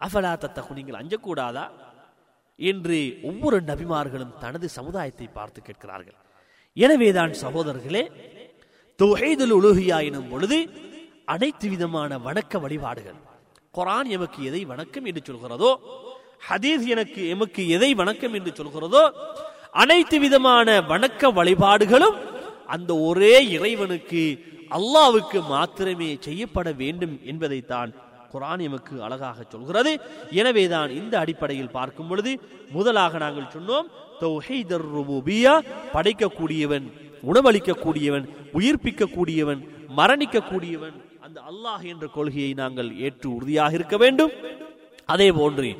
[0.01, 1.65] அஃபலா தத்தகு நீங்கள் அஞ்சக்கூடாதா
[2.59, 2.97] என்று
[3.29, 6.17] ஒவ்வொரு நபிமார்களும் தனது சமுதாயத்தை பார்த்து கேட்கிறார்கள்
[6.77, 8.03] எனவேதான் சகோதரர்களே
[9.00, 10.70] தொகைதல் உலகியா எனும் பொழுது
[11.24, 13.14] அனைத்து விதமான வணக்க வழிபாடுகள்.
[13.76, 15.70] குரான் எமக்கு எதை வணக்கம் என்று சொல்கிறதோ
[16.48, 19.10] ஹதீஸ் எனக்கு எமக்கு எதை வணக்கம் என்று சொல்கிறதோ
[19.70, 22.16] அனைத்து விதமான வணக்க வழிபாடுகளும்
[22.66, 24.22] அந்த ஒரே இறைவனுக்கு
[24.70, 27.92] அல்லாவுக்கு மாத்திரமே செய்யப்பட வேண்டும் என்பதைத்தான்
[28.32, 30.00] குரான் எமக்கு அழகாக சொல்கிறது.
[30.30, 32.40] எனவேதான் இந்த அடிப்படையில் பார்க்கும் பொழுது
[32.70, 33.88] முதலாக நாங்கள் சொன்னோம்
[35.92, 38.26] படைக்கக்கூடியவன் உணவளிக்கக்கூடியவன்
[38.58, 39.60] உயிர்ப்பிக்கக்கூடியவன்
[39.98, 40.96] மரணிக்கக்கூடியவன்.
[41.26, 44.32] அந்த அல்லாஹ் என்ற கொள்கையை நாங்கள் ஏற்று உறுதியாக இருக்க வேண்டும்.
[45.06, 45.70] அதே போன்று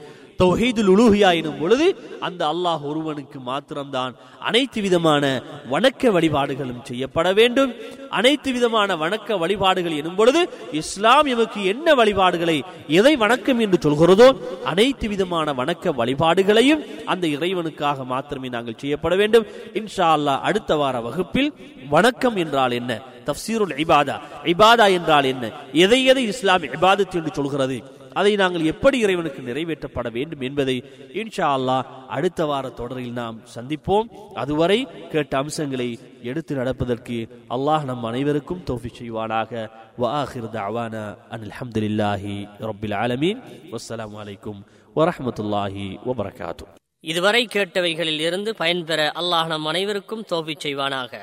[0.41, 1.87] தௌஹீதுல் உலூஹியா எனும் பொழுது
[2.21, 4.13] அந்த அல்லாஹ் ஒருவனுக்கு மாத்திரம்தான்
[4.49, 5.25] அனைத்து விதமான
[5.73, 7.73] வணக்க வழிபாடுகளும் செய்யப்பட வேண்டும்.
[8.11, 10.41] அனைத்து விதமான வணக்க வழிபாடுகள் எனும் பொழுது
[10.73, 12.57] இஸ்லாம் எமக்கு என்ன வழிபாடுகளை
[12.99, 14.29] எதை வணக்கம் என்று சொல்கிறதோ
[14.65, 19.47] அனைத்து விதமான வணக்க வழிபாடுகளையும் அந்த இறைவனுக்காக மாத்திரமே நாங்கள் செய்யப்பட வேண்டும்.
[19.75, 21.53] இன்ஷா அல்லாஹ் அடுத்த வார வகுப்பில்
[21.89, 23.01] வணக்கம் என்றால் என்ன?
[23.29, 24.19] தப்சீருல் இபாதா.
[24.45, 25.51] இபாதா என்றால் என்ன?
[25.73, 27.79] எதை எதை இஸ்லாம் இபாதத் என்று சொல்கிறது?
[28.15, 30.77] அதை நாங்கள் எப்படி இறைவனுக்கு நிறைவேற்றப்பட வேண்டும் என்பதை
[31.13, 34.09] இன்ஷா அல்லா அடுத்த வார தொடரில் நாம் சந்திப்போம்.
[34.35, 39.69] அதுவரை கேட்ட அம்சங்களை எடுத்து நடப்பதற்கு அல்லாஹ் நம் அனைவருக்கும் தோஃபி செய்வானாக.
[39.99, 43.41] வாஹிர் தாவான அனில் அஹமதுல்லாஹி ரபில் ஆலமீன்.
[43.73, 44.61] வஸ்லாம் வலைக்கும்
[44.97, 46.65] வரமத்துல்லாஹி வபரகாத்து.
[47.01, 51.19] இதுவரை கேட்டவைகளில் இருந்து பயன்பெற அல்லாஹ் நம் அனைவருக்கும் தோஃபி செய்வானாக.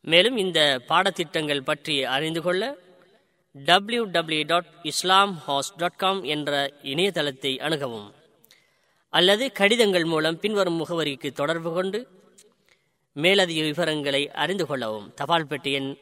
[0.00, 2.62] மேலும் இந்த பாடத்திட்டங்கள் பற்றி அறிந்து கொள்ள
[3.56, 8.12] W W dot Islam house dot com என்ற இணையதளத்தை அணுகவும்.
[9.10, 12.08] அல்லது கடிதங்கள் மூலம் பின்வரும் முகவரிக்கு தொடர்பு கொண்டு
[13.12, 15.14] மேலதிக விவரங்களை அறிந்து கொள்ளவும்.
[15.14, 15.96] தபால் பெட்டி எண்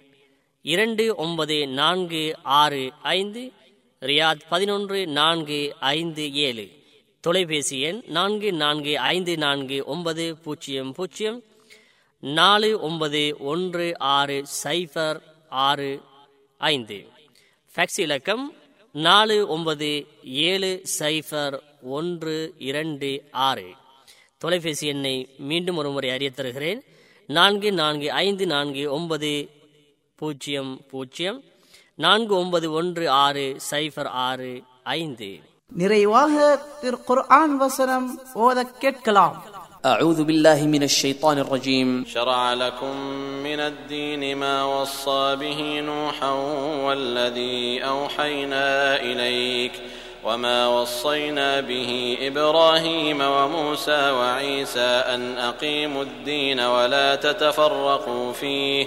[0.62, 3.53] இரண்டு ஒன்பது நான்கு ஆறு ஐந்து
[4.01, 6.69] ரியாத் பதினொன்று நான்கு ஐந்து ஏழு.
[7.20, 11.43] தொலைபேசி எண் நான்கு நான்கு ஐந்து நான்கு ஒன்பது பூஜ்ஜியம் பூஜ்ஜியம்
[12.20, 16.03] நாலு ஒன்பது ஒன்று ஆறு சைஃபர் ஆறு
[16.59, 16.99] ஐந்து.
[17.77, 18.55] ஃபேக்ஸ் இலக்கம்
[18.93, 23.74] நாலு ஒன்பது ஏழு சைஃபர் ஒன்று இரண்டு ஆறு.
[24.39, 26.85] தொலைபேசி எண்ணை மீண்டும் ஒரு முறை அறிய தருகிறேன்.
[27.27, 29.51] நான்கு நான்கு ஐந்து நான்கு ஒன்பது
[30.16, 31.44] பூஜ்ஜியம் பூஜ்ஜியம்.
[31.94, 35.40] நான்கு ஒன்பது ஒன்று ஆறு சைஃபர் ஆறு ஐந்து.
[35.69, 39.52] நிறைவாக திரு குர்ஆன் வசனம் ஓத கேட்கலாம்.
[39.87, 42.05] أعوذ بالله من الشيطان الرجيم.
[42.15, 42.97] شرع لكم
[43.43, 46.31] من الدين ما وصى به نوحا
[46.87, 49.73] والذي أوحينا إليك
[50.25, 58.87] وما وصينا به إبراهيم وموسى وعيسى أن أقيموا الدين ولا تتفرقوا فيه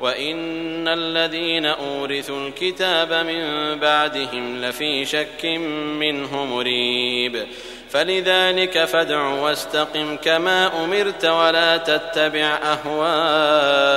[0.00, 5.44] وإن الذين أورثوا الكتاب من بعدهم لفي شك
[6.00, 7.46] منه مريب
[7.90, 13.96] فلذلك فادع واستقم كما أمرت ولا تتبع أهواءهم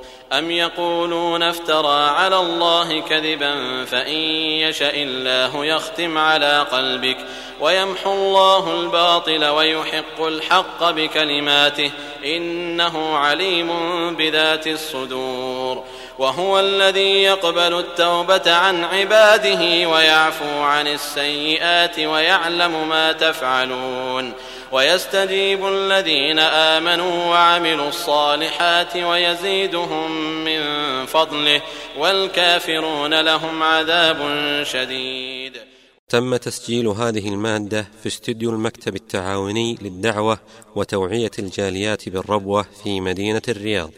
[0.31, 4.17] أم يقولون افترى على الله كذبا فإن
[4.63, 7.17] يشأ الله يختم على قلبك
[7.59, 11.91] ويمحو الله الباطل ويحق الحق بكلماته
[12.25, 13.69] إنه عليم
[14.15, 15.83] بذات الصدور
[16.19, 24.33] وهو الذي يقبل التوبة عن عباده ويعفو عن السيئات ويعلم ما تفعلون
[24.71, 30.61] ويستجيب الذين آمنوا وعملوا الصالحات ويزيدهم من
[31.05, 31.61] فضله
[31.97, 34.19] والكافرون لهم عذاب
[34.63, 35.57] شديد.
[36.09, 40.39] تم تسجيل هذه المادة في استديو المكتب التعاوني للدعوة
[40.75, 43.91] وتوعية الجاليات بالربوة في مدينة الرياض.